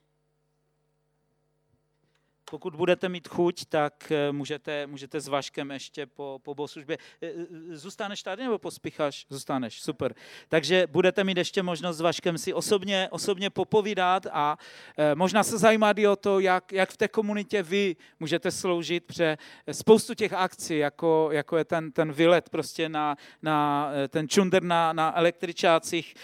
Pokud 2.51 2.75
budete 2.75 3.09
mít 3.09 3.27
chuť, 3.27 3.65
tak 3.65 4.11
eh, 4.11 4.31
můžete, 4.31 4.87
můžete 4.87 5.19
s 5.19 5.27
Vaškem 5.27 5.71
ještě 5.71 6.05
po, 6.05 6.39
po 6.43 6.55
bohoslužbě. 6.55 6.97
Eh, 7.21 7.27
eh, 7.27 7.77
zůstaneš 7.77 8.23
tady 8.23 8.43
nebo 8.43 8.57
pospícháš? 8.57 9.25
Zůstaneš, 9.29 9.81
super. 9.81 10.15
Takže 10.49 10.87
budete 10.91 11.23
mít 11.23 11.37
ještě 11.37 11.63
možnost 11.63 11.97
s 11.97 12.01
Vaškem 12.01 12.37
si 12.37 12.53
osobně, 12.53 13.07
osobně 13.11 13.49
popovídat 13.49 14.27
a 14.31 14.57
možná 15.15 15.43
se 15.43 15.57
zajímat 15.57 15.97
i 15.97 16.07
o 16.07 16.15
to, 16.15 16.39
jak, 16.39 16.71
jak 16.71 16.89
v 16.91 16.97
té 16.97 17.07
komunitě 17.07 17.63
vy 17.63 17.95
můžete 18.19 18.51
sloužit 18.51 19.05
pře 19.05 19.37
spoustu 19.71 20.13
těch 20.13 20.33
akcí, 20.33 20.77
jako, 20.77 21.29
jako 21.31 21.57
je 21.57 21.65
ten, 21.65 21.91
ten 21.91 22.11
výlet 22.11 22.49
prostě 22.49 22.89
na, 22.89 23.15
na 23.41 23.89
ten 24.09 24.29
čunder 24.29 24.63
na, 24.63 24.93
na 24.93 25.17
električácích, 25.17 26.15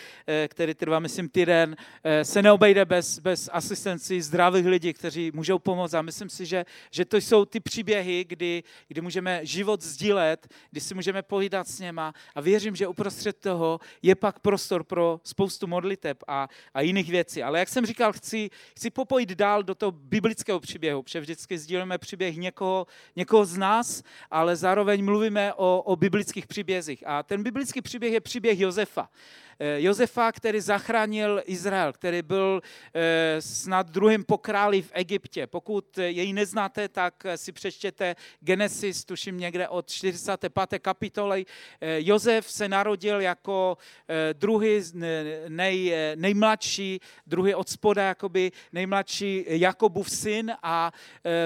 který 0.47 0.73
trvá, 0.73 0.99
myslím, 0.99 1.29
týden, 1.29 1.75
se 2.23 2.41
neobejde 2.41 2.85
bez, 2.85 3.19
bez 3.19 3.49
asistenci 3.53 4.21
zdravých 4.21 4.65
lidí, 4.65 4.93
kteří 4.93 5.31
můžou 5.33 5.59
pomoct 5.59 5.93
a 5.93 6.01
my 6.01 6.11
myslím 6.17 6.29
si, 6.29 6.45
že, 6.45 6.65
že 6.91 7.05
to 7.05 7.17
jsou 7.17 7.45
ty 7.45 7.59
příběhy, 7.59 8.25
kdy, 8.27 8.63
kdy 8.87 9.01
můžeme 9.01 9.45
život 9.45 9.81
sdílet, 9.81 10.47
kdy 10.71 10.81
si 10.81 10.93
můžeme 10.93 11.21
povídat 11.21 11.67
s 11.67 11.79
něma 11.79 12.13
a 12.35 12.41
věřím, 12.41 12.75
že 12.75 12.87
uprostřed 12.87 13.37
toho 13.37 13.79
je 14.01 14.15
pak 14.15 14.39
prostor 14.39 14.83
pro 14.83 15.21
spoustu 15.23 15.67
modliteb 15.67 16.17
a, 16.27 16.47
a 16.73 16.81
jiných 16.81 17.09
věcí. 17.09 17.43
Ale 17.43 17.59
jak 17.59 17.69
jsem 17.69 17.85
říkal, 17.85 18.13
chci, 18.13 18.49
chci 18.75 18.89
popojit 18.89 19.29
dál 19.29 19.63
do 19.63 19.75
toho 19.75 19.91
biblického 19.91 20.59
příběhu, 20.59 21.03
protože 21.03 21.19
vždycky 21.19 21.57
sdílíme 21.57 21.97
příběh 21.97 22.37
někoho, 22.37 22.87
někoho 23.15 23.45
z 23.45 23.57
nás, 23.57 24.03
ale 24.31 24.55
zároveň 24.55 25.05
mluvíme 25.05 25.53
o, 25.53 25.81
o 25.85 25.95
biblických 25.95 26.47
příbězích. 26.47 27.03
A 27.05 27.23
ten 27.23 27.43
biblický 27.43 27.81
příběh 27.81 28.13
je 28.13 28.21
příběh 28.21 28.59
Josefa. 28.59 29.09
Eh, 29.59 29.81
Josefa, 29.81 30.31
který 30.31 30.61
zachránil 30.61 31.41
Izrael, 31.45 31.93
který 31.93 32.21
byl 32.21 32.61
eh, 32.93 33.41
snad 33.41 33.89
druhým 33.89 34.23
pokráli 34.23 34.81
v 34.81 34.91
Egyptě. 34.93 35.47
Pokud 35.47 35.97
jej 35.97 36.33
neznáte, 36.33 36.89
tak 36.89 37.23
si 37.35 37.51
přečtěte 37.51 38.15
Genesis, 38.39 39.05
tuším 39.05 39.37
někde 39.37 39.67
od 39.67 39.89
45. 39.89 40.79
kapitoly. 40.79 41.45
Eh, 41.81 41.97
Josef 41.99 42.51
se 42.51 42.69
narodil 42.69 43.21
jako 43.21 43.77
druhý 44.33 44.81
nej, 45.47 45.93
nejmladší, 46.15 46.99
druhý 47.27 47.55
od 47.55 47.69
spoda, 47.69 48.03
jakoby 48.03 48.51
nejmladší 48.73 49.45
Jakobův 49.47 50.09
syn 50.09 50.53
a 50.63 50.91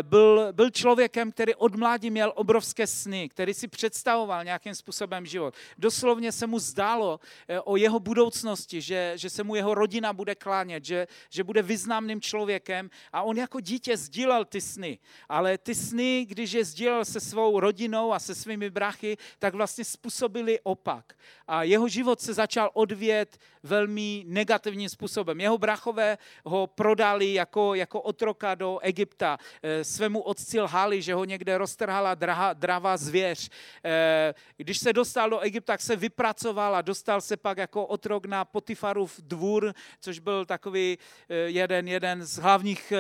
byl, 0.02 0.48
byl 0.52 0.70
člověkem, 0.70 1.32
který 1.32 1.56
od 1.56 1.76
mládí 1.76 2.10
měl 2.10 2.34
obrovské 2.36 2.88
sny, 2.88 3.30
který 3.30 3.54
si 3.54 3.68
představoval 3.68 4.44
nějakým 4.44 4.76
způsobem 4.76 5.26
život. 5.26 5.54
Doslovně 5.78 6.32
se 6.32 6.48
mu 6.48 6.60
zdálo 6.60 7.20
o 7.64 7.78
jeho 7.78 8.01
budoucnosti, 8.02 8.82
že, 8.82 9.14
že 9.16 9.30
se 9.30 9.44
mu 9.44 9.56
jeho 9.56 9.74
rodina 9.74 10.14
bude 10.14 10.36
klánět, 10.36 10.86
že, 10.86 11.08
že 11.30 11.44
bude 11.44 11.62
významným 11.62 12.22
člověkem 12.22 12.90
a 13.14 13.22
on 13.22 13.38
jako 13.38 13.60
dítě 13.60 13.98
sdílel 13.98 14.46
ty 14.46 14.62
sny. 14.62 15.00
Ale 15.30 15.58
ty 15.58 15.76
sny, 15.76 16.26
když 16.30 16.52
je 16.52 16.66
sdílel 16.66 17.06
se 17.06 17.20
svou 17.20 17.60
rodinou 17.60 18.14
a 18.14 18.20
se 18.20 18.36
svými 18.36 18.70
brachy, 18.70 19.18
tak 19.40 19.56
vlastně 19.56 19.86
způsobili 19.86 20.60
opak. 20.64 21.14
A 21.48 21.64
jeho 21.64 21.88
život 21.88 22.22
se 22.22 22.34
začal 22.34 22.70
odvět 22.74 23.38
velmi 23.64 24.24
negativním 24.28 24.90
způsobem. 24.90 25.42
Jeho 25.42 25.58
brachové 25.58 26.18
ho 26.46 26.68
prodali 26.68 27.34
jako, 27.34 27.76
jako 27.76 28.02
otroka 28.02 28.56
do 28.56 28.80
Egypta. 28.80 29.38
Eh, 29.64 29.84
svému 29.84 30.22
otci 30.22 30.60
lhali, 30.62 31.02
že 31.02 31.14
ho 31.14 31.26
někde 31.26 31.58
roztrhala 31.58 32.16
draha, 32.16 32.54
dravá 32.54 32.98
zvěř. 32.98 33.50
Eh, 33.86 34.34
když 34.58 34.78
se 34.78 34.94
dostal 34.94 35.30
do 35.30 35.40
Egypta, 35.40 35.74
tak 35.74 35.82
se 35.82 35.96
vypracoval 35.96 36.76
a 36.76 36.82
dostal 36.82 37.22
se 37.22 37.38
pak 37.38 37.58
jako 37.58 37.86
otrok 37.92 38.26
na 38.26 38.46
Potifarův 38.46 39.20
dvůr, 39.20 39.74
což 40.00 40.20
byl 40.20 40.46
takový 40.46 40.98
eh, 41.30 41.36
jeden, 41.36 41.88
jeden 41.88 42.26
z 42.26 42.38
hlavních 42.38 42.94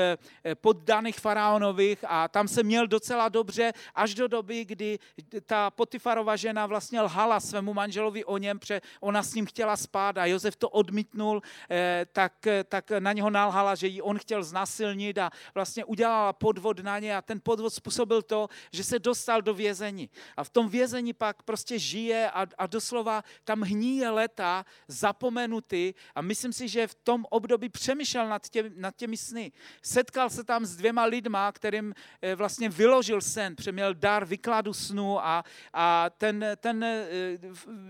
poddaných 0.55 1.19
faraonových 1.19 2.05
a 2.07 2.27
tam 2.27 2.47
se 2.47 2.63
měl 2.63 2.87
docela 2.87 3.29
dobře 3.29 3.73
až 3.95 4.13
do 4.13 4.27
doby, 4.27 4.65
kdy 4.65 4.99
ta 5.45 5.71
Potifarova 5.71 6.35
žena 6.35 6.65
vlastně 6.65 7.01
lhala 7.01 7.39
svému 7.39 7.73
manželovi 7.73 8.25
o 8.25 8.37
něm, 8.37 8.59
protože 8.59 8.81
ona 8.99 9.23
s 9.23 9.33
ním 9.33 9.45
chtěla 9.45 9.77
spát 9.77 10.17
a 10.17 10.25
Josef 10.25 10.55
to 10.55 10.69
odmítnul, 10.69 11.41
eh, 11.69 12.05
tak, 12.11 12.33
tak 12.67 12.91
na 12.99 13.13
něho 13.13 13.29
nalhala, 13.29 13.75
že 13.75 13.87
ji 13.87 14.01
on 14.01 14.19
chtěl 14.19 14.43
znasilnit 14.43 15.17
a 15.17 15.29
vlastně 15.55 15.85
udělala 15.85 16.33
podvod 16.33 16.79
na 16.79 16.99
ně 16.99 17.17
a 17.17 17.21
ten 17.21 17.39
podvod 17.43 17.73
způsobil 17.73 18.21
to, 18.21 18.47
že 18.71 18.83
se 18.83 18.99
dostal 18.99 19.41
do 19.41 19.53
vězení. 19.53 20.09
A 20.37 20.43
v 20.43 20.49
tom 20.49 20.69
vězení 20.69 21.13
pak 21.13 21.43
prostě 21.43 21.79
žije 21.79 22.31
a, 22.31 22.47
a 22.57 22.67
doslova 22.67 23.23
tam 23.43 23.61
hníje 23.61 24.09
leta 24.09 24.65
zapomenutý 24.87 25.93
a 26.15 26.21
myslím 26.21 26.53
si, 26.53 26.67
že 26.67 26.87
v 26.87 26.95
tom 26.95 27.25
období 27.29 27.69
přemýšlel 27.69 28.27
nad, 28.29 28.49
tě, 28.49 28.71
nad 28.75 28.95
těmi 28.95 29.17
sny. 29.17 29.51
Setkal 29.81 30.29
se 30.29 30.43
tam 30.43 30.65
s 30.65 30.75
dvěma 30.75 31.03
lidma, 31.03 31.51
kterým 31.51 31.93
eh, 32.21 32.35
vlastně 32.35 32.69
vyložil 32.69 33.21
sen, 33.21 33.55
přeměl 33.55 33.93
dar 33.93 34.25
vykladu 34.25 34.73
snu 34.73 35.25
a, 35.25 35.43
a 35.73 36.09
ten, 36.17 36.45
ten 36.57 36.83
eh, 36.83 37.37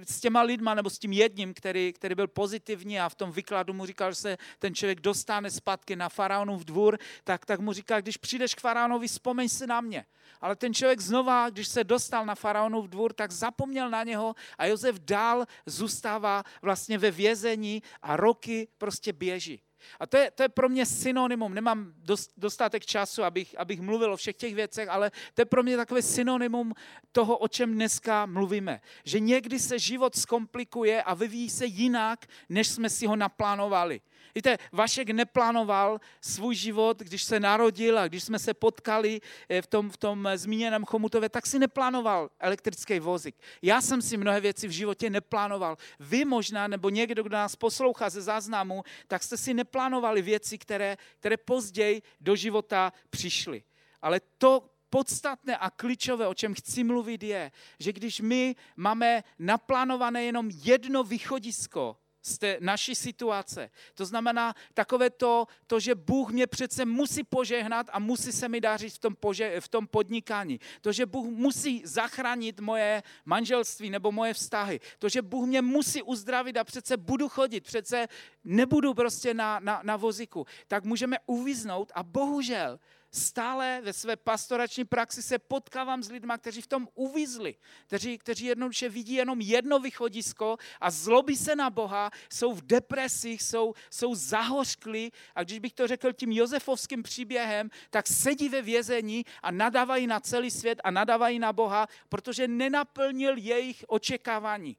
s 0.04 0.20
těma 0.20 0.42
lidma, 0.42 0.74
nebo 0.74 0.89
s 0.89 1.00
tím 1.00 1.14
jedním, 1.14 1.54
který, 1.54 1.94
který 1.94 2.16
byl 2.16 2.28
pozitivní 2.28 3.00
a 3.00 3.10
v 3.10 3.16
tom 3.16 3.32
vykladu 3.32 3.74
mu 3.74 3.86
říkal, 3.86 4.12
že 4.12 4.16
se 4.16 4.38
ten 4.60 4.76
člověk 4.76 5.02
dostane 5.02 5.52
zpátky 5.52 5.96
na 5.96 6.10
faraonův 6.10 6.66
dvůr, 6.66 6.98
tak, 7.24 7.46
tak 7.46 7.60
mu 7.60 7.74
říkal, 7.74 8.02
když 8.02 8.18
přijdeš 8.18 8.56
k 8.56 8.62
faraonovi, 8.62 9.08
vzpomeň 9.08 9.50
si 9.50 9.68
na 9.68 9.82
mě. 9.82 10.06
Ale 10.42 10.56
ten 10.56 10.74
člověk 10.74 11.00
znova, 11.00 11.50
když 11.50 11.68
se 11.68 11.84
dostal 11.84 12.26
na 12.26 12.36
faraonův 12.36 12.88
dvůr, 12.88 13.14
tak 13.14 13.32
zapomněl 13.32 13.89
na 13.89 14.04
něho 14.04 14.36
a 14.58 14.66
Josef 14.66 15.00
dál 15.00 15.46
zůstává 15.66 16.44
vlastně 16.62 16.81
ve 16.90 17.12
vězení 17.12 17.84
a 18.02 18.16
roky 18.16 18.68
prostě 18.78 19.14
běží. 19.14 19.62
A 20.00 20.08
to 20.08 20.18
je, 20.18 20.32
to 20.32 20.44
je 20.44 20.50
pro 20.50 20.70
mě 20.70 20.86
synonymum. 20.86 21.54
Nemám 21.54 21.94
dost, 21.98 22.32
dostatek 22.38 22.86
času, 22.86 23.24
abych, 23.24 23.60
abych 23.60 23.82
mluvil 23.82 24.14
o 24.14 24.18
všech 24.18 24.36
těch 24.36 24.56
věcech, 24.56 24.90
ale 24.90 25.12
to 25.34 25.42
je 25.42 25.46
pro 25.46 25.64
mě 25.64 25.78
takové 25.78 26.02
synonymum 26.02 26.74
toho, 27.12 27.38
o 27.38 27.48
čem 27.48 27.74
dneska 27.74 28.26
mluvíme. 28.26 28.82
Že 29.04 29.20
někdy 29.20 29.60
se 29.60 29.80
život 29.80 30.16
zkomplikuje 30.16 31.04
a 31.04 31.14
vyvíjí 31.14 31.50
se 31.50 31.66
jinak, 31.66 32.26
než 32.50 32.68
jsme 32.68 32.90
si 32.90 33.08
ho 33.08 33.16
naplánovali. 33.16 34.02
Víte, 34.36 34.58
Vašek 34.72 35.10
neplánoval 35.10 36.00
svůj 36.22 36.56
život, 36.56 37.00
když 37.00 37.24
se 37.24 37.40
narodil 37.40 38.00
a 38.00 38.08
když 38.08 38.24
jsme 38.24 38.40
se 38.40 38.54
potkali 38.54 39.22
eh, 39.50 39.62
v 39.62 39.68
tom, 39.68 39.90
v 39.90 39.98
tom 39.98 40.30
zmíněném 40.36 40.86
Chomutově, 40.86 41.30
tak 41.30 41.46
si 41.46 41.60
neplánoval 41.60 42.30
elektrický 42.40 43.00
vozík. 43.00 43.36
Já 43.62 43.82
jsem 43.82 44.02
si 44.02 44.18
mnohé 44.18 44.40
věci 44.40 44.68
v 44.68 44.72
životě 44.72 45.10
neplánoval. 45.10 45.78
Vy 46.00 46.26
možná, 46.26 46.68
nebo 46.68 46.90
někdo, 46.90 47.24
kdo 47.24 47.38
nás 47.38 47.56
poslouchá 47.56 48.10
ze 48.10 48.22
záznamu, 48.22 48.84
tak 49.08 49.24
jste 49.24 49.38
si 49.38 49.54
neplánovali 49.54 50.22
věci, 50.22 50.58
které, 50.58 50.98
které 51.20 51.38
později 51.38 52.02
do 52.22 52.36
života 52.36 52.94
přišly. 53.10 53.64
Ale 54.02 54.22
to, 54.38 54.70
podstatné 54.92 55.58
a 55.58 55.70
klíčové, 55.70 56.28
o 56.28 56.34
čem 56.34 56.54
chci 56.54 56.84
mluvit, 56.84 57.24
je, 57.24 57.52
že 57.80 57.94
když 57.94 58.22
my 58.22 58.56
máme 58.76 59.24
naplánované 59.40 60.24
jenom 60.24 60.50
jedno 60.52 61.04
východisko, 61.04 61.98
z 62.22 62.38
té 62.38 62.58
naší 62.60 62.96
situace. 62.96 63.70
To 63.94 64.06
znamená 64.06 64.56
takové 64.74 65.10
to, 65.10 65.48
to, 65.68 65.80
že 65.80 65.96
Bůh 65.96 66.32
mě 66.32 66.48
přece 66.48 66.86
musí 66.86 67.24
požehnat 67.24 67.88
a 67.92 68.00
musí 68.00 68.32
se 68.32 68.50
mi 68.50 68.62
dařit 68.62 68.94
v 68.94 69.00
tom, 69.00 69.16
pože, 69.16 69.62
v 69.62 69.68
tom 69.68 69.88
podnikání. 69.88 70.60
To, 70.82 70.92
že 70.92 71.06
Bůh 71.06 71.26
musí 71.26 71.82
zachránit 71.86 72.60
moje 72.60 73.04
manželství 73.26 73.90
nebo 73.90 74.12
moje 74.12 74.34
vztahy. 74.34 74.80
To, 75.00 75.10
že 75.10 75.22
Bůh 75.22 75.48
mě 75.48 75.62
musí 75.62 76.04
uzdravit 76.04 76.58
a 76.58 76.64
přece 76.64 76.98
budu 76.98 77.30
chodit, 77.30 77.64
přece 77.64 78.08
nebudu 78.44 78.94
prostě 78.94 79.34
na, 79.34 79.60
na, 79.60 79.82
na 79.84 79.98
voziku. 79.98 80.46
Tak 80.68 80.84
můžeme 80.84 81.18
uvíznout 81.26 81.92
a 81.96 82.04
bohužel 82.04 82.80
stále 83.12 83.82
ve 83.84 83.93
své 83.93 84.16
pastorační 84.16 84.86
praxi 84.86 85.24
se 85.24 85.39
potkávám 85.39 86.03
s 86.03 86.12
lidmi, 86.12 86.34
kteří 86.38 86.62
v 86.62 86.68
tom 86.68 86.88
uvízli, 86.95 87.55
kteří, 87.88 88.18
kteří 88.18 88.45
jednoduše 88.45 88.89
vidí 88.89 89.14
jenom 89.14 89.41
jedno 89.41 89.80
východisko 89.80 90.57
a 90.82 90.91
zlobí 90.91 91.36
se 91.36 91.55
na 91.55 91.70
Boha, 91.70 92.12
jsou 92.34 92.53
v 92.53 92.62
depresích, 92.62 93.41
jsou, 93.41 93.74
jsou 93.89 94.16
zahořklí 94.16 95.12
a 95.36 95.43
když 95.43 95.59
bych 95.59 95.74
to 95.74 95.88
řekl 95.88 96.14
tím 96.14 96.32
josefovským 96.32 97.03
příběhem, 97.03 97.70
tak 97.89 98.07
sedí 98.07 98.49
ve 98.49 98.62
vězení 98.62 99.26
a 99.41 99.51
nadávají 99.51 100.07
na 100.07 100.20
celý 100.20 100.51
svět 100.51 100.82
a 100.84 100.91
nadávají 100.91 101.39
na 101.39 101.53
Boha, 101.53 101.88
protože 102.09 102.47
nenaplnil 102.47 103.38
jejich 103.38 103.86
očekávání. 103.88 104.78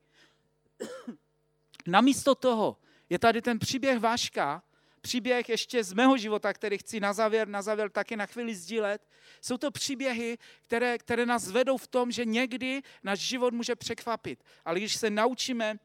Namísto 1.87 2.35
toho 2.35 2.77
je 3.11 3.19
tady 3.19 3.43
ten 3.43 3.59
příběh 3.59 3.99
Váška, 3.99 4.63
příběh 5.03 5.49
ještě 5.49 5.85
z 5.85 5.93
mého 5.93 6.17
života, 6.17 6.53
který 6.53 6.79
chci 6.79 7.01
na 7.01 7.13
závěr, 7.13 7.49
na 7.49 7.63
závěr 7.63 7.91
taky 7.91 8.17
na 8.17 8.27
chvíli 8.27 8.55
sdílet. 8.55 9.09
Jsou 9.41 9.57
to 9.57 9.71
příběhy, 9.71 10.39
které, 10.63 10.99
které 10.99 11.27
nás 11.27 11.51
vedou 11.51 11.77
v 11.77 11.89
tom, 11.89 12.13
že 12.13 12.25
někdy 12.25 12.83
náš 13.03 13.19
život 13.19 13.55
může 13.55 13.77
překvapit. 13.77 14.45
Ale 14.65 14.79
když 14.79 14.97
se 14.97 15.11
naučíme, 15.11 15.79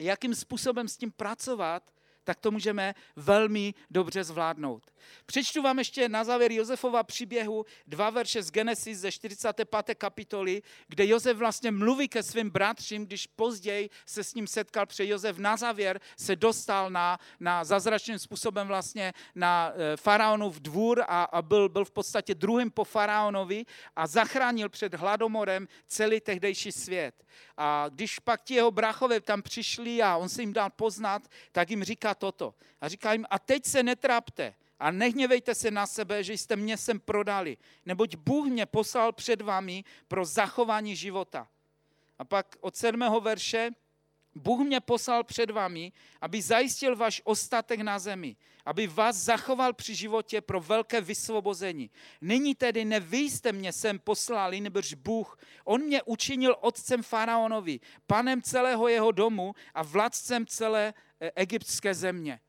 jakým 0.00 0.34
způsobem 0.34 0.88
s 0.88 0.96
tím 0.96 1.12
pracovat, 1.12 1.94
tak 2.24 2.40
to 2.40 2.50
můžeme 2.50 2.94
velmi 3.16 3.74
dobře 3.90 4.24
zvládnout. 4.24 4.90
Přečtu 5.26 5.62
vám 5.62 5.78
ještě 5.78 6.08
na 6.08 6.24
závěr 6.24 6.52
Josefova 6.52 7.02
příběhu 7.02 7.66
dva 7.86 8.10
verše 8.10 8.42
z 8.42 8.50
Genesis 8.50 8.98
ze 8.98 9.12
45. 9.12 9.94
kapitoly, 9.94 10.62
kde 10.88 11.06
Josef 11.06 11.36
vlastně 11.36 11.70
mluví 11.70 12.08
ke 12.08 12.22
svým 12.22 12.50
bratřím, 12.50 13.06
když 13.06 13.26
později 13.26 13.90
se 14.06 14.24
s 14.24 14.34
ním 14.34 14.46
setkal, 14.46 14.86
protože 14.86 15.06
Josef 15.06 15.38
na 15.38 15.56
závěr 15.56 16.00
se 16.18 16.36
dostal 16.36 16.90
na, 16.90 17.18
na 17.40 17.64
zázračným 17.64 18.18
způsobem 18.18 18.66
vlastně 18.66 19.12
na 19.34 19.72
eh, 19.74 19.96
faraonův 19.96 20.60
dvůr 20.60 21.04
a, 21.08 21.22
a 21.22 21.42
byl, 21.42 21.68
byl 21.68 21.84
v 21.84 21.90
podstatě 21.90 22.34
druhým 22.34 22.70
po 22.70 22.84
faraonovi 22.84 23.64
a 23.96 24.06
zachránil 24.06 24.68
před 24.68 24.94
hladomorem 24.94 25.68
celý 25.86 26.20
tehdejší 26.20 26.72
svět. 26.72 27.24
A 27.56 27.86
když 27.88 28.18
pak 28.18 28.42
ti 28.42 28.54
jeho 28.54 28.70
brachové 28.70 29.20
tam 29.20 29.42
přišli 29.42 30.02
a 30.02 30.16
on 30.16 30.28
se 30.28 30.42
jim 30.42 30.52
dal 30.52 30.70
poznat, 30.70 31.22
tak 31.52 31.70
jim 31.70 31.84
říká 31.84 32.14
toto. 32.14 32.54
A 32.80 32.88
říká 32.88 33.12
jim, 33.12 33.26
a 33.30 33.38
teď 33.38 33.66
se 33.66 33.82
netrápte, 33.82 34.54
a 34.80 34.90
nehněvejte 34.90 35.54
se 35.54 35.70
na 35.70 35.86
sebe, 35.86 36.24
že 36.24 36.32
jste 36.32 36.56
mě 36.56 36.76
sem 36.76 37.00
prodali, 37.00 37.56
neboť 37.86 38.16
Bůh 38.16 38.46
mě 38.46 38.66
poslal 38.66 39.12
před 39.12 39.40
vámi 39.40 39.84
pro 40.08 40.24
zachování 40.24 40.96
života. 40.96 41.48
A 42.18 42.24
pak 42.24 42.56
od 42.60 42.76
sedmého 42.76 43.20
verše 43.20 43.70
Bůh 44.34 44.60
mě 44.60 44.80
poslal 44.80 45.24
před 45.24 45.50
vámi, 45.50 45.92
aby 46.20 46.42
zajistil 46.42 46.96
váš 46.96 47.22
ostatek 47.24 47.80
na 47.80 47.98
zemi, 47.98 48.36
aby 48.64 48.86
vás 48.86 49.16
zachoval 49.16 49.72
při 49.72 49.94
životě 49.94 50.40
pro 50.40 50.60
velké 50.60 51.00
vysvobození. 51.00 51.90
Nyní 52.20 52.54
tedy 52.54 52.84
ne 52.84 53.00
vy 53.00 53.18
jste 53.18 53.52
mě 53.52 53.72
sem 53.72 53.98
poslali, 53.98 54.60
nebož 54.60 54.94
Bůh. 54.94 55.38
On 55.64 55.82
mě 55.82 56.02
učinil 56.02 56.56
otcem 56.60 57.02
faraonovi, 57.02 57.80
panem 58.06 58.42
celého 58.42 58.88
jeho 58.88 59.12
domu 59.12 59.54
a 59.74 59.82
vládcem 59.82 60.46
celé 60.46 60.94
eh, 61.20 61.30
egyptské 61.34 61.94
země. 61.94 62.40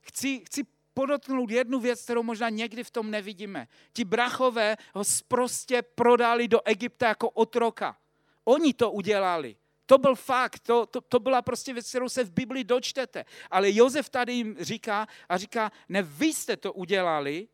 Chci, 0.00 0.42
chci 0.46 0.64
podotknout 1.00 1.50
jednu 1.50 1.80
věc, 1.80 2.02
kterou 2.02 2.22
možná 2.22 2.48
někdy 2.48 2.84
v 2.84 2.90
tom 2.90 3.10
nevidíme. 3.10 3.68
Ti 3.92 4.04
brachové 4.04 4.76
ho 4.94 5.02
prostě 5.28 5.82
prodali 5.82 6.48
do 6.48 6.60
Egypta 6.64 7.08
jako 7.08 7.30
otroka. 7.30 7.96
Oni 8.44 8.74
to 8.74 8.90
udělali. 8.90 9.56
To 9.86 9.98
byl 9.98 10.14
fakt, 10.14 10.58
to, 10.60 10.86
to, 10.86 11.00
to 11.00 11.18
byla 11.18 11.42
prostě 11.42 11.72
věc, 11.72 11.88
kterou 11.88 12.08
se 12.08 12.24
v 12.24 12.32
Biblii 12.32 12.64
dočtete. 12.64 13.24
Ale 13.50 13.72
Jozef 13.72 14.08
tady 14.08 14.32
jim 14.32 14.56
říká 14.60 15.06
a 15.28 15.36
říká, 15.36 15.72
ne 15.88 16.02
vy 16.02 16.26
jste 16.26 16.56
to 16.56 16.72
udělali, 16.72 17.48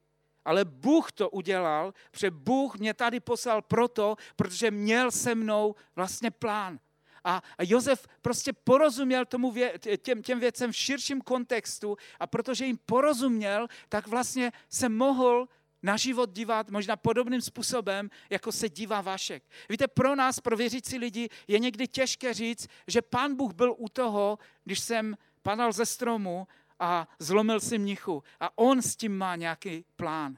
ale 0.44 0.64
Bůh 0.64 1.12
to 1.12 1.30
udělal, 1.30 1.94
protože 2.10 2.30
Bůh 2.30 2.78
mě 2.78 2.94
tady 2.94 3.20
poslal 3.20 3.62
proto, 3.62 4.16
protože 4.36 4.70
měl 4.70 5.10
se 5.10 5.34
mnou 5.34 5.74
vlastně 5.94 6.30
plán. 6.30 6.78
A, 7.26 7.42
Josef 7.62 8.06
prostě 8.22 8.52
porozuměl 8.52 9.24
tomu 9.24 9.50
vě, 9.50 9.78
těm, 10.02 10.22
těm 10.22 10.40
věcem 10.40 10.72
v 10.72 10.76
širším 10.76 11.20
kontextu 11.20 11.96
a 12.20 12.26
protože 12.26 12.66
jim 12.66 12.78
porozuměl, 12.86 13.66
tak 13.88 14.06
vlastně 14.06 14.52
se 14.68 14.88
mohl 14.88 15.48
na 15.82 15.96
život 15.96 16.30
dívat 16.32 16.70
možná 16.70 16.96
podobným 16.96 17.40
způsobem, 17.40 18.10
jako 18.30 18.52
se 18.52 18.68
dívá 18.68 19.00
Vašek. 19.00 19.42
Víte, 19.68 19.88
pro 19.88 20.14
nás, 20.16 20.40
pro 20.40 20.56
věřící 20.56 20.98
lidi, 20.98 21.28
je 21.48 21.58
někdy 21.58 21.88
těžké 21.88 22.34
říct, 22.34 22.68
že 22.86 23.02
pán 23.02 23.34
Bůh 23.34 23.52
byl 23.52 23.74
u 23.78 23.88
toho, 23.88 24.38
když 24.64 24.80
jsem 24.80 25.16
padal 25.42 25.72
ze 25.72 25.86
stromu 25.86 26.46
a 26.80 27.08
zlomil 27.18 27.60
si 27.60 27.78
mnichu. 27.78 28.22
A 28.40 28.58
on 28.58 28.82
s 28.82 28.96
tím 28.96 29.18
má 29.18 29.36
nějaký 29.36 29.84
plán. 29.96 30.36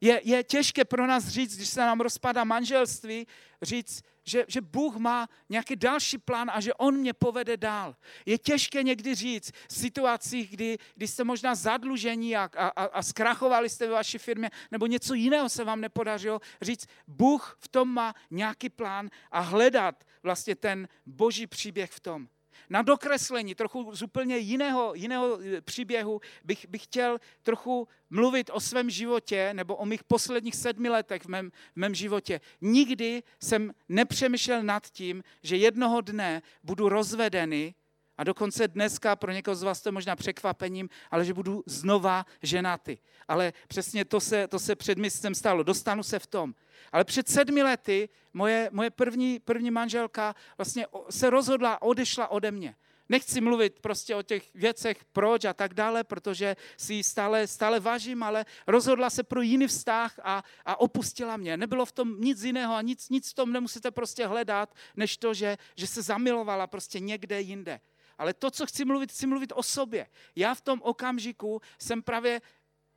Je, 0.00 0.20
je 0.24 0.44
těžké 0.44 0.84
pro 0.84 1.06
nás 1.06 1.28
říct, 1.28 1.56
když 1.56 1.68
se 1.68 1.80
nám 1.80 2.00
rozpadá 2.00 2.44
manželství, 2.44 3.26
říct, 3.62 4.02
že, 4.24 4.44
že 4.48 4.60
Bůh 4.60 4.96
má 4.96 5.28
nějaký 5.48 5.76
další 5.76 6.18
plán 6.18 6.50
a 6.54 6.60
že 6.60 6.74
On 6.74 6.96
mě 6.96 7.12
povede 7.12 7.56
dál. 7.56 7.96
Je 8.26 8.38
těžké 8.38 8.82
někdy 8.82 9.14
říct 9.14 9.50
v 9.68 9.74
situacích, 9.74 10.50
kdy, 10.50 10.78
kdy 10.94 11.08
jste 11.08 11.24
možná 11.24 11.54
zadlužení 11.54 12.36
a, 12.36 12.50
a, 12.56 12.68
a 12.68 13.02
zkrachovali 13.02 13.68
jste 13.68 13.86
ve 13.86 13.92
vaší 13.92 14.18
firmě, 14.18 14.50
nebo 14.70 14.86
něco 14.86 15.14
jiného 15.14 15.48
se 15.48 15.64
vám 15.64 15.80
nepodařilo, 15.80 16.40
říct, 16.62 16.86
Bůh 17.06 17.56
v 17.60 17.68
tom 17.68 17.88
má 17.88 18.14
nějaký 18.30 18.68
plán 18.68 19.10
a 19.30 19.40
hledat 19.40 20.04
vlastně 20.22 20.54
ten 20.54 20.88
boží 21.06 21.46
příběh 21.46 21.90
v 21.90 22.00
tom 22.00 22.28
na 22.70 22.82
dokreslení 22.82 23.54
trochu 23.54 23.94
z 23.94 24.02
úplně 24.02 24.38
jiného, 24.38 24.94
jiného 24.94 25.38
eh, 25.40 25.60
příběhu 25.60 26.20
bych, 26.44 26.68
bych 26.68 26.84
chtěl 26.84 27.18
trochu 27.42 27.88
mluvit 28.10 28.50
o 28.52 28.60
svém 28.60 28.90
životě 28.90 29.54
nebo 29.54 29.76
o 29.76 29.86
mých 29.86 30.04
posledních 30.04 30.56
sedmi 30.56 30.88
letech 30.88 31.22
v 31.22 31.28
mém, 31.28 31.50
v 31.50 31.76
mém 31.76 31.94
životě. 31.94 32.40
Nikdy 32.60 33.22
jsem 33.40 33.72
nepřemýšlel 33.88 34.62
nad 34.62 34.86
tím, 34.90 35.22
že 35.42 35.56
jednoho 35.56 36.00
dne 36.00 36.42
budu 36.62 36.88
rozvedený 36.88 37.74
a 38.20 38.24
dokonce 38.24 38.68
dneska, 38.68 39.16
pro 39.16 39.32
někoho 39.32 39.54
z 39.54 39.62
vás 39.62 39.80
to 39.80 39.88
je 39.88 39.92
možná 39.92 40.16
překvapením, 40.16 40.88
ale 41.10 41.24
že 41.24 41.34
budu 41.34 41.62
znova 41.66 42.26
ženatý. 42.42 42.96
Ale 43.28 43.52
přesně 43.68 44.04
to 44.04 44.20
se, 44.20 44.48
to 44.48 44.58
se 44.58 44.76
před 44.76 44.98
měsícem 44.98 45.34
stalo. 45.34 45.62
Dostanu 45.62 46.02
se 46.02 46.18
v 46.18 46.26
tom. 46.26 46.54
Ale 46.92 47.04
před 47.04 47.28
sedmi 47.28 47.62
lety 47.62 48.08
moje, 48.32 48.68
moje 48.72 48.90
první, 48.90 49.38
první 49.38 49.70
manželka 49.70 50.34
vlastně 50.58 50.86
se 51.10 51.30
rozhodla, 51.30 51.82
odešla 51.82 52.28
ode 52.28 52.50
mě. 52.50 52.74
Nechci 53.08 53.40
mluvit 53.40 53.80
prostě 53.80 54.14
o 54.16 54.22
těch 54.22 54.54
věcech, 54.54 55.04
proč 55.12 55.44
a 55.44 55.52
tak 55.54 55.74
dále, 55.74 56.04
protože 56.04 56.56
si 56.76 56.94
ji 56.94 57.04
stále, 57.04 57.46
stále 57.46 57.80
vážím, 57.80 58.22
ale 58.22 58.44
rozhodla 58.66 59.10
se 59.10 59.22
pro 59.22 59.40
jiný 59.40 59.66
vztah 59.66 60.20
a, 60.22 60.44
a 60.64 60.80
opustila 60.80 61.36
mě. 61.36 61.56
Nebylo 61.56 61.86
v 61.86 61.92
tom 61.92 62.20
nic 62.20 62.42
jiného 62.42 62.74
a 62.74 62.82
nic, 62.82 63.08
nic 63.08 63.30
v 63.30 63.34
tom 63.34 63.52
nemusíte 63.52 63.90
prostě 63.90 64.26
hledat, 64.26 64.74
než 64.96 65.16
to, 65.16 65.34
že, 65.34 65.58
že 65.76 65.86
se 65.86 66.02
zamilovala 66.02 66.66
prostě 66.66 67.00
někde 67.00 67.40
jinde. 67.40 67.80
Ale 68.20 68.34
to, 68.34 68.50
co 68.50 68.66
chci 68.66 68.84
mluvit, 68.84 69.12
chci 69.12 69.26
mluvit 69.26 69.52
o 69.56 69.62
sobě. 69.62 70.06
Já 70.36 70.54
v 70.54 70.60
tom 70.60 70.80
okamžiku 70.82 71.62
jsem 71.78 72.02
právě 72.02 72.40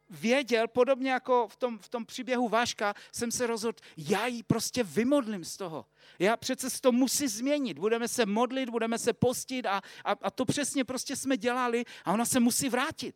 věděl, 0.10 0.68
podobně 0.68 1.12
jako 1.12 1.48
v 1.48 1.56
tom, 1.56 1.80
v 1.80 1.90
tom 1.90 2.06
příběhu 2.06 2.50
Váška, 2.50 2.94
jsem 3.12 3.32
se 3.32 3.48
rozhodl, 3.48 3.80
já 3.98 4.28
ji 4.28 4.44
prostě 4.44 4.84
vymodlím 4.84 5.44
z 5.44 5.58
toho. 5.58 5.86
Já 6.20 6.38
přece 6.38 6.82
to 6.82 6.92
musí 6.92 7.28
změnit. 7.28 7.80
Budeme 7.80 8.08
se 8.08 8.26
modlit, 8.26 8.70
budeme 8.70 9.00
se 9.00 9.14
postit 9.14 9.66
a, 9.66 9.82
a, 10.06 10.12
a 10.22 10.32
to 10.32 10.46
přesně 10.46 10.84
prostě 10.84 11.16
jsme 11.16 11.38
dělali 11.38 11.86
a 12.06 12.14
ona 12.14 12.26
se 12.26 12.40
musí 12.40 12.70
vrátit. 12.70 13.16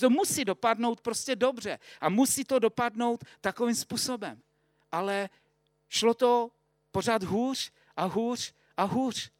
To 0.00 0.10
musí 0.10 0.44
dopadnout 0.44 1.00
prostě 1.00 1.36
dobře 1.36 1.78
a 2.00 2.08
musí 2.08 2.44
to 2.44 2.58
dopadnout 2.58 3.24
takovým 3.40 3.74
způsobem. 3.74 4.42
Ale 4.92 5.28
šlo 5.88 6.14
to 6.14 6.50
pořád 6.90 7.22
hůř 7.22 7.72
a 7.96 8.04
hůř 8.04 8.54
a 8.76 8.84
hůř. 8.84 9.30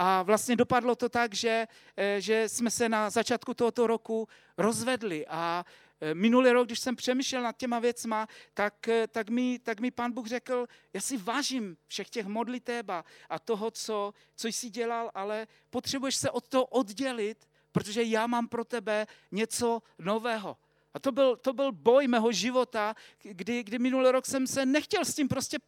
A 0.00 0.22
vlastně 0.22 0.56
dopadlo 0.56 0.96
to 0.96 1.08
tak, 1.08 1.34
že, 1.34 1.66
eh, 1.96 2.20
že 2.20 2.48
jsme 2.48 2.70
se 2.70 2.88
na 2.88 3.10
začátku 3.10 3.54
tohoto 3.54 3.86
roku 3.86 4.28
rozvedli 4.58 5.26
a 5.26 5.64
eh, 6.00 6.14
Minulý 6.14 6.50
rok, 6.50 6.66
když 6.66 6.80
jsem 6.80 6.96
přemýšlel 6.96 7.42
nad 7.42 7.56
těma 7.56 7.78
věcma, 7.78 8.26
tak, 8.54 8.88
eh, 8.88 9.06
tak, 9.06 9.30
mi, 9.30 9.58
tak 9.58 9.80
mi 9.80 9.90
pán 9.90 10.12
Bůh 10.12 10.26
řekl, 10.26 10.66
já 10.92 11.00
si 11.00 11.16
vážím 11.16 11.76
všech 11.86 12.10
těch 12.10 12.26
modliteb 12.26 12.90
a, 12.90 13.04
a 13.28 13.38
toho, 13.38 13.70
co, 13.70 14.14
co 14.36 14.48
jsi 14.48 14.70
dělal, 14.70 15.10
ale 15.14 15.46
potřebuješ 15.70 16.16
se 16.16 16.30
od 16.30 16.48
toho 16.48 16.64
oddělit, 16.64 17.48
protože 17.72 18.02
já 18.02 18.26
mám 18.26 18.48
pro 18.48 18.64
tebe 18.64 19.06
něco 19.32 19.82
nového. 19.98 20.56
A 20.94 20.98
to 20.98 21.12
byl, 21.12 21.36
to 21.36 21.52
byl 21.52 21.72
boj 21.72 22.06
mého 22.06 22.32
života, 22.32 22.94
kdy, 23.22 23.62
kdy 23.62 23.78
minulý 23.78 24.10
rok 24.10 24.26
jsem 24.26 24.46
se 24.46 24.66
nechtěl 24.66 25.04
s 25.04 25.14
tím 25.14 25.28
prostě 25.28 25.58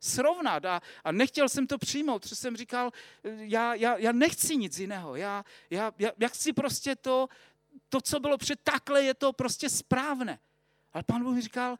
srovnat 0.00 0.64
a, 0.64 0.80
a 1.04 1.12
nechtěl 1.12 1.48
jsem 1.48 1.66
to 1.66 1.78
přijmout, 1.78 2.22
protože 2.22 2.34
jsem 2.34 2.56
říkal, 2.56 2.90
já, 3.24 3.74
já, 3.74 3.96
já 3.96 4.12
nechci 4.12 4.56
nic 4.56 4.78
jiného, 4.78 5.16
já, 5.16 5.44
já, 5.70 5.92
já, 5.98 6.10
já 6.18 6.28
chci 6.28 6.52
prostě 6.52 6.96
to, 6.96 7.28
to, 7.88 8.00
co 8.00 8.20
bylo 8.20 8.38
před 8.38 8.60
takhle, 8.64 9.02
je 9.02 9.14
to 9.14 9.32
prostě 9.32 9.70
správné. 9.70 10.38
Ale 10.92 11.02
pán 11.02 11.22
Bůh 11.22 11.34
mi 11.34 11.42
říkal, 11.42 11.76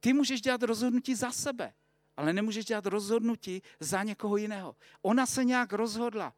ty 0.00 0.12
můžeš 0.12 0.40
dělat 0.40 0.62
rozhodnutí 0.62 1.14
za 1.14 1.30
sebe, 1.32 1.74
ale 2.16 2.32
nemůžeš 2.32 2.64
dělat 2.64 2.86
rozhodnutí 2.86 3.62
za 3.80 4.02
někoho 4.02 4.36
jiného. 4.36 4.76
Ona 5.02 5.26
se 5.26 5.44
nějak 5.44 5.72
rozhodla 5.72 6.34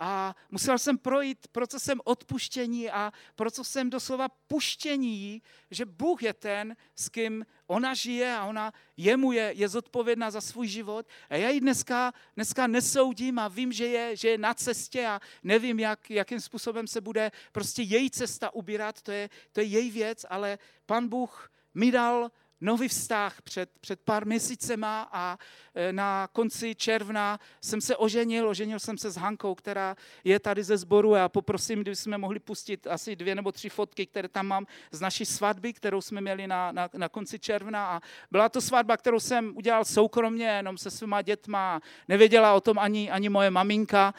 a 0.00 0.36
musel 0.50 0.78
jsem 0.78 0.98
projít 0.98 1.48
procesem 1.52 2.00
odpuštění 2.04 2.90
a 2.90 3.12
procesem 3.36 3.90
doslova 3.90 4.28
puštění, 4.28 5.42
že 5.70 5.84
Bůh 5.84 6.22
je 6.22 6.32
ten, 6.32 6.76
s 6.96 7.08
kým 7.08 7.46
ona 7.66 7.94
žije 7.94 8.36
a 8.36 8.44
ona 8.44 8.72
jemu 8.96 9.32
je, 9.32 9.52
je 9.56 9.68
zodpovědná 9.68 10.30
za 10.30 10.40
svůj 10.40 10.68
život. 10.68 11.06
A 11.30 11.36
já 11.36 11.48
ji 11.50 11.60
dneska, 11.60 12.12
dneska 12.36 12.66
nesoudím 12.66 13.38
a 13.38 13.48
vím, 13.48 13.72
že 13.72 13.86
je, 13.86 14.16
že 14.16 14.28
je 14.28 14.38
na 14.38 14.54
cestě 14.54 15.06
a 15.06 15.20
nevím, 15.42 15.80
jak, 15.80 16.10
jakým 16.10 16.40
způsobem 16.40 16.86
se 16.86 17.00
bude 17.00 17.30
prostě 17.52 17.82
její 17.82 18.10
cesta 18.10 18.54
ubírat, 18.54 19.02
to 19.02 19.12
je, 19.12 19.30
to 19.52 19.60
je 19.60 19.66
její 19.66 19.90
věc, 19.90 20.26
ale 20.28 20.58
pan 20.86 21.08
Bůh 21.08 21.52
mi 21.74 21.90
dal 21.90 22.30
nový 22.60 22.88
vztah. 22.88 23.42
Před, 23.42 23.70
před 23.80 24.00
pár 24.00 24.26
měsícema 24.26 25.08
a 25.12 25.38
e, 25.74 25.92
na 25.92 26.28
konci 26.32 26.74
června 26.74 27.40
jsem 27.60 27.80
se 27.80 27.96
oženil, 27.96 28.48
oženil 28.48 28.78
jsem 28.78 28.98
se 28.98 29.10
s 29.10 29.16
Hankou, 29.16 29.54
která 29.54 29.96
je 30.24 30.40
tady 30.40 30.64
ze 30.64 30.76
sboru 30.76 31.16
a 31.16 31.28
poprosím, 31.28 31.80
kdyby 31.80 31.96
jsme 31.96 32.18
mohli 32.18 32.38
pustit 32.38 32.86
asi 32.86 33.16
dvě 33.16 33.34
nebo 33.34 33.52
tři 33.52 33.68
fotky, 33.68 34.06
které 34.06 34.28
tam 34.28 34.46
mám 34.46 34.66
z 34.90 35.00
naší 35.00 35.24
svatby, 35.24 35.72
kterou 35.72 36.00
jsme 36.00 36.20
měli 36.20 36.46
na, 36.46 36.72
na, 36.72 36.88
na 36.94 37.08
konci 37.08 37.38
června. 37.38 37.86
A 37.86 38.00
byla 38.30 38.48
to 38.48 38.60
svatba, 38.60 38.96
kterou 38.96 39.20
jsem 39.20 39.56
udělal 39.56 39.84
soukromně, 39.84 40.46
jenom 40.46 40.78
se 40.78 40.90
svýma 40.90 41.22
dětma, 41.22 41.80
nevěděla 42.08 42.54
o 42.54 42.60
tom 42.60 42.78
ani, 42.78 43.10
ani 43.10 43.28
moje 43.28 43.50
maminka, 43.50 44.14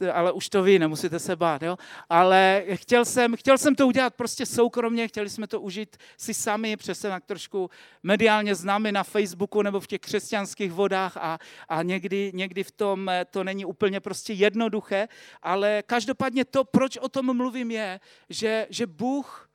e, 0.00 0.12
ale 0.12 0.32
už 0.32 0.48
to 0.48 0.62
ví, 0.62 0.78
nemusíte 0.78 1.18
se 1.18 1.36
bát, 1.36 1.62
jo? 1.62 1.78
ale 2.10 2.64
chtěl 2.74 3.04
jsem, 3.04 3.36
chtěl 3.36 3.58
jsem 3.58 3.74
to 3.74 3.86
udělat 3.86 4.14
prostě 4.14 4.46
soukromně, 4.46 5.08
chtěli 5.08 5.30
jsme 5.30 5.46
to 5.46 5.60
užít 5.60 5.96
si 6.18 6.34
sami, 6.34 6.76
přesně 6.76 7.10
tak 7.10 7.24
trošku 7.24 7.55
trošku 7.56 7.70
mediálně 8.02 8.54
známy 8.54 8.92
na 8.92 9.02
Facebooku 9.02 9.62
nebo 9.62 9.80
v 9.80 9.86
těch 9.86 10.00
křesťanských 10.00 10.72
vodách 10.72 11.16
a, 11.16 11.38
a 11.68 11.82
někdy, 11.82 12.30
někdy 12.34 12.64
v 12.64 12.70
tom 12.70 13.08
eh, 13.08 13.24
to 13.24 13.44
není 13.44 13.64
úplně 13.64 14.00
prostě 14.00 14.32
jednoduché, 14.32 15.08
ale 15.42 15.82
každopádně 15.86 16.44
to, 16.44 16.64
proč 16.64 16.96
o 16.96 17.08
tom 17.08 17.36
mluvím, 17.36 17.70
je, 17.70 18.00
že, 18.28 18.66
že 18.70 18.86
Bůh 18.86 19.50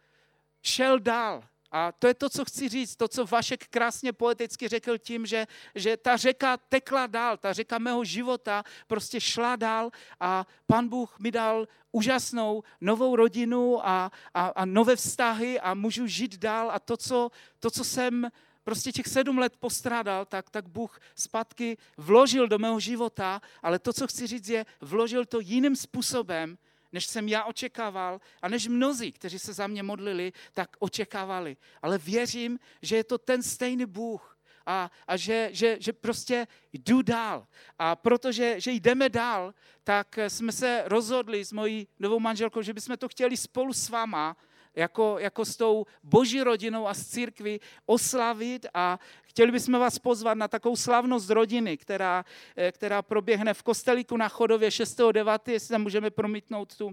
šel 0.61 0.99
dál. 0.99 1.43
A 1.71 1.91
to 1.91 2.07
je 2.07 2.13
to, 2.13 2.29
co 2.29 2.45
chci 2.45 2.69
říct, 2.69 2.95
to, 2.95 3.07
co 3.07 3.25
Vašek 3.25 3.67
krásně 3.67 4.13
poeticky 4.13 4.67
řekl 4.67 4.97
tím, 4.97 5.25
že, 5.25 5.47
že 5.75 5.97
ta 5.97 6.17
řeka 6.17 6.57
tekla 6.57 7.07
dál, 7.07 7.37
ta 7.37 7.53
řeka 7.53 7.79
mého 7.79 8.03
života 8.03 8.63
prostě 8.87 9.21
šla 9.21 9.55
dál 9.55 9.91
a 10.19 10.47
pan 10.67 10.87
Bůh 10.87 11.19
mi 11.19 11.31
dal 11.31 11.67
úžasnou 11.91 12.63
novou 12.81 13.15
rodinu 13.15 13.87
a, 13.87 14.11
a, 14.33 14.47
a 14.47 14.65
nové 14.65 14.95
vztahy 14.95 15.59
a 15.59 15.73
můžu 15.73 16.07
žít 16.07 16.37
dál. 16.37 16.71
A 16.71 16.79
to 16.79 16.97
co, 16.97 17.31
to, 17.59 17.71
co 17.71 17.83
jsem 17.83 18.31
prostě 18.63 18.91
těch 18.91 19.07
sedm 19.07 19.37
let 19.37 19.57
postrádal, 19.57 20.25
tak, 20.25 20.49
tak 20.49 20.69
Bůh 20.69 20.99
zpátky 21.15 21.77
vložil 21.97 22.47
do 22.47 22.59
mého 22.59 22.79
života, 22.79 23.41
ale 23.63 23.79
to, 23.79 23.93
co 23.93 24.07
chci 24.07 24.27
říct, 24.27 24.49
je, 24.49 24.65
vložil 24.81 25.25
to 25.25 25.39
jiným 25.39 25.75
způsobem, 25.75 26.57
než 26.93 27.05
jsem 27.05 27.27
já 27.27 27.43
očekával 27.43 28.21
a 28.41 28.49
než 28.49 28.67
mnozí, 28.67 29.11
kteří 29.11 29.39
se 29.39 29.53
za 29.53 29.67
mě 29.67 29.83
modlili, 29.83 30.33
tak 30.53 30.69
očekávali. 30.79 31.57
Ale 31.81 31.97
věřím, 31.97 32.59
že 32.81 32.95
je 32.95 33.03
to 33.03 33.17
ten 33.17 33.43
stejný 33.43 33.85
Bůh 33.85 34.37
a, 34.65 34.91
a 35.07 35.17
že, 35.17 35.49
že, 35.51 35.77
že 35.79 35.93
prostě 35.93 36.47
jdu 36.73 37.01
dál. 37.01 37.47
A 37.79 37.95
protože 37.95 38.59
že 38.59 38.71
jdeme 38.71 39.09
dál, 39.09 39.53
tak 39.83 40.19
jsme 40.27 40.51
se 40.51 40.83
rozhodli 40.85 41.45
s 41.45 41.51
mojí 41.51 41.87
novou 41.99 42.19
manželkou, 42.19 42.61
že 42.61 42.73
bychom 42.73 42.97
to 42.97 43.09
chtěli 43.09 43.37
spolu 43.37 43.73
s 43.73 43.89
váma 43.89 44.37
jako, 44.75 45.15
jako 45.19 45.45
s 45.45 45.57
tou 45.57 45.85
boží 46.03 46.43
rodinou 46.43 46.87
a 46.87 46.93
s 46.93 47.07
církví 47.07 47.59
oslavit 47.85 48.65
a 48.73 48.99
chtěli 49.21 49.51
bychom 49.51 49.79
vás 49.79 49.99
pozvat 49.99 50.37
na 50.37 50.47
takovou 50.47 50.75
slavnost 50.75 51.29
rodiny, 51.29 51.77
která, 51.77 52.25
eh, 52.55 52.71
která 52.71 53.01
proběhne 53.01 53.53
v 53.53 53.63
kostelíku 53.63 54.17
na 54.17 54.29
Chodově 54.29 54.71
6.9., 54.71 55.51
jestli 55.51 55.73
tam 55.73 55.81
můžeme 55.81 56.09
promítnout 56.09 56.75
tu 56.75 56.91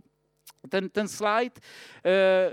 ten, 0.69 0.89
ten 0.89 1.09
slide 1.09 1.55
eh, 1.55 2.11
eh, 2.11 2.51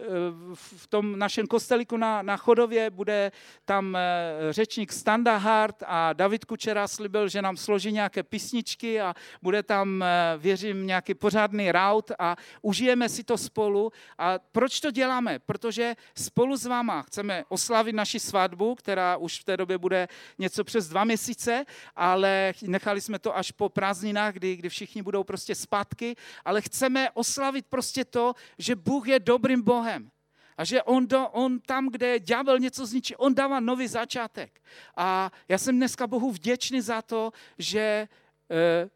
v 0.54 0.88
tom 0.88 1.20
našem 1.20 1.48
kostelíku 1.48 1.98
na, 1.98 2.22
na 2.22 2.38
Chodově 2.38 2.90
bude 2.90 3.32
tam 3.66 3.96
eh, 3.96 4.34
řečník 4.50 4.94
Standa 4.94 5.38
Hart 5.38 5.84
a 5.86 6.14
David 6.14 6.46
Kučera 6.46 6.88
slibil, 6.88 7.28
že 7.28 7.42
nám 7.42 7.58
složí 7.58 7.92
nějaké 7.92 8.24
písničky 8.24 9.02
a 9.02 9.14
bude 9.42 9.64
tam, 9.64 10.04
věřím, 10.38 10.88
nějaký 10.88 11.14
pořádný 11.14 11.72
raut 11.72 12.12
a 12.20 12.36
užijeme 12.62 13.10
si 13.10 13.24
to 13.24 13.38
spolu. 13.38 13.92
A 14.18 14.40
proč 14.52 14.80
to 14.80 14.92
děláme? 14.92 15.40
Protože 15.40 15.96
spolu 16.16 16.58
s 16.58 16.66
váma 16.66 17.02
chceme 17.02 17.44
oslavit 17.50 17.96
naši 17.96 18.20
svatbu, 18.20 18.76
která 18.76 19.18
už 19.18 19.40
v 19.40 19.44
té 19.44 19.58
době 19.58 19.78
bude 19.78 20.08
něco 20.40 20.64
přes 20.64 20.88
dva 20.88 21.04
měsíce, 21.04 21.66
ale 21.96 22.54
nechali 22.62 23.02
jsme 23.02 23.20
to 23.20 23.38
až 23.38 23.52
po 23.52 23.70
prázdninách, 23.70 24.34
kdy, 24.34 24.56
kdy 24.56 24.70
všichni 24.70 25.02
budou 25.02 25.24
prostě 25.24 25.56
zpátky, 25.56 26.16
ale 26.46 26.62
chceme 26.62 27.12
oslavit 27.14 27.66
prostě 27.70 27.95
prostě 27.96 28.06
to, 28.06 28.34
že 28.58 28.76
Bůh 28.76 29.08
je 29.08 29.20
dobrým 29.20 29.62
Bohem. 29.62 30.12
A 30.58 30.64
že 30.64 30.84
on, 30.84 31.08
do, 31.08 31.28
on 31.30 31.60
tam, 31.60 31.90
kde 31.90 32.20
ďábel 32.20 32.60
něco 32.60 32.86
zničí, 32.86 33.16
on 33.16 33.36
dává 33.36 33.60
nový 33.60 33.88
začátek. 33.88 34.62
A 34.96 35.32
já 35.48 35.58
jsem 35.58 35.76
dneska 35.76 36.08
Bohu 36.08 36.32
vděčný 36.32 36.82
za 36.82 37.02
to, 37.02 37.32
že 37.60 37.80
e, 37.80 38.08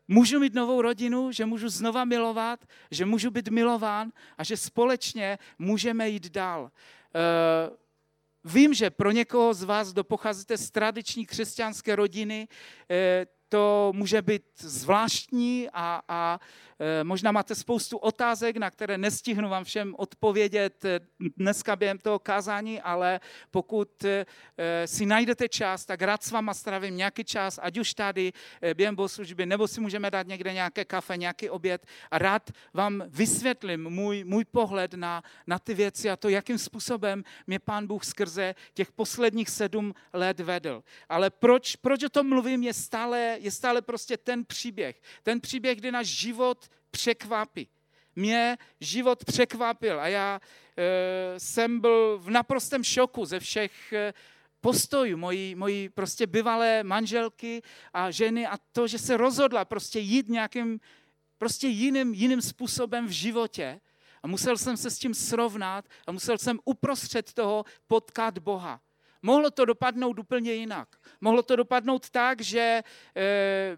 můžu 0.08 0.39
mít 0.39 0.54
novou 0.54 0.82
rodinu, 0.82 1.32
že 1.32 1.45
můžu 1.45 1.70
znova 1.70 2.06
milovat, 2.06 2.60
že 2.91 3.06
můžu 3.06 3.32
být 3.32 3.47
milován 3.47 4.12
a 4.38 4.43
že 4.43 4.58
společně 4.58 5.39
můžeme 5.60 6.10
jít 6.10 6.32
dál. 6.32 6.72
E, 7.16 7.20
vím, 8.43 8.74
že 8.74 8.89
pro 8.89 9.12
někoho 9.12 9.54
z 9.54 9.64
vás, 9.64 9.91
kdo 9.91 10.04
pocházíte 10.04 10.58
z 10.58 10.72
tradiční 10.72 11.26
křesťanské 11.26 11.95
rodiny, 11.95 12.47
e, 12.89 13.28
to 13.50 13.91
může 13.95 14.22
být 14.22 14.43
zvláštní 14.58 15.70
a, 15.74 16.02
a 16.08 16.39
Eh, 16.82 17.04
možná 17.04 17.32
máte 17.32 17.56
spoustu 17.56 17.97
otázek, 17.97 18.58
na 18.58 18.72
které 18.72 18.97
nestihnu 18.97 19.50
vám 19.50 19.64
všem 19.64 19.95
odpovědět 19.97 20.86
eh, 20.86 21.00
dneska 21.38 21.76
během 21.76 21.97
toho 21.97 22.20
kázání, 22.20 22.82
ale 22.82 23.20
pokud 23.52 24.04
eh, 24.04 24.26
si 24.88 25.06
najdete 25.06 25.50
čas, 25.50 25.86
tak 25.86 26.02
rád 26.02 26.24
s 26.24 26.32
váma 26.32 26.54
strávím 26.54 26.97
nějaký 26.97 27.24
čas, 27.24 27.60
ať 27.62 27.78
už 27.78 27.93
tady 27.93 28.34
během 28.74 28.95
bohoslužby, 28.95 29.45
nebo 29.45 29.68
si 29.68 29.82
můžeme 29.82 30.12
dát 30.12 30.28
někde 30.28 30.54
nějaké 30.54 30.86
kafe, 30.86 31.18
nějaký 31.18 31.50
oběd 31.50 31.86
a 32.12 32.18
rád 32.18 32.52
vám 32.74 33.04
vysvětlím 33.08 33.89
můj, 33.89 34.24
můj 34.24 34.45
pohled 34.45 34.93
na, 34.93 35.24
na 35.47 35.60
ty 35.60 35.74
věci 35.74 36.10
a 36.10 36.16
to, 36.16 36.30
jakým 36.30 36.58
způsobem 36.58 37.24
mě 37.47 37.60
Pán 37.60 37.88
Bůh 37.88 38.06
skrze 38.06 38.56
těch 38.74 38.91
posledních 38.91 39.50
sedm 39.50 39.93
let 40.14 40.39
vedl. 40.39 40.84
Ale 41.10 41.30
proč, 41.30 41.76
proč 41.76 42.04
o 42.04 42.10
tom 42.10 42.30
mluvím, 42.30 42.64
je 42.64 42.74
stále, 42.74 43.38
je 43.40 43.52
stále 43.52 43.82
prostě 43.82 44.18
ten 44.18 44.46
příběh. 44.46 45.02
Ten 45.24 45.42
příběh, 45.42 45.78
kdy 45.78 45.92
náš 45.92 46.08
život 46.08 46.70
překvapí. 46.92 47.68
Mě 48.16 48.58
život 48.80 49.26
překvapil 49.26 50.00
a 50.00 50.08
já 50.08 50.42
e, 50.78 51.40
jsem 51.40 51.80
byl 51.80 52.20
v 52.20 52.30
naprostém 52.30 52.84
šoku 52.84 53.26
ze 53.26 53.40
všech 53.40 53.94
e, 53.94 54.14
postojů 54.62 55.18
mojí, 55.18 55.56
mojí 55.56 55.90
prostě 55.90 56.28
bývalé 56.28 56.84
manželky 56.84 57.62
a 57.94 58.12
ženy 58.12 58.48
a 58.48 58.58
to, 58.72 58.88
že 58.88 59.00
se 59.00 59.18
rozhodla 59.18 59.66
prostě 59.66 60.00
jít 60.00 60.30
nějakým 60.30 60.80
prostě 61.38 61.68
jiným, 61.68 62.14
jiným 62.14 62.42
způsobem 62.42 63.08
v 63.08 63.12
životě 63.12 63.82
a 64.24 64.28
musel 64.28 64.58
jsem 64.58 64.78
se 64.78 64.92
s 64.92 65.00
tím 65.00 65.14
srovnat 65.14 65.86
a 66.08 66.12
musel 66.12 66.38
jsem 66.38 66.60
uprostřed 66.66 67.34
toho 67.34 67.66
potkat 67.88 68.38
Boha. 68.38 68.82
Mohlo 69.22 69.52
to 69.52 69.66
dopadnout 69.66 70.20
úplně 70.20 70.54
jinak. 70.54 70.88
Mohlo 71.22 71.44
to 71.44 71.56
dopadnout 71.56 72.10
tak, 72.10 72.42
že 72.42 72.84
e, 73.16 73.78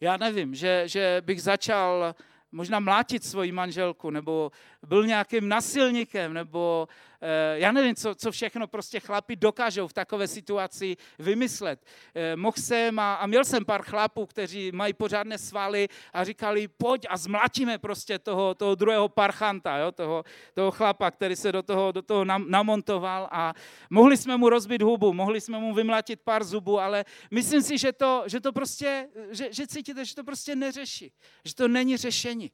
já 0.00 0.16
nevím, 0.16 0.54
že, 0.54 0.82
že 0.86 1.22
bych 1.24 1.42
začal 1.42 2.14
možná 2.52 2.80
mlátit 2.80 3.24
svoji 3.24 3.52
manželku, 3.52 4.10
nebo 4.10 4.50
byl 4.86 5.06
nějakým 5.06 5.48
nasilníkem, 5.48 6.34
nebo 6.34 6.88
Eh, 6.88 7.11
já 7.54 7.72
nevím, 7.72 7.94
co, 7.94 8.14
co 8.14 8.32
všechno 8.32 8.66
prostě 8.66 9.00
chlapi 9.00 9.36
dokážou 9.36 9.88
v 9.88 9.92
takové 9.92 10.28
situaci 10.28 10.96
vymyslet. 11.18 11.84
Eh, 12.14 12.36
mohl 12.36 12.56
jsem 12.58 12.98
a, 12.98 13.14
a 13.14 13.26
měl 13.26 13.44
jsem 13.44 13.64
pár 13.64 13.82
chlapů, 13.82 14.26
kteří 14.26 14.72
mají 14.72 14.92
pořádné 14.92 15.38
svaly 15.38 15.88
a 16.12 16.24
říkali, 16.24 16.68
pojď 16.68 17.06
a 17.10 17.16
zmlatíme 17.16 17.78
prostě 17.78 18.18
toho, 18.18 18.54
toho 18.54 18.74
druhého 18.74 19.08
parchanta, 19.08 19.78
jo, 19.78 19.92
toho, 19.92 20.24
toho 20.54 20.70
chlapa, 20.70 21.10
který 21.10 21.36
se 21.36 21.52
do 21.52 21.62
toho, 21.62 21.92
do 21.92 22.02
toho 22.02 22.24
nam, 22.24 22.44
namontoval 22.48 23.28
a 23.30 23.54
mohli 23.90 24.16
jsme 24.16 24.36
mu 24.36 24.48
rozbit 24.48 24.82
hubu, 24.82 25.12
mohli 25.12 25.40
jsme 25.40 25.58
mu 25.58 25.74
vymlatit 25.74 26.20
pár 26.20 26.44
zubů, 26.44 26.80
ale 26.80 27.04
myslím 27.30 27.62
si, 27.62 27.78
že 27.78 27.92
to, 27.92 28.24
že 28.26 28.40
to 28.40 28.52
prostě, 28.52 29.08
že, 29.30 29.52
že 29.52 29.66
cítíte, 29.66 30.04
že 30.04 30.14
to 30.14 30.24
prostě 30.24 30.56
neřeší, 30.56 31.12
že 31.44 31.54
to 31.54 31.68
není 31.68 31.96
řešení. 31.96 32.50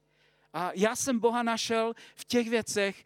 A 0.52 0.70
já 0.74 0.96
jsem 0.96 1.18
Boha 1.18 1.42
našel 1.42 1.94
v 2.14 2.24
těch 2.24 2.48
věcech, 2.48 3.04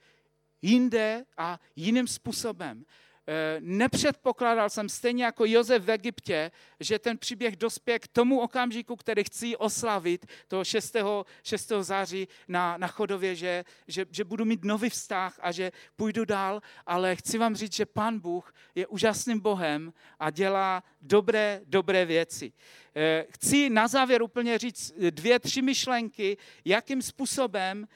jinde 0.63 1.25
a 1.37 1.61
jiným 1.77 2.07
způsobem. 2.07 2.85
Eh, 3.27 3.57
nepředpokládal 3.61 4.71
jsem 4.71 4.89
stejně 4.89 5.25
jako 5.25 5.45
Josef 5.47 5.85
v 5.85 5.91
Egyptě, 5.91 6.51
že 6.81 6.99
ten 6.99 7.19
příběh 7.19 7.57
dospěje 7.57 7.99
k 7.99 8.09
tomu 8.09 8.41
okamžiku, 8.41 8.97
který 8.97 9.25
chci 9.25 9.57
oslavit, 9.57 10.27
toho 10.49 10.65
6. 10.65 10.97
6. 11.43 11.73
září 11.81 12.29
na, 12.49 12.77
na 12.77 12.87
chodově, 12.87 13.35
že, 13.35 13.65
že, 13.89 14.07
že 14.11 14.25
budu 14.25 14.45
mít 14.45 14.65
nový 14.65 14.91
vztah 14.91 15.39
a 15.43 15.53
že 15.53 15.73
půjdu 15.97 16.25
dál, 16.25 16.63
ale 16.87 17.17
chci 17.17 17.39
vám 17.39 17.57
říct, 17.57 17.75
že 17.75 17.87
Pán 17.87 18.19
Bůh 18.19 18.55
je 18.75 18.87
úžasným 18.87 19.41
Bohem 19.41 19.93
a 20.19 20.31
dělá 20.31 20.83
dobré, 21.01 21.61
dobré 21.65 22.05
věci. 22.05 22.53
Eh, 22.97 23.27
chci 23.31 23.71
na 23.71 23.89
závěr 23.89 24.23
úplně 24.23 24.59
říct 24.59 24.93
dvě, 25.11 25.39
tři 25.39 25.63
myšlenky, 25.63 26.37
jakým 26.65 27.03
způsobem 27.03 27.87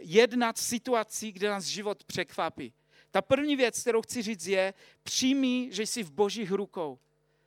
jednat 0.00 0.56
v 0.56 0.62
situací, 0.62 1.32
kde 1.32 1.48
nás 1.48 1.64
život 1.64 2.04
překvapí. 2.04 2.72
Ta 3.10 3.22
první 3.22 3.56
věc, 3.56 3.80
kterou 3.80 4.02
chci 4.02 4.22
říct, 4.22 4.46
je 4.46 4.74
přijmi, 5.02 5.68
že 5.72 5.82
jsi 5.82 6.02
v 6.02 6.12
božích 6.12 6.50
rukou. 6.50 6.98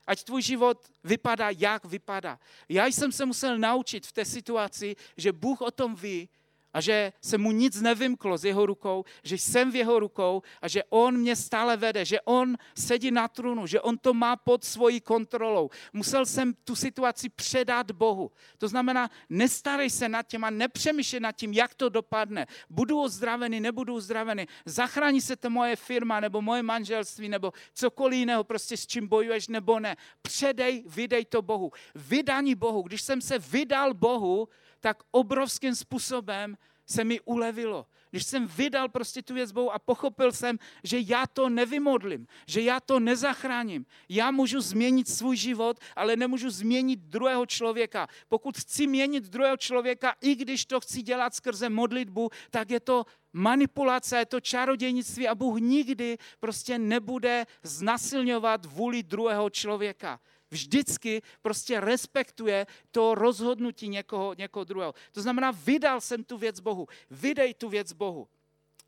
Ať 0.08 0.24
tvůj 0.24 0.42
život 0.42 0.90
vypadá, 1.04 1.50
jak 1.50 1.86
vypadá. 1.86 2.40
Já 2.70 2.86
jsem 2.86 3.12
se 3.12 3.26
musel 3.26 3.58
naučit 3.58 4.08
v 4.08 4.12
té 4.12 4.26
situaci, 4.26 4.96
že 5.18 5.32
Bůh 5.32 5.62
o 5.62 5.72
tom 5.72 5.96
ví 5.96 6.30
a 6.76 6.82
že 6.82 7.14
se 7.22 7.38
mu 7.38 7.52
nic 7.52 7.82
nevymklo 7.82 8.38
z 8.38 8.46
jeho 8.46 8.66
rukou, 8.66 9.06
že 9.24 9.36
jsem 9.36 9.72
v 9.72 9.76
jeho 9.76 10.00
rukou 10.00 10.42
a 10.62 10.68
že 10.68 10.84
on 10.90 11.18
mě 11.18 11.36
stále 11.36 11.78
vede, 11.78 12.06
že 12.06 12.22
on 12.22 12.58
sedí 12.76 13.12
na 13.12 13.28
trůnu, 13.28 13.68
že 13.68 13.82
on 13.82 13.98
to 13.98 14.14
má 14.14 14.36
pod 14.36 14.64
svojí 14.64 15.02
kontrolou. 15.02 15.70
Musel 15.94 16.26
jsem 16.26 16.54
tu 16.54 16.76
situaci 16.76 17.30
předat 17.30 17.92
Bohu. 17.92 18.32
To 18.58 18.68
znamená, 18.68 19.10
nestarej 19.30 19.90
se 19.90 20.10
nad 20.10 20.28
tím 20.28 20.44
a 20.44 20.50
nepřemýšlej 20.50 21.20
nad 21.20 21.32
tím, 21.32 21.54
jak 21.54 21.74
to 21.74 21.90
dopadne. 21.90 22.46
Budu 22.70 23.02
uzdravený, 23.02 23.60
nebudu 23.60 23.96
uzdravený, 23.96 24.46
zachrání 24.66 25.22
se 25.22 25.36
to 25.36 25.50
moje 25.50 25.76
firma 25.76 26.20
nebo 26.20 26.42
moje 26.42 26.64
manželství 26.64 27.30
nebo 27.30 27.54
cokoliv 27.74 28.20
jiného, 28.20 28.44
prostě 28.44 28.78
s 28.78 28.88
čím 28.88 29.08
bojuješ 29.08 29.48
nebo 29.48 29.80
ne. 29.80 29.96
Předej, 30.22 30.84
vydej 30.88 31.26
to 31.26 31.42
Bohu. 31.42 31.72
Vydání 31.96 32.56
Bohu. 32.56 32.82
Když 32.82 33.02
jsem 33.02 33.22
se 33.22 33.40
vydal 33.40 33.94
Bohu, 33.94 34.50
tak 34.86 34.98
obrovským 35.12 35.76
způsobem 35.76 36.58
se 36.86 37.04
mi 37.04 37.22
ulevilo. 37.22 37.86
Když 38.12 38.26
jsem 38.26 38.48
vydal 38.48 38.90
prostě 38.90 39.22
tu 39.22 39.34
věc 39.34 39.52
Bohu 39.52 39.74
a 39.74 39.80
pochopil 39.80 40.32
jsem, 40.32 40.60
že 40.84 40.98
já 41.00 41.28
to 41.28 41.50
nevymodlím, 41.50 42.28
že 42.48 42.62
já 42.62 42.80
to 42.80 43.00
nezachráním. 43.00 43.86
Já 44.10 44.32
můžu 44.32 44.62
změnit 44.62 45.10
svůj 45.10 45.38
život, 45.38 45.80
ale 45.96 46.16
nemůžu 46.16 46.50
změnit 46.50 47.00
druhého 47.00 47.46
člověka. 47.46 48.08
Pokud 48.30 48.58
chci 48.58 48.88
měnit 48.88 49.24
druhého 49.24 49.58
člověka, 49.58 50.16
i 50.22 50.36
když 50.36 50.66
to 50.66 50.80
chci 50.80 51.02
dělat 51.02 51.36
skrze 51.36 51.70
modlitbu, 51.70 52.30
tak 52.50 52.70
je 52.70 52.80
to 52.80 53.06
manipulace, 53.34 54.18
je 54.18 54.26
to 54.26 54.40
čarodějnictví 54.40 55.28
a 55.28 55.36
Bůh 55.36 55.60
nikdy 55.60 56.18
prostě 56.40 56.78
nebude 56.80 57.46
znasilňovat 57.64 58.66
vůli 58.66 59.04
druhého 59.04 59.50
člověka 59.50 60.20
vždycky 60.52 61.22
prostě 61.42 61.80
respektuje 61.80 62.68
to 62.92 63.16
rozhodnutí 63.16 63.88
někoho, 63.88 64.36
někoho 64.38 64.64
druhého. 64.64 64.94
To 65.12 65.22
znamená, 65.22 65.52
vydal 65.52 66.02
jsem 66.02 66.24
tu 66.24 66.38
věc 66.38 66.60
Bohu. 66.60 66.88
Vydej 67.10 67.54
tu 67.54 67.70
věc 67.70 67.94
Bohu. 67.94 68.28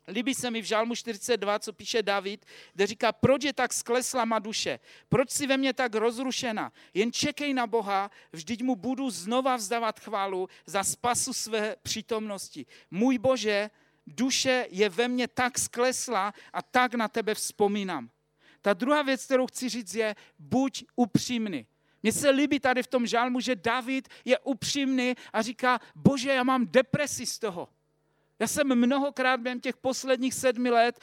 Líbí 0.08 0.34
se 0.34 0.50
mi 0.50 0.62
v 0.62 0.64
Žalmu 0.64 0.94
42, 0.94 1.58
co 1.58 1.72
píše 1.72 2.02
David, 2.02 2.46
kde 2.74 2.86
říká, 2.86 3.12
proč 3.12 3.44
je 3.44 3.52
tak 3.52 3.72
sklesla 3.72 4.24
má 4.24 4.38
duše, 4.38 4.78
proč 5.08 5.30
si 5.30 5.46
ve 5.46 5.56
mně 5.56 5.72
tak 5.72 5.94
rozrušena, 5.94 6.72
jen 6.94 7.12
čekej 7.12 7.54
na 7.54 7.66
Boha, 7.66 8.10
vždyť 8.32 8.62
mu 8.62 8.76
budu 8.76 9.10
znova 9.10 9.56
vzdávat 9.56 10.00
chválu 10.00 10.48
za 10.66 10.84
spasu 10.84 11.32
své 11.32 11.76
přítomnosti. 11.82 12.66
Můj 12.90 13.18
Bože, 13.18 13.70
duše 14.06 14.66
je 14.70 14.88
ve 14.88 15.08
mně 15.08 15.28
tak 15.28 15.58
sklesla 15.58 16.34
a 16.52 16.62
tak 16.62 16.94
na 16.94 17.08
tebe 17.08 17.34
vzpomínám. 17.34 18.10
Ta 18.68 18.74
druhá 18.74 19.02
věc, 19.02 19.24
kterou 19.24 19.46
chci 19.46 19.68
říct, 19.68 19.94
je 19.94 20.16
buď 20.38 20.84
upřímný. 20.96 21.66
Mně 22.02 22.12
se 22.12 22.30
líbí 22.30 22.60
tady 22.60 22.82
v 22.82 22.86
tom 22.86 23.06
žálmu, 23.06 23.40
že 23.40 23.56
David 23.56 24.08
je 24.24 24.38
upřímný 24.38 25.14
a 25.32 25.42
říká, 25.42 25.80
bože, 25.94 26.30
já 26.32 26.42
mám 26.42 26.66
depresi 26.66 27.26
z 27.26 27.38
toho. 27.38 27.68
Já 28.38 28.46
jsem 28.46 28.74
mnohokrát 28.74 29.40
během 29.40 29.60
těch 29.60 29.76
posledních 29.76 30.34
sedmi 30.34 30.70
let 30.70 31.00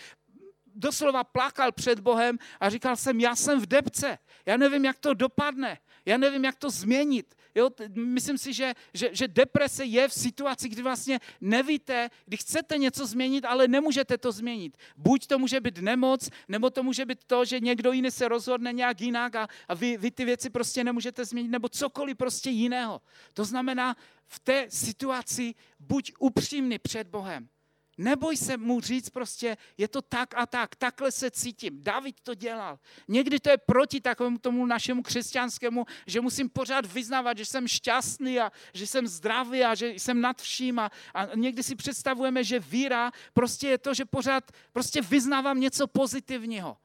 doslova 0.76 1.24
plakal 1.24 1.72
před 1.72 2.00
Bohem 2.00 2.38
a 2.60 2.70
říkal 2.70 2.96
jsem, 2.96 3.20
já 3.20 3.36
jsem 3.36 3.62
v 3.62 3.66
depce, 3.66 4.18
já 4.46 4.58
nevím, 4.58 4.86
jak 4.86 5.00
to 5.00 5.14
dopadne, 5.14 5.80
já 6.06 6.18
nevím, 6.18 6.46
jak 6.46 6.56
to 6.56 6.70
změnit. 6.70 7.36
Jo, 7.56 7.70
myslím 7.96 8.38
si, 8.38 8.54
že, 8.54 8.74
že, 8.94 9.10
že 9.12 9.28
deprese 9.28 9.86
je 9.86 10.08
v 10.08 10.14
situaci, 10.14 10.70
kdy 10.70 10.82
vlastně 10.82 11.20
nevíte, 11.42 12.10
kdy 12.26 12.38
chcete 12.38 12.78
něco 12.78 13.08
změnit, 13.08 13.46
ale 13.46 13.68
nemůžete 13.68 14.18
to 14.18 14.32
změnit. 14.32 14.78
Buď 14.98 15.28
to 15.28 15.40
může 15.40 15.62
být 15.62 15.78
nemoc, 15.78 16.30
nebo 16.48 16.70
to 16.70 16.84
může 16.84 17.06
být 17.06 17.24
to, 17.24 17.46
že 17.46 17.60
někdo 17.60 17.92
jiný 17.92 18.12
se 18.12 18.28
rozhodne 18.28 18.74
nějak 18.74 19.02
jinak 19.02 19.36
a, 19.36 19.48
a 19.68 19.74
vy, 19.74 19.98
vy 19.98 20.12
ty 20.12 20.26
věci 20.26 20.50
prostě 20.50 20.84
nemůžete 20.84 21.26
změnit, 21.26 21.50
nebo 21.52 21.70
cokoliv 21.70 22.18
prostě 22.18 22.50
jiného. 22.50 23.02
To 23.34 23.46
znamená, 23.46 23.96
v 24.28 24.40
té 24.40 24.66
situaci 24.70 25.56
buď 25.80 26.14
upřímný 26.20 26.80
před 26.80 27.08
Bohem. 27.08 27.50
Neboj 27.98 28.38
se 28.38 28.58
mu 28.58 28.82
říct 28.82 29.10
prostě, 29.10 29.58
je 29.78 29.88
to 29.88 30.02
tak 30.02 30.34
a 30.38 30.46
tak, 30.46 30.76
takhle 30.76 31.12
se 31.12 31.32
cítím. 31.32 31.84
David 31.84 32.16
to 32.24 32.34
dělal. 32.34 32.80
Někdy 33.08 33.40
to 33.40 33.50
je 33.50 33.58
proti 33.58 34.02
takovému 34.02 34.38
tomu 34.38 34.66
našemu 34.66 35.04
křesťanskému, 35.04 35.86
že 36.08 36.22
musím 36.22 36.50
pořád 36.50 36.86
vyznávat, 36.86 37.38
že 37.38 37.46
jsem 37.46 37.68
šťastný 37.68 38.40
a 38.40 38.52
že 38.74 38.88
jsem 38.88 39.08
zdravý 39.08 39.64
a 39.64 39.76
že 39.76 39.88
jsem 39.88 40.22
nad 40.22 40.42
vším 40.42 40.80
a, 40.80 40.92
a 41.14 41.36
někdy 41.36 41.64
si 41.64 41.76
představujeme, 41.76 42.44
že 42.44 42.60
víra 42.60 43.12
prostě 43.34 43.68
je 43.68 43.78
to, 43.78 43.94
že 43.94 44.06
pořád 44.06 44.52
prostě 44.72 45.02
vyznávám 45.02 45.60
něco 45.60 45.88
pozitivního. 45.88 46.78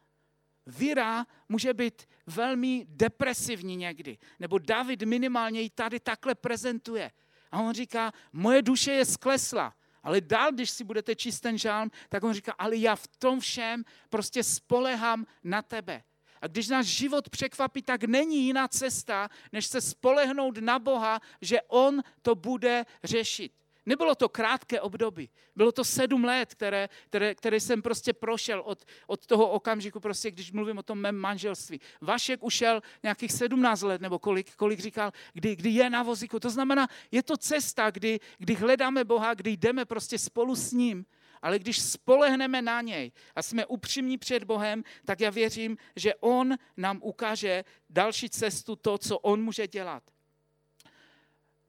Víra 0.66 1.26
může 1.48 1.74
být 1.74 2.08
velmi 2.26 2.86
depresivní 2.88 3.76
někdy. 3.76 4.18
Nebo 4.38 4.58
David 4.58 5.02
minimálně 5.02 5.61
ji 5.61 5.70
tady 5.70 6.00
takhle 6.00 6.34
prezentuje. 6.34 7.11
A 7.52 7.61
on 7.61 7.74
říká, 7.74 8.12
moje 8.32 8.62
duše 8.62 8.92
je 8.92 9.04
sklesla. 9.04 9.74
Ale 10.03 10.20
dál, 10.20 10.53
když 10.53 10.70
si 10.70 10.84
budete 10.84 11.16
číst 11.16 11.40
ten 11.40 11.59
žálm, 11.59 11.90
tak 12.09 12.24
on 12.24 12.32
říká, 12.32 12.55
ale 12.59 12.76
já 12.76 12.96
v 12.96 13.07
tom 13.07 13.40
všem 13.40 13.84
prostě 14.09 14.44
spolehám 14.44 15.26
na 15.44 15.62
tebe. 15.62 16.03
A 16.40 16.46
když 16.46 16.68
náš 16.68 16.86
život 16.86 17.28
překvapí, 17.28 17.82
tak 17.82 18.05
není 18.05 18.44
jiná 18.44 18.68
cesta, 18.68 19.28
než 19.53 19.66
se 19.66 19.80
spolehnout 19.80 20.59
na 20.59 20.78
Boha, 20.78 21.20
že 21.40 21.61
On 21.68 22.03
to 22.22 22.34
bude 22.34 22.86
řešit. 23.05 23.53
Nebylo 23.91 24.14
to 24.14 24.28
krátké 24.28 24.80
období, 24.80 25.30
bylo 25.57 25.72
to 25.72 25.84
sedm 25.84 26.24
let, 26.24 26.55
které, 26.55 26.88
které, 27.07 27.34
které 27.34 27.61
jsem 27.61 27.82
prostě 27.82 28.12
prošel 28.12 28.61
od, 28.61 28.84
od 29.07 29.26
toho 29.26 29.51
okamžiku, 29.51 30.01
prostě, 30.01 30.30
když 30.30 30.53
mluvím 30.53 30.78
o 30.78 30.82
tom 30.82 30.99
mém 30.99 31.16
manželství. 31.16 31.80
Vašek 32.01 32.43
ušel 32.43 32.82
nějakých 33.03 33.32
sedmnáct 33.32 33.82
let, 33.82 34.01
nebo 34.01 34.18
kolik, 34.18 34.55
kolik 34.55 34.80
říkal, 34.80 35.12
kdy, 35.32 35.57
kdy 35.57 35.70
je 35.70 35.91
na 35.91 36.03
vozíku. 36.03 36.41
To 36.41 36.51
znamená, 36.51 36.88
je 37.11 37.22
to 37.22 37.36
cesta, 37.36 37.91
kdy, 37.91 38.20
kdy 38.38 38.55
hledáme 38.55 39.05
Boha, 39.05 39.34
kdy 39.34 39.51
jdeme 39.51 39.84
prostě 39.84 40.18
spolu 40.18 40.55
s 40.55 40.72
ním. 40.72 41.07
Ale 41.43 41.59
když 41.59 41.82
spolehneme 41.82 42.62
na 42.62 42.80
něj 42.80 43.12
a 43.36 43.43
jsme 43.43 43.66
upřímní 43.66 44.18
před 44.18 44.45
Bohem, 44.45 44.84
tak 45.05 45.20
já 45.20 45.30
věřím, 45.30 45.76
že 45.97 46.14
On 46.14 46.55
nám 46.76 47.01
ukáže 47.03 47.64
další 47.91 48.30
cestu, 48.30 48.76
to, 48.76 48.99
co 48.99 49.18
On 49.18 49.43
může 49.43 49.66
dělat. 49.66 50.03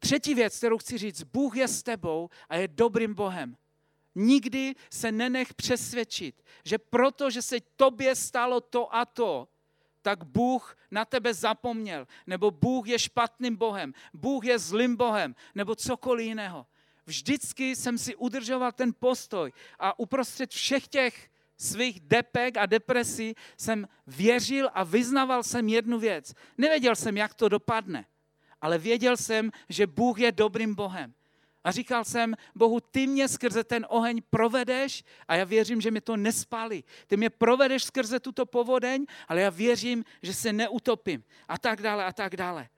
Třetí 0.04 0.36
věc, 0.36 0.58
kterou 0.58 0.78
chci 0.78 0.98
říct, 0.98 1.24
Bůh 1.24 1.56
je 1.56 1.68
s 1.68 1.84
tebou 1.84 2.30
a 2.50 2.56
je 2.56 2.68
dobrým 2.68 3.14
Bohem. 3.14 3.58
Nikdy 4.16 4.76
se 4.90 5.12
nenech 5.12 5.54
přesvědčit, 5.54 6.44
že 6.66 6.78
proto, 6.78 7.30
že 7.30 7.42
se 7.42 7.58
tobě 7.76 8.16
stalo 8.16 8.62
to 8.62 8.96
a 8.96 9.06
to, 9.06 9.48
tak 10.02 10.24
Bůh 10.24 10.78
na 10.92 11.06
tebe 11.06 11.34
zapomněl, 11.34 12.08
nebo 12.28 12.52
Bůh 12.52 12.88
je 12.88 13.00
špatným 13.00 13.56
Bohem, 13.56 13.94
Bůh 14.14 14.46
je 14.46 14.60
zlým 14.60 14.96
Bohem, 14.96 15.36
nebo 15.56 15.76
cokoliv 15.76 16.28
jiného. 16.28 16.66
Vždycky 17.06 17.76
jsem 17.76 17.98
si 17.98 18.16
udržoval 18.16 18.72
ten 18.72 18.94
postoj 19.00 19.54
a 19.80 20.00
uprostřed 20.00 20.52
všech 20.52 20.88
těch 20.88 21.30
svých 21.58 22.00
depek 22.00 22.58
a 22.58 22.66
depresí 22.66 23.36
jsem 23.58 23.88
věřil 24.08 24.70
a 24.74 24.84
vyznaval 24.84 25.44
jsem 25.44 25.68
jednu 25.70 26.00
věc. 26.00 26.34
Nevěděl 26.58 26.96
jsem, 26.96 27.18
jak 27.18 27.34
to 27.34 27.50
dopadne 27.50 28.06
ale 28.62 28.78
věděl 28.78 29.18
jsem, 29.18 29.52
že 29.70 29.88
Bůh 29.88 30.20
je 30.20 30.32
dobrým 30.32 30.76
Bohem. 30.76 31.14
A 31.64 31.72
říkal 31.72 32.06
jsem, 32.06 32.36
Bohu, 32.56 32.80
ty 32.80 33.08
mě 33.08 33.28
skrze 33.28 33.64
ten 33.64 33.86
oheň 33.90 34.22
provedeš 34.30 35.04
a 35.28 35.36
já 35.36 35.44
věřím, 35.44 35.82
že 35.82 35.92
mě 35.92 36.02
to 36.02 36.18
nespálí. 36.18 36.84
Ty 37.08 37.18
mě 37.18 37.30
provedeš 37.30 37.84
skrze 37.84 38.20
tuto 38.20 38.46
povodeň, 38.46 39.06
ale 39.28 39.42
já 39.42 39.50
věřím, 39.50 40.06
že 40.22 40.34
se 40.34 40.54
neutopím. 40.54 41.24
A 41.48 41.58
tak 41.58 41.82
dále, 41.82 42.06
a 42.06 42.14
tak 42.14 42.36
dále. 42.36 42.70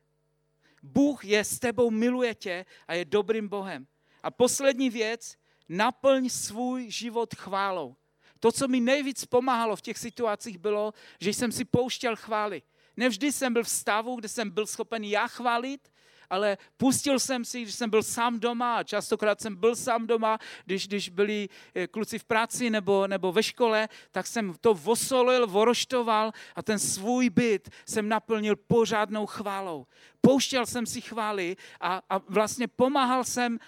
Bůh 0.84 1.26
je 1.26 1.44
s 1.44 1.60
tebou, 1.60 1.92
miluje 1.92 2.36
tě 2.36 2.66
a 2.88 2.94
je 2.94 3.06
dobrým 3.06 3.48
Bohem. 3.48 3.88
A 4.24 4.32
poslední 4.32 4.90
věc, 4.90 5.38
naplň 5.70 6.30
svůj 6.30 6.92
život 6.92 7.36
chválou. 7.36 7.96
To, 8.40 8.52
co 8.52 8.68
mi 8.68 8.80
nejvíc 8.80 9.26
pomáhalo 9.26 9.76
v 9.76 9.82
těch 9.82 9.98
situacích, 9.98 10.58
bylo, 10.58 10.94
že 11.20 11.30
jsem 11.30 11.52
si 11.52 11.66
pouštěl 11.66 12.16
chvály. 12.16 12.62
Nevždy 12.98 13.32
jsem 13.32 13.54
byl 13.54 13.64
v 13.64 13.70
stavu, 13.70 14.16
kde 14.16 14.28
jsem 14.28 14.50
byl 14.50 14.66
schopen 14.66 15.04
já 15.04 15.28
chválit, 15.28 15.94
ale 16.30 16.58
pustil 16.78 17.20
jsem 17.20 17.46
si, 17.46 17.62
když 17.62 17.76
jsem 17.76 17.90
byl 17.90 18.04
sám 18.04 18.40
doma, 18.40 18.78
a 18.78 18.84
častokrát 18.84 19.42
jsem 19.42 19.56
byl 19.56 19.76
sám 19.76 20.08
doma, 20.08 20.40
když, 20.66 20.88
když 20.88 21.10
byli 21.10 21.50
eh, 21.76 21.88
kluci 21.88 22.20
v 22.20 22.24
práci 22.24 22.70
nebo, 22.70 23.08
nebo 23.08 23.32
ve 23.32 23.44
škole, 23.44 23.90
tak 24.12 24.28
jsem 24.28 24.54
to 24.62 24.74
vosolil, 24.74 25.48
voroštoval 25.48 26.32
a 26.56 26.64
ten 26.64 26.80
svůj 26.80 27.30
byt 27.30 27.70
jsem 27.86 28.10
naplnil 28.10 28.56
pořádnou 28.56 29.26
chválou. 29.26 29.86
Pouštěl 30.22 30.66
jsem 30.66 30.86
si 30.86 31.02
chvály 31.02 31.56
a, 31.82 32.02
a 32.10 32.18
vlastně 32.18 32.68
pomáhal 32.68 33.24
jsem 33.24 33.60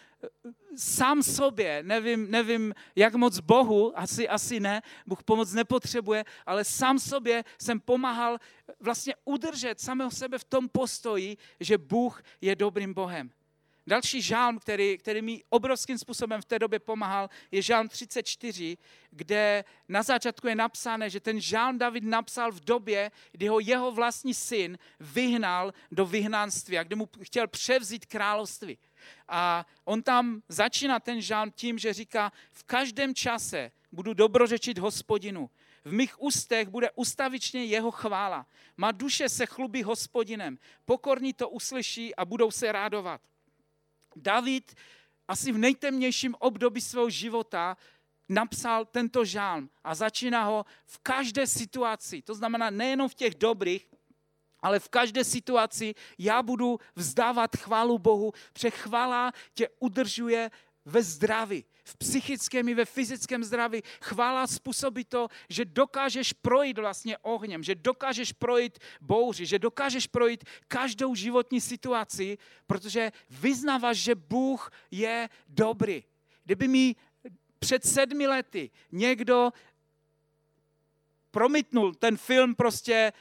sám 0.75 1.23
sobě, 1.23 1.83
nevím, 1.83 2.31
nevím, 2.31 2.73
jak 2.95 3.15
moc 3.15 3.39
Bohu, 3.39 3.99
asi, 3.99 4.29
asi 4.29 4.59
ne, 4.59 4.81
Bůh 5.05 5.23
pomoc 5.23 5.53
nepotřebuje, 5.53 6.25
ale 6.45 6.63
sám 6.63 6.99
sobě 6.99 7.43
jsem 7.61 7.79
pomáhal 7.79 8.37
vlastně 8.79 9.15
udržet 9.25 9.79
samého 9.79 10.11
sebe 10.11 10.37
v 10.37 10.43
tom 10.43 10.69
postoji, 10.69 11.37
že 11.59 11.77
Bůh 11.77 12.23
je 12.41 12.55
dobrým 12.55 12.93
Bohem. 12.93 13.31
Další 13.87 14.21
žálm, 14.21 14.59
který, 14.59 14.97
který 14.97 15.21
mi 15.21 15.43
obrovským 15.49 15.97
způsobem 15.97 16.41
v 16.41 16.45
té 16.45 16.59
době 16.59 16.79
pomáhal, 16.79 17.29
je 17.51 17.61
žálm 17.61 17.87
34, 17.87 18.77
kde 19.11 19.63
na 19.89 20.03
začátku 20.03 20.47
je 20.47 20.55
napsané, 20.55 21.09
že 21.09 21.19
ten 21.19 21.41
žálm 21.41 21.77
David 21.77 22.03
napsal 22.03 22.51
v 22.51 22.59
době, 22.59 23.11
kdy 23.31 23.47
ho 23.47 23.59
jeho 23.59 23.91
vlastní 23.91 24.33
syn 24.33 24.77
vyhnal 24.99 25.73
do 25.91 26.05
vyhnanství 26.05 26.77
a 26.77 26.83
kdy 26.83 26.95
mu 26.95 27.09
chtěl 27.21 27.47
převzít 27.47 28.05
království. 28.05 28.77
A 29.27 29.65
on 29.83 30.03
tam 30.03 30.41
začíná 30.49 30.99
ten 30.99 31.21
žán 31.21 31.51
tím, 31.51 31.77
že 31.77 31.93
říká, 31.93 32.31
v 32.51 32.63
každém 32.63 33.15
čase 33.15 33.71
budu 33.91 34.13
dobrořečit 34.13 34.77
hospodinu. 34.77 35.49
V 35.85 35.91
mých 35.91 36.21
ústech 36.21 36.67
bude 36.67 36.91
ustavičně 36.95 37.65
jeho 37.65 37.91
chvála. 37.91 38.45
Má 38.77 38.91
duše 38.91 39.29
se 39.29 39.45
chlubí 39.45 39.83
hospodinem. 39.83 40.57
Pokorní 40.85 41.33
to 41.33 41.49
uslyší 41.49 42.15
a 42.15 42.25
budou 42.25 42.51
se 42.51 42.71
rádovat. 42.71 43.21
David 44.15 44.75
asi 45.27 45.51
v 45.51 45.57
nejtemnějším 45.57 46.35
období 46.39 46.81
svého 46.81 47.09
života 47.09 47.77
napsal 48.29 48.85
tento 48.85 49.25
žálm 49.25 49.69
a 49.83 49.95
začíná 49.95 50.43
ho 50.43 50.65
v 50.85 50.99
každé 50.99 51.47
situaci. 51.47 52.21
To 52.21 52.35
znamená 52.35 52.69
nejenom 52.69 53.09
v 53.09 53.13
těch 53.13 53.35
dobrých, 53.35 53.87
ale 54.59 54.79
v 54.79 54.89
každé 54.89 55.23
situaci 55.23 55.95
já 56.17 56.43
budu 56.43 56.79
vzdávat 56.95 57.55
chválu 57.55 57.99
Bohu, 57.99 58.33
protože 58.53 58.69
chvála 58.69 59.31
tě 59.53 59.69
udržuje 59.79 60.51
ve 60.85 61.03
zdraví, 61.03 61.65
v 61.83 61.97
psychickém 61.97 62.69
i 62.69 62.73
ve 62.73 62.85
fyzickém 62.85 63.43
zdraví. 63.43 63.81
Chvála 64.01 64.47
způsobí 64.47 65.05
to, 65.05 65.27
že 65.49 65.65
dokážeš 65.65 66.33
projít 66.33 66.77
vlastně 66.77 67.17
ohněm, 67.17 67.63
že 67.63 67.75
dokážeš 67.75 68.31
projít 68.31 68.79
bouři, 69.01 69.45
že 69.45 69.59
dokážeš 69.59 70.07
projít 70.07 70.43
každou 70.67 71.15
životní 71.15 71.61
situaci, 71.61 72.37
protože 72.67 73.11
vyznáváš, 73.29 73.97
že 73.97 74.15
Bůh 74.15 74.71
je 74.91 75.29
dobrý. 75.47 76.03
Kdyby 76.43 76.67
mi 76.67 76.95
před 77.59 77.85
sedmi 77.85 78.27
lety 78.27 78.71
někdo 78.91 79.51
promítnul 81.31 81.93
ten 81.93 82.17
film 82.17 82.55
prostě 82.55 83.13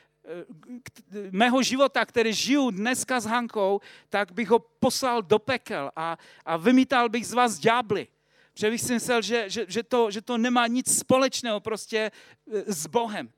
mého 1.30 1.62
života, 1.62 2.04
který 2.06 2.32
žiju 2.32 2.70
dneska 2.70 3.20
s 3.20 3.24
Hankou, 3.24 3.80
tak 4.08 4.32
bych 4.32 4.48
ho 4.48 4.58
poslal 4.58 5.22
do 5.22 5.38
pekel 5.38 5.90
a, 5.96 6.18
a 6.44 6.56
vymítal 6.56 7.08
bych 7.08 7.26
z 7.26 7.32
vás 7.32 7.58
ďábly. 7.58 8.08
Protože 8.52 8.70
bych 8.70 8.80
si 8.80 8.92
myslel, 8.92 9.22
že, 9.22 9.50
že, 9.50 9.64
že, 9.68 9.82
to, 9.82 10.10
že 10.10 10.22
to 10.22 10.38
nemá 10.38 10.66
nic 10.66 10.98
společného 10.98 11.60
prostě 11.60 11.98
e, 11.98 12.72
s 12.72 12.86
Bohem. 12.86 13.30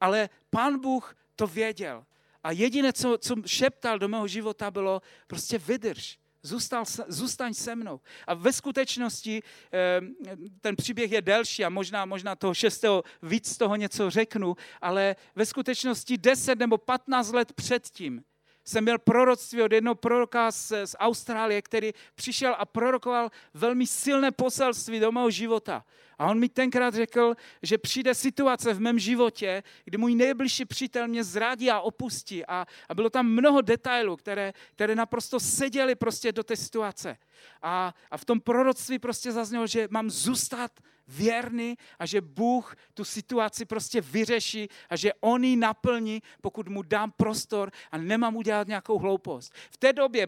Ale 0.00 0.28
pán 0.50 0.78
Bůh 0.78 1.16
to 1.36 1.46
věděl. 1.46 2.04
A 2.44 2.52
jediné, 2.52 2.92
co, 2.92 3.18
co 3.18 3.34
šeptal 3.46 3.98
do 3.98 4.08
mého 4.08 4.28
života, 4.28 4.70
bylo 4.70 5.02
prostě 5.26 5.58
vydrž. 5.58 6.18
Zůstal, 6.42 6.84
zůstaň 7.08 7.54
se 7.54 7.74
mnou. 7.74 8.00
A 8.26 8.34
ve 8.34 8.52
skutečnosti 8.52 9.42
ten 10.60 10.76
příběh 10.76 11.12
je 11.12 11.22
delší 11.22 11.64
a 11.64 11.68
možná, 11.68 12.04
možná 12.04 12.36
toho 12.36 12.54
šestého 12.54 13.02
víc 13.22 13.48
z 13.48 13.56
toho 13.56 13.76
něco 13.76 14.10
řeknu, 14.10 14.56
ale 14.80 15.16
ve 15.34 15.46
skutečnosti 15.46 16.18
10 16.18 16.58
nebo 16.58 16.78
15 16.78 17.32
let 17.32 17.52
předtím 17.52 18.22
jsem 18.68 18.84
měl 18.84 18.98
proroctví 18.98 19.62
od 19.62 19.72
jednoho 19.72 19.94
proroka 19.94 20.50
z, 20.50 20.72
z 20.84 20.96
Austrálie, 20.98 21.62
který 21.62 21.92
přišel 22.14 22.54
a 22.58 22.64
prorokoval 22.64 23.30
velmi 23.54 23.86
silné 23.86 24.30
poselství 24.30 25.00
do 25.00 25.12
mého 25.12 25.30
života. 25.30 25.84
A 26.18 26.26
on 26.26 26.38
mi 26.38 26.48
tenkrát 26.48 26.94
řekl, 26.94 27.34
že 27.62 27.78
přijde 27.78 28.14
situace 28.14 28.74
v 28.74 28.80
mém 28.80 28.98
životě, 28.98 29.62
kdy 29.84 29.98
můj 29.98 30.14
nejbližší 30.14 30.64
přítel 30.64 31.08
mě 31.08 31.24
zradí 31.24 31.70
a 31.70 31.80
opustí. 31.80 32.46
A, 32.46 32.66
a 32.88 32.94
bylo 32.94 33.10
tam 33.10 33.26
mnoho 33.26 33.60
detailů, 33.60 34.16
které, 34.16 34.52
které 34.72 34.94
naprosto 34.94 35.40
seděly 35.40 35.94
prostě 35.94 36.32
do 36.32 36.42
té 36.42 36.56
situace. 36.56 37.16
A, 37.62 37.94
a 38.10 38.16
v 38.16 38.24
tom 38.24 38.40
proroctví 38.40 38.98
prostě 38.98 39.32
zaznělo, 39.32 39.66
že 39.66 39.88
mám 39.90 40.10
zůstat 40.10 40.70
věrný 41.08 41.78
a 41.98 42.06
že 42.06 42.20
Bůh 42.20 42.76
tu 42.94 43.04
situaci 43.04 43.64
prostě 43.64 44.00
vyřeší 44.00 44.68
a 44.90 44.96
že 44.96 45.12
On 45.20 45.44
ji 45.44 45.56
naplní, 45.56 46.22
pokud 46.40 46.68
mu 46.68 46.82
dám 46.82 47.12
prostor 47.16 47.70
a 47.90 47.98
nemám 47.98 48.36
udělat 48.36 48.68
nějakou 48.68 48.98
hloupost. 48.98 49.52
V 49.70 49.76
té 49.76 49.92
době, 49.92 50.26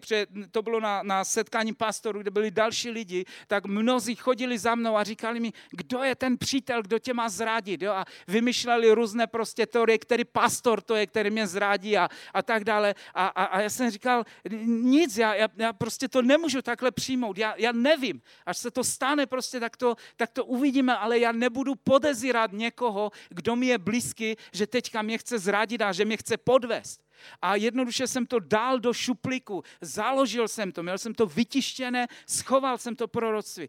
to 0.51 0.63
bylo 0.63 0.81
na, 0.81 1.03
na 1.03 1.25
setkání 1.25 1.75
pastorů, 1.75 2.21
kde 2.21 2.31
byli 2.31 2.51
další 2.51 2.91
lidi, 2.91 3.25
tak 3.47 3.67
mnozí 3.67 4.15
chodili 4.15 4.59
za 4.59 4.75
mnou 4.75 4.97
a 4.97 5.05
říkali 5.05 5.41
mi, 5.41 5.53
kdo 5.71 6.03
je 6.03 6.15
ten 6.15 6.39
přítel, 6.39 6.83
kdo 6.83 6.99
tě 6.99 7.15
má 7.15 7.29
zradit. 7.29 7.83
Jo? 7.83 7.93
A 7.93 8.05
vymýšleli 8.29 8.93
různé 8.93 9.27
prostě 9.27 9.67
teorie, 9.67 9.99
který 9.99 10.25
pastor 10.25 10.81
to 10.81 10.95
je, 10.95 11.07
který 11.07 11.31
mě 11.31 11.47
zradí 11.47 11.99
a, 11.99 12.09
a 12.35 12.43
tak 12.43 12.65
dále. 12.65 12.95
A, 13.15 13.27
a, 13.27 13.45
a 13.45 13.61
já 13.61 13.71
jsem 13.71 13.91
říkal, 13.91 14.25
nic, 14.67 15.17
já, 15.17 15.35
já, 15.35 15.49
já 15.57 15.73
prostě 15.73 16.09
to 16.09 16.23
nemůžu 16.23 16.63
takhle 16.63 16.91
přijmout, 16.91 17.39
já, 17.39 17.55
já 17.57 17.73
nevím. 17.73 18.23
Až 18.47 18.59
se 18.59 18.71
to 18.71 18.85
stane 18.85 19.27
prostě, 19.27 19.61
tak 19.61 19.77
to, 19.77 19.97
tak 20.17 20.31
to 20.31 20.45
uvidím 20.45 20.70
uvidíme, 20.71 20.97
ale 20.97 21.19
já 21.19 21.33
nebudu 21.33 21.75
podezírat 21.75 22.53
někoho, 22.53 23.11
kdo 23.29 23.57
mi 23.57 23.67
je 23.67 23.79
blízký, 23.79 24.37
že 24.53 24.67
teďka 24.67 25.03
mě 25.03 25.19
chce 25.19 25.39
zradit 25.39 25.83
a 25.83 25.93
že 25.93 26.05
mě 26.05 26.17
chce 26.17 26.37
podvést. 26.37 27.03
A 27.43 27.57
jednoduše 27.57 28.07
jsem 28.07 28.27
to 28.27 28.39
dal 28.39 28.79
do 28.79 28.93
šuplíku, 28.93 29.63
založil 29.81 30.49
jsem 30.49 30.73
to, 30.73 30.83
měl 30.83 30.99
jsem 30.99 31.15
to 31.15 31.27
vytištěné, 31.27 32.07
schoval 32.27 32.79
jsem 32.79 32.97
to 32.97 33.09
proroctví. 33.09 33.69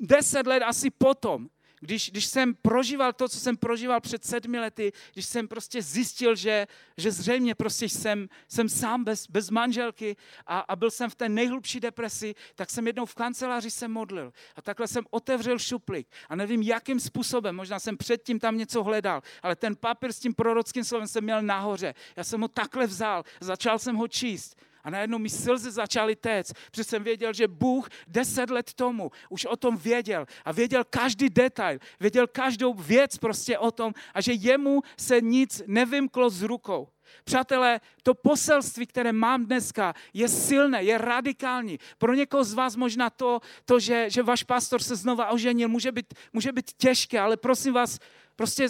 Deset 0.00 0.46
let 0.46 0.62
asi 0.62 0.90
potom 0.90 1.48
když, 1.84 2.10
když 2.10 2.26
jsem 2.26 2.54
prožíval 2.54 3.12
to, 3.12 3.28
co 3.28 3.40
jsem 3.40 3.56
prožíval 3.56 4.00
před 4.00 4.24
sedmi 4.24 4.58
lety, 4.58 4.92
když 5.12 5.26
jsem 5.26 5.48
prostě 5.48 5.82
zjistil, 5.82 6.34
že, 6.34 6.66
že 6.96 7.10
zřejmě 7.10 7.54
prostě 7.54 7.88
jsem, 7.88 8.28
jsem 8.48 8.68
sám 8.68 9.04
bez, 9.04 9.26
bez 9.26 9.50
manželky 9.50 10.16
a, 10.46 10.58
a 10.60 10.76
byl 10.76 10.90
jsem 10.90 11.10
v 11.10 11.14
té 11.14 11.28
nejhlubší 11.28 11.80
depresi, 11.80 12.34
tak 12.54 12.70
jsem 12.70 12.86
jednou 12.86 13.06
v 13.06 13.14
kanceláři 13.14 13.70
se 13.70 13.88
modlil 13.88 14.32
a 14.56 14.62
takhle 14.62 14.88
jsem 14.88 15.04
otevřel 15.10 15.58
šuplík 15.58 16.08
a 16.28 16.36
nevím, 16.36 16.62
jakým 16.62 17.00
způsobem, 17.00 17.56
možná 17.56 17.78
jsem 17.78 17.96
předtím 17.96 18.38
tam 18.38 18.56
něco 18.58 18.82
hledal, 18.82 19.22
ale 19.42 19.56
ten 19.56 19.76
papír 19.76 20.12
s 20.12 20.18
tím 20.18 20.34
prorockým 20.34 20.84
slovem 20.84 21.08
jsem 21.08 21.24
měl 21.24 21.42
nahoře. 21.42 21.94
Já 22.16 22.24
jsem 22.24 22.40
ho 22.40 22.48
takhle 22.48 22.86
vzal, 22.86 23.24
začal 23.40 23.78
jsem 23.78 23.96
ho 23.96 24.08
číst 24.08 24.56
a 24.84 24.90
najednou 24.90 25.18
mi 25.18 25.30
slzy 25.30 25.70
začaly 25.70 26.16
téct, 26.16 26.52
protože 26.70 26.84
jsem 26.84 27.04
věděl, 27.04 27.32
že 27.32 27.48
Bůh 27.48 27.88
deset 28.06 28.50
let 28.50 28.74
tomu 28.74 29.10
už 29.28 29.44
o 29.44 29.56
tom 29.56 29.76
věděl 29.76 30.26
a 30.44 30.52
věděl 30.52 30.84
každý 30.84 31.30
detail, 31.30 31.78
věděl 32.00 32.26
každou 32.26 32.74
věc 32.74 33.18
prostě 33.18 33.58
o 33.58 33.70
tom 33.70 33.92
a 34.14 34.20
že 34.20 34.32
jemu 34.32 34.82
se 34.98 35.20
nic 35.20 35.62
nevymklo 35.66 36.30
z 36.30 36.42
rukou. 36.42 36.88
Přátelé, 37.24 37.80
to 38.02 38.14
poselství, 38.14 38.86
které 38.86 39.12
mám 39.12 39.46
dneska, 39.46 39.94
je 40.14 40.28
silné, 40.28 40.82
je 40.82 40.98
radikální. 40.98 41.78
Pro 41.98 42.14
někoho 42.14 42.44
z 42.44 42.54
vás 42.54 42.76
možná 42.76 43.10
to, 43.10 43.40
to 43.64 43.80
že, 43.80 44.10
že 44.10 44.22
váš 44.22 44.42
pastor 44.42 44.82
se 44.82 44.96
znova 44.96 45.30
oženil, 45.30 45.68
může 45.68 45.92
být, 45.92 46.14
může 46.32 46.52
být 46.52 46.72
těžké, 46.72 47.20
ale 47.20 47.36
prosím 47.36 47.72
vás, 47.72 47.98
prostě 48.36 48.68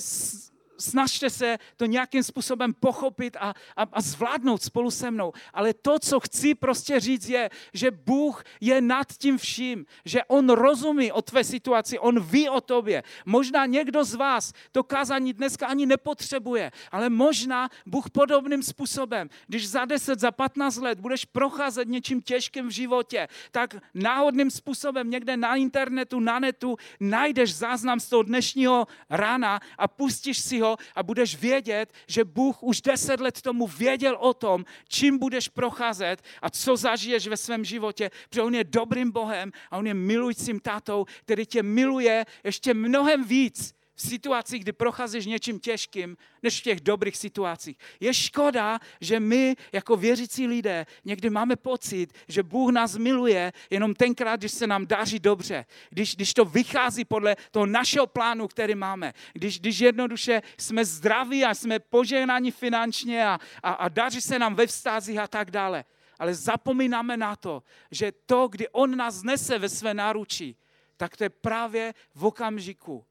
snažte 0.78 1.30
se 1.30 1.58
to 1.76 1.86
nějakým 1.86 2.22
způsobem 2.22 2.74
pochopit 2.74 3.36
a, 3.40 3.54
a, 3.76 3.82
a 3.92 4.00
zvládnout 4.00 4.62
spolu 4.62 4.90
se 4.90 5.10
mnou. 5.10 5.32
Ale 5.54 5.74
to, 5.74 5.98
co 5.98 6.20
chci 6.20 6.54
prostě 6.54 7.00
říct, 7.00 7.28
je, 7.28 7.50
že 7.72 7.90
Bůh 7.90 8.44
je 8.60 8.80
nad 8.80 9.06
tím 9.18 9.38
vším, 9.38 9.86
že 10.04 10.24
On 10.24 10.48
rozumí 10.48 11.12
o 11.12 11.22
tvé 11.22 11.44
situaci, 11.44 11.98
On 11.98 12.20
ví 12.20 12.48
o 12.48 12.60
tobě. 12.60 13.02
Možná 13.26 13.66
někdo 13.66 14.04
z 14.04 14.14
vás 14.14 14.52
to 14.72 14.82
kázání 14.82 15.32
dneska 15.32 15.66
ani 15.66 15.86
nepotřebuje, 15.86 16.72
ale 16.92 17.08
možná 17.08 17.68
Bůh 17.86 18.10
podobným 18.10 18.62
způsobem, 18.62 19.28
když 19.46 19.68
za 19.68 19.84
10, 19.84 20.20
za 20.20 20.30
15 20.30 20.76
let 20.76 21.00
budeš 21.00 21.24
procházet 21.24 21.88
něčím 21.88 22.22
těžkým 22.22 22.68
v 22.68 22.70
životě, 22.70 23.28
tak 23.50 23.76
náhodným 23.94 24.50
způsobem 24.50 25.10
někde 25.10 25.36
na 25.36 25.56
internetu, 25.56 26.20
na 26.20 26.38
netu 26.38 26.76
najdeš 27.00 27.54
záznam 27.54 28.00
z 28.00 28.08
toho 28.08 28.22
dnešního 28.22 28.86
rána 29.10 29.60
a 29.78 29.88
pustíš 29.88 30.38
si 30.38 30.60
ho 30.60 30.63
a 30.94 31.02
budeš 31.02 31.36
vědět, 31.36 31.92
že 32.06 32.24
Bůh 32.24 32.62
už 32.62 32.80
deset 32.80 33.20
let 33.20 33.42
tomu 33.42 33.66
věděl 33.66 34.16
o 34.20 34.34
tom, 34.34 34.64
čím 34.88 35.18
budeš 35.18 35.48
procházet 35.48 36.22
a 36.42 36.50
co 36.50 36.76
zažiješ 36.76 37.28
ve 37.28 37.36
svém 37.36 37.64
životě, 37.64 38.10
protože 38.28 38.42
On 38.42 38.54
je 38.54 38.64
dobrým 38.64 39.10
Bohem 39.10 39.52
a 39.70 39.76
On 39.76 39.86
je 39.86 39.94
milujícím 39.94 40.60
tátou, 40.60 41.04
který 41.24 41.46
tě 41.46 41.62
miluje 41.62 42.26
ještě 42.44 42.74
mnohem 42.74 43.24
víc, 43.24 43.74
v 43.94 44.00
situacích, 44.02 44.62
kdy 44.62 44.72
procházíš 44.72 45.26
něčím 45.26 45.60
těžkým, 45.60 46.16
než 46.42 46.60
v 46.60 46.62
těch 46.62 46.80
dobrých 46.80 47.16
situacích. 47.16 47.78
Je 48.00 48.14
škoda, 48.14 48.78
že 49.00 49.20
my 49.20 49.56
jako 49.72 49.96
věřící 49.96 50.46
lidé 50.46 50.86
někdy 51.04 51.30
máme 51.30 51.56
pocit, 51.56 52.12
že 52.28 52.42
Bůh 52.42 52.72
nás 52.72 52.96
miluje 52.96 53.52
jenom 53.70 53.94
tenkrát, 53.94 54.40
když 54.40 54.52
se 54.52 54.66
nám 54.66 54.86
daří 54.86 55.18
dobře. 55.18 55.66
Když, 55.90 56.16
když 56.16 56.34
to 56.34 56.44
vychází 56.44 57.04
podle 57.04 57.36
toho 57.50 57.66
našeho 57.66 58.06
plánu, 58.06 58.48
který 58.48 58.74
máme. 58.74 59.12
Když, 59.32 59.60
když 59.60 59.78
jednoduše 59.78 60.42
jsme 60.58 60.84
zdraví 60.84 61.44
a 61.44 61.54
jsme 61.54 61.78
požehnáni 61.78 62.50
finančně 62.50 63.26
a, 63.26 63.38
a, 63.62 63.72
a 63.72 63.88
daří 63.88 64.20
se 64.20 64.38
nám 64.38 64.54
ve 64.54 64.66
vztazích 64.66 65.18
a 65.18 65.28
tak 65.28 65.50
dále. 65.50 65.84
Ale 66.18 66.34
zapomínáme 66.34 67.16
na 67.16 67.36
to, 67.36 67.62
že 67.90 68.12
to, 68.26 68.48
kdy 68.48 68.68
On 68.68 68.96
nás 68.96 69.22
nese 69.22 69.58
ve 69.58 69.68
své 69.68 69.94
náručí, 69.94 70.56
tak 70.96 71.16
to 71.16 71.24
je 71.24 71.30
právě 71.30 71.94
v 72.14 72.24
okamžiku, 72.24 73.04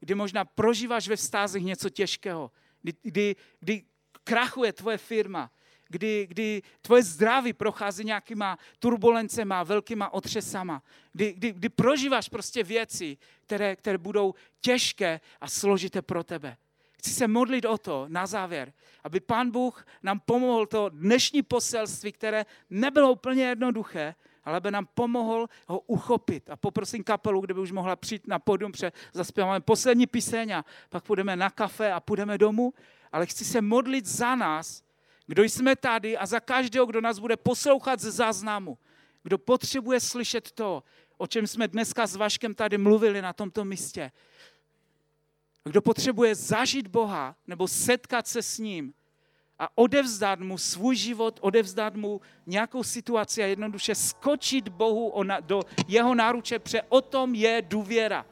kdy 0.00 0.14
možná 0.14 0.44
prožíváš 0.44 1.08
ve 1.08 1.16
vztazích 1.16 1.64
něco 1.64 1.90
těžkého, 1.90 2.50
kdy, 2.82 2.92
kdy, 3.02 3.36
kdy 3.60 3.84
krachuje 4.24 4.72
tvoje 4.72 4.98
firma, 4.98 5.50
kdy, 5.88 6.26
kdy 6.26 6.62
tvoje 6.82 7.02
zdraví 7.02 7.52
prochází 7.52 8.04
nějakýma 8.04 8.58
turbulencema, 8.78 9.62
velkýma 9.62 10.12
otřesama, 10.12 10.82
kdy, 11.12 11.32
kdy, 11.32 11.52
kdy 11.52 11.68
prožíváš 11.68 12.28
prostě 12.28 12.62
věci, 12.62 13.16
které, 13.42 13.76
které 13.76 13.98
budou 13.98 14.34
těžké 14.60 15.20
a 15.40 15.48
složité 15.48 16.02
pro 16.02 16.24
tebe. 16.24 16.56
Chci 16.98 17.10
se 17.10 17.28
modlit 17.28 17.64
o 17.64 17.78
to 17.78 18.04
na 18.08 18.26
závěr, 18.26 18.72
aby 19.04 19.20
Pán 19.20 19.50
Bůh 19.50 19.86
nám 20.02 20.20
pomohl 20.20 20.66
to 20.66 20.88
dnešní 20.88 21.42
poselství, 21.42 22.12
které 22.12 22.46
nebylo 22.70 23.12
úplně 23.12 23.44
jednoduché, 23.44 24.14
ale 24.50 24.56
aby 24.56 24.70
nám 24.70 24.86
pomohl 24.94 25.46
ho 25.66 25.80
uchopit. 25.80 26.50
A 26.50 26.56
poprosím 26.56 27.04
kapelu, 27.04 27.40
kdyby 27.40 27.60
už 27.60 27.72
mohla 27.72 27.96
přijít 27.96 28.26
na 28.26 28.38
podium, 28.38 28.72
protože 28.72 28.92
zaspíváme 29.12 29.60
poslední 29.60 30.06
píseň 30.06 30.52
a 30.52 30.64
pak 30.88 31.04
půjdeme 31.04 31.36
na 31.36 31.50
kafe 31.50 31.92
a 31.92 32.00
půjdeme 32.00 32.38
domů. 32.38 32.74
Ale 33.12 33.26
chci 33.26 33.44
se 33.44 33.60
modlit 33.60 34.06
za 34.06 34.34
nás, 34.34 34.82
kdo 35.26 35.42
jsme 35.42 35.76
tady 35.76 36.16
a 36.16 36.26
za 36.26 36.40
každého, 36.40 36.86
kdo 36.86 37.00
nás 37.00 37.18
bude 37.18 37.36
poslouchat 37.36 38.00
ze 38.00 38.10
záznamu, 38.10 38.78
kdo 39.22 39.38
potřebuje 39.38 40.00
slyšet 40.00 40.52
to, 40.52 40.82
o 41.18 41.26
čem 41.26 41.46
jsme 41.46 41.68
dneska 41.68 42.06
s 42.06 42.16
Vaškem 42.16 42.54
tady 42.54 42.78
mluvili 42.78 43.22
na 43.22 43.32
tomto 43.32 43.64
místě. 43.64 44.10
Kdo 45.64 45.82
potřebuje 45.82 46.34
zažít 46.34 46.86
Boha 46.88 47.36
nebo 47.46 47.68
setkat 47.68 48.26
se 48.26 48.42
s 48.42 48.58
ním, 48.58 48.94
a 49.60 49.68
odevzdat 49.74 50.40
mu 50.40 50.58
svůj 50.58 50.96
život, 50.96 51.38
odevzdat 51.40 51.96
mu 51.96 52.20
nějakou 52.46 52.82
situaci 52.82 53.42
a 53.42 53.46
jednoduše 53.46 53.94
skočit 53.94 54.68
Bohu 54.68 55.12
do 55.40 55.62
jeho 55.88 56.14
náruče, 56.14 56.58
protože 56.58 56.82
o 56.88 57.00
tom 57.00 57.34
je 57.34 57.62
důvěra. 57.68 58.26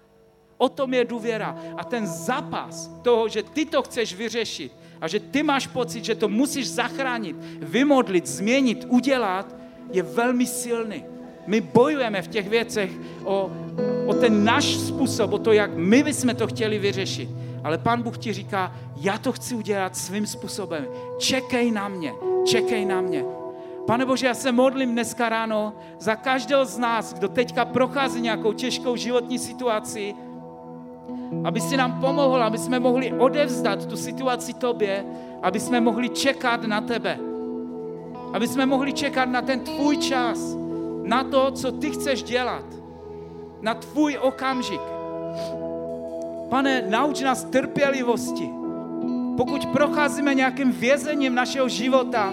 O 0.56 0.68
tom 0.68 0.94
je 0.94 1.04
důvěra. 1.04 1.58
A 1.76 1.84
ten 1.84 2.06
zápas 2.06 2.90
toho, 3.02 3.28
že 3.28 3.42
ty 3.42 3.64
to 3.64 3.82
chceš 3.82 4.14
vyřešit 4.14 4.72
a 5.00 5.08
že 5.08 5.20
ty 5.20 5.42
máš 5.42 5.66
pocit, 5.66 6.04
že 6.04 6.14
to 6.14 6.28
musíš 6.28 6.70
zachránit, 6.70 7.36
vymodlit, 7.60 8.26
změnit, 8.26 8.86
udělat, 8.88 9.56
je 9.92 10.02
velmi 10.02 10.46
silný. 10.46 11.04
My 11.46 11.60
bojujeme 11.60 12.22
v 12.22 12.28
těch 12.28 12.48
věcech 12.48 12.90
o, 13.24 13.52
o 14.06 14.14
ten 14.14 14.44
náš 14.44 14.76
způsob, 14.76 15.32
o 15.32 15.38
to, 15.38 15.52
jak 15.52 15.76
my 15.76 16.02
bychom 16.02 16.36
to 16.36 16.46
chtěli 16.46 16.78
vyřešit. 16.78 17.28
Ale 17.64 17.78
Pán 17.78 18.02
Bůh 18.02 18.18
ti 18.18 18.32
říká, 18.32 18.72
já 18.96 19.18
to 19.18 19.32
chci 19.32 19.54
udělat 19.54 19.96
svým 19.96 20.26
způsobem. 20.26 20.86
Čekej 21.18 21.70
na 21.70 21.88
mě, 21.88 22.14
čekej 22.46 22.84
na 22.84 23.00
mě. 23.00 23.24
Pane 23.86 24.06
Bože, 24.06 24.26
já 24.26 24.34
se 24.34 24.52
modlím 24.52 24.92
dneska 24.92 25.28
ráno 25.28 25.72
za 25.98 26.16
každého 26.16 26.64
z 26.64 26.78
nás, 26.78 27.14
kdo 27.14 27.28
teďka 27.28 27.64
prochází 27.64 28.20
nějakou 28.20 28.52
těžkou 28.52 28.96
životní 28.96 29.38
situaci, 29.38 30.14
aby 31.44 31.61
si 31.61 31.76
nám 31.76 32.00
pomohl, 32.00 32.42
aby 32.42 32.59
jsme 32.59 32.80
mohli 32.80 33.12
odevzdat 33.12 33.86
tu 33.86 33.96
situaci 33.96 34.54
tobě, 34.54 35.04
aby 35.42 35.61
jsme 35.61 35.80
mohli 35.80 36.09
čekat 36.09 36.62
na 36.62 36.80
tebe. 36.80 37.18
Aby 38.32 38.48
jsme 38.48 38.66
mohli 38.66 38.92
čekat 38.92 39.28
na 39.28 39.42
ten 39.42 39.61
tvůj 39.61 39.96
čas, 39.96 40.56
na 41.02 41.24
to, 41.24 41.50
co 41.50 41.72
ty 41.72 41.90
chceš 41.90 42.22
dělat, 42.22 42.64
na 43.61 43.74
tvůj 43.74 44.18
okamžik. 44.20 44.97
Pane, 46.49 46.84
nauč 46.88 47.20
nás 47.20 47.44
trpělivosti. 47.44 48.51
Pokud 49.36 49.66
procházíme 49.66 50.34
nějakým 50.34 50.72
vězením 50.72 51.34
našeho 51.34 51.68
života, 51.68 52.32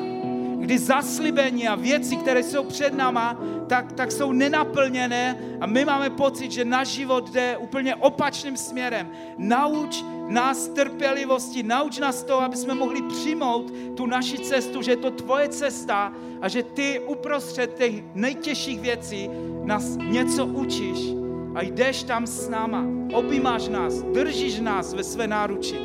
kdy 0.56 0.78
zaslíbení 0.78 1.68
a 1.68 1.76
věci, 1.76 2.16
které 2.16 2.44
jsou 2.44 2.64
před 2.64 2.94
náma, 2.94 3.38
tak, 3.68 3.92
tak 3.92 4.12
jsou 4.12 4.32
nenaplněné 4.32 5.38
a 5.62 5.66
my 5.66 5.86
máme 5.86 6.10
pocit, 6.10 6.52
že 6.52 6.66
náš 6.66 6.88
život 6.88 7.30
jde 7.30 7.58
úplně 7.58 7.96
opačným 7.96 8.58
směrem. 8.58 9.10
Nauč 9.38 10.04
nás 10.28 10.68
trpělivosti, 10.68 11.64
nauč 11.64 12.00
nás 12.00 12.24
to, 12.24 12.42
aby 12.42 12.58
jsme 12.58 12.74
mohli 12.74 13.02
přijmout 13.02 13.74
tu 13.96 14.06
naši 14.06 14.40
cestu, 14.40 14.82
že 14.82 14.92
je 14.92 14.98
to 14.98 15.12
tvoje 15.12 15.50
cesta 15.50 16.14
a 16.42 16.48
že 16.48 16.64
ty 16.64 17.00
uprostřed 17.00 17.74
těch 17.74 18.04
nejtěžších 18.14 18.80
věcí 18.80 19.30
nás 19.64 19.98
něco 19.98 20.46
učíš 20.46 21.25
a 21.56 21.62
jdeš 21.62 22.04
tam 22.04 22.28
s 22.28 22.50
náma, 22.50 22.86
objímáš 23.14 23.68
nás, 23.68 24.02
držíš 24.02 24.60
nás 24.60 24.94
ve 24.94 25.04
své 25.04 25.28
náruči. 25.28 25.80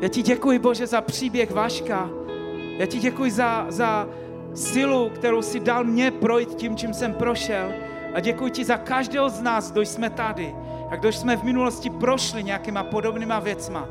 Já 0.00 0.08
ti 0.08 0.22
děkuji, 0.22 0.58
Bože, 0.58 0.86
za 0.86 1.00
příběh 1.00 1.50
Vaška. 1.50 2.10
Já 2.78 2.86
ti 2.86 2.98
děkuji 2.98 3.30
za, 3.30 3.66
za 3.68 4.08
silu, 4.54 5.10
kterou 5.14 5.42
si 5.42 5.60
dal 5.60 5.84
mě 5.84 6.10
projít 6.10 6.54
tím, 6.54 6.76
čím 6.76 6.94
jsem 6.94 7.14
prošel. 7.14 7.72
A 8.14 8.20
děkuji 8.20 8.50
ti 8.50 8.64
za 8.64 8.76
každého 8.76 9.28
z 9.28 9.40
nás, 9.40 9.72
kdo 9.72 9.80
jsme 9.80 10.10
tady 10.10 10.54
a 10.90 10.96
kdo 10.96 11.12
jsme 11.12 11.36
v 11.36 11.42
minulosti 11.42 11.90
prošli 11.90 12.44
nějakýma 12.44 12.84
podobnýma 12.84 13.38
věcma. 13.38 13.88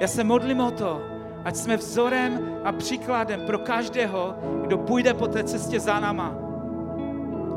Já 0.00 0.08
se 0.08 0.24
modlím 0.24 0.60
o 0.60 0.70
to, 0.70 1.02
ať 1.44 1.56
jsme 1.56 1.76
vzorem 1.76 2.60
a 2.64 2.72
příkladem 2.72 3.40
pro 3.46 3.58
každého, 3.58 4.34
kdo 4.62 4.78
půjde 4.78 5.14
po 5.14 5.26
té 5.26 5.44
cestě 5.44 5.80
za 5.80 6.00
náma. 6.00 6.51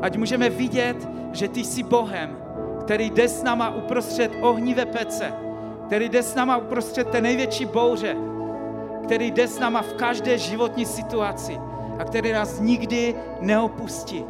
Ať 0.02 0.16
můžeme 0.16 0.50
vidět, 0.50 1.08
že 1.32 1.48
ty 1.48 1.64
jsi 1.64 1.82
Bohem, 1.82 2.36
který 2.80 3.10
jde 3.10 3.28
s 3.28 3.42
náma 3.42 3.74
uprostřed 3.74 4.32
ohnivé 4.40 4.86
pece 4.86 5.46
který 5.86 6.08
jde 6.08 6.22
s 6.22 6.34
náma 6.34 6.56
uprostřed 6.56 7.08
té 7.08 7.20
největší 7.20 7.64
bouře, 7.64 8.16
který 9.04 9.30
jde 9.30 9.48
s 9.48 9.58
náma 9.58 9.82
v 9.82 9.92
každé 9.92 10.38
životní 10.38 10.86
situaci 10.86 11.58
a 11.98 12.04
který 12.04 12.32
nás 12.32 12.60
nikdy 12.60 13.14
neopustí. 13.40 14.24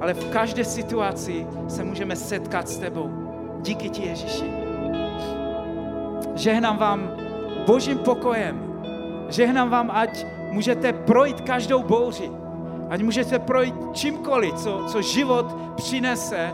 Ale 0.00 0.14
v 0.14 0.30
každé 0.30 0.64
situaci 0.64 1.46
se 1.68 1.84
můžeme 1.84 2.16
setkat 2.16 2.68
s 2.68 2.76
tebou. 2.76 3.10
Díky 3.60 3.88
ti, 3.88 4.02
Ježíši. 4.02 4.44
Žehnám 6.34 6.78
vám 6.78 7.10
božím 7.66 7.98
pokojem. 7.98 8.74
Žehnám 9.28 9.70
vám, 9.70 9.90
ať 9.90 10.26
můžete 10.50 10.92
projít 10.92 11.40
každou 11.40 11.82
bouři. 11.82 12.30
Ať 12.90 13.02
můžete 13.02 13.38
projít 13.38 13.74
čímkoliv, 13.92 14.54
co, 14.54 14.84
co 14.88 15.02
život 15.02 15.56
přinese. 15.76 16.52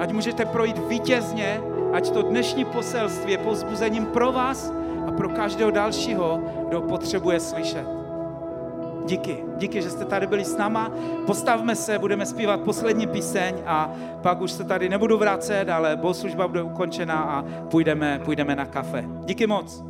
Ať 0.00 0.12
můžete 0.12 0.44
projít 0.44 0.78
vítězně 0.88 1.60
ať 1.92 2.10
to 2.10 2.22
dnešní 2.22 2.64
poselství 2.64 3.32
je 3.32 3.38
povzbuzením 3.38 4.06
pro 4.06 4.32
vás 4.32 4.72
a 5.06 5.12
pro 5.12 5.28
každého 5.28 5.70
dalšího, 5.70 6.40
kdo 6.68 6.80
potřebuje 6.80 7.40
slyšet. 7.40 7.86
Díky, 9.06 9.44
díky, 9.56 9.82
že 9.82 9.90
jste 9.90 10.04
tady 10.04 10.26
byli 10.26 10.44
s 10.44 10.56
náma. 10.56 10.92
Postavme 11.26 11.76
se, 11.76 11.98
budeme 11.98 12.26
zpívat 12.26 12.60
poslední 12.60 13.06
píseň 13.06 13.54
a 13.66 13.92
pak 14.22 14.40
už 14.40 14.52
se 14.52 14.64
tady 14.64 14.88
nebudu 14.88 15.18
vracet, 15.18 15.68
ale 15.68 15.96
bohoslužba 15.96 16.48
bude 16.48 16.62
ukončena 16.62 17.14
a 17.14 17.44
půjdeme, 17.70 18.20
půjdeme 18.24 18.56
na 18.56 18.66
kafe. 18.66 19.04
Díky 19.24 19.46
moc. 19.46 19.84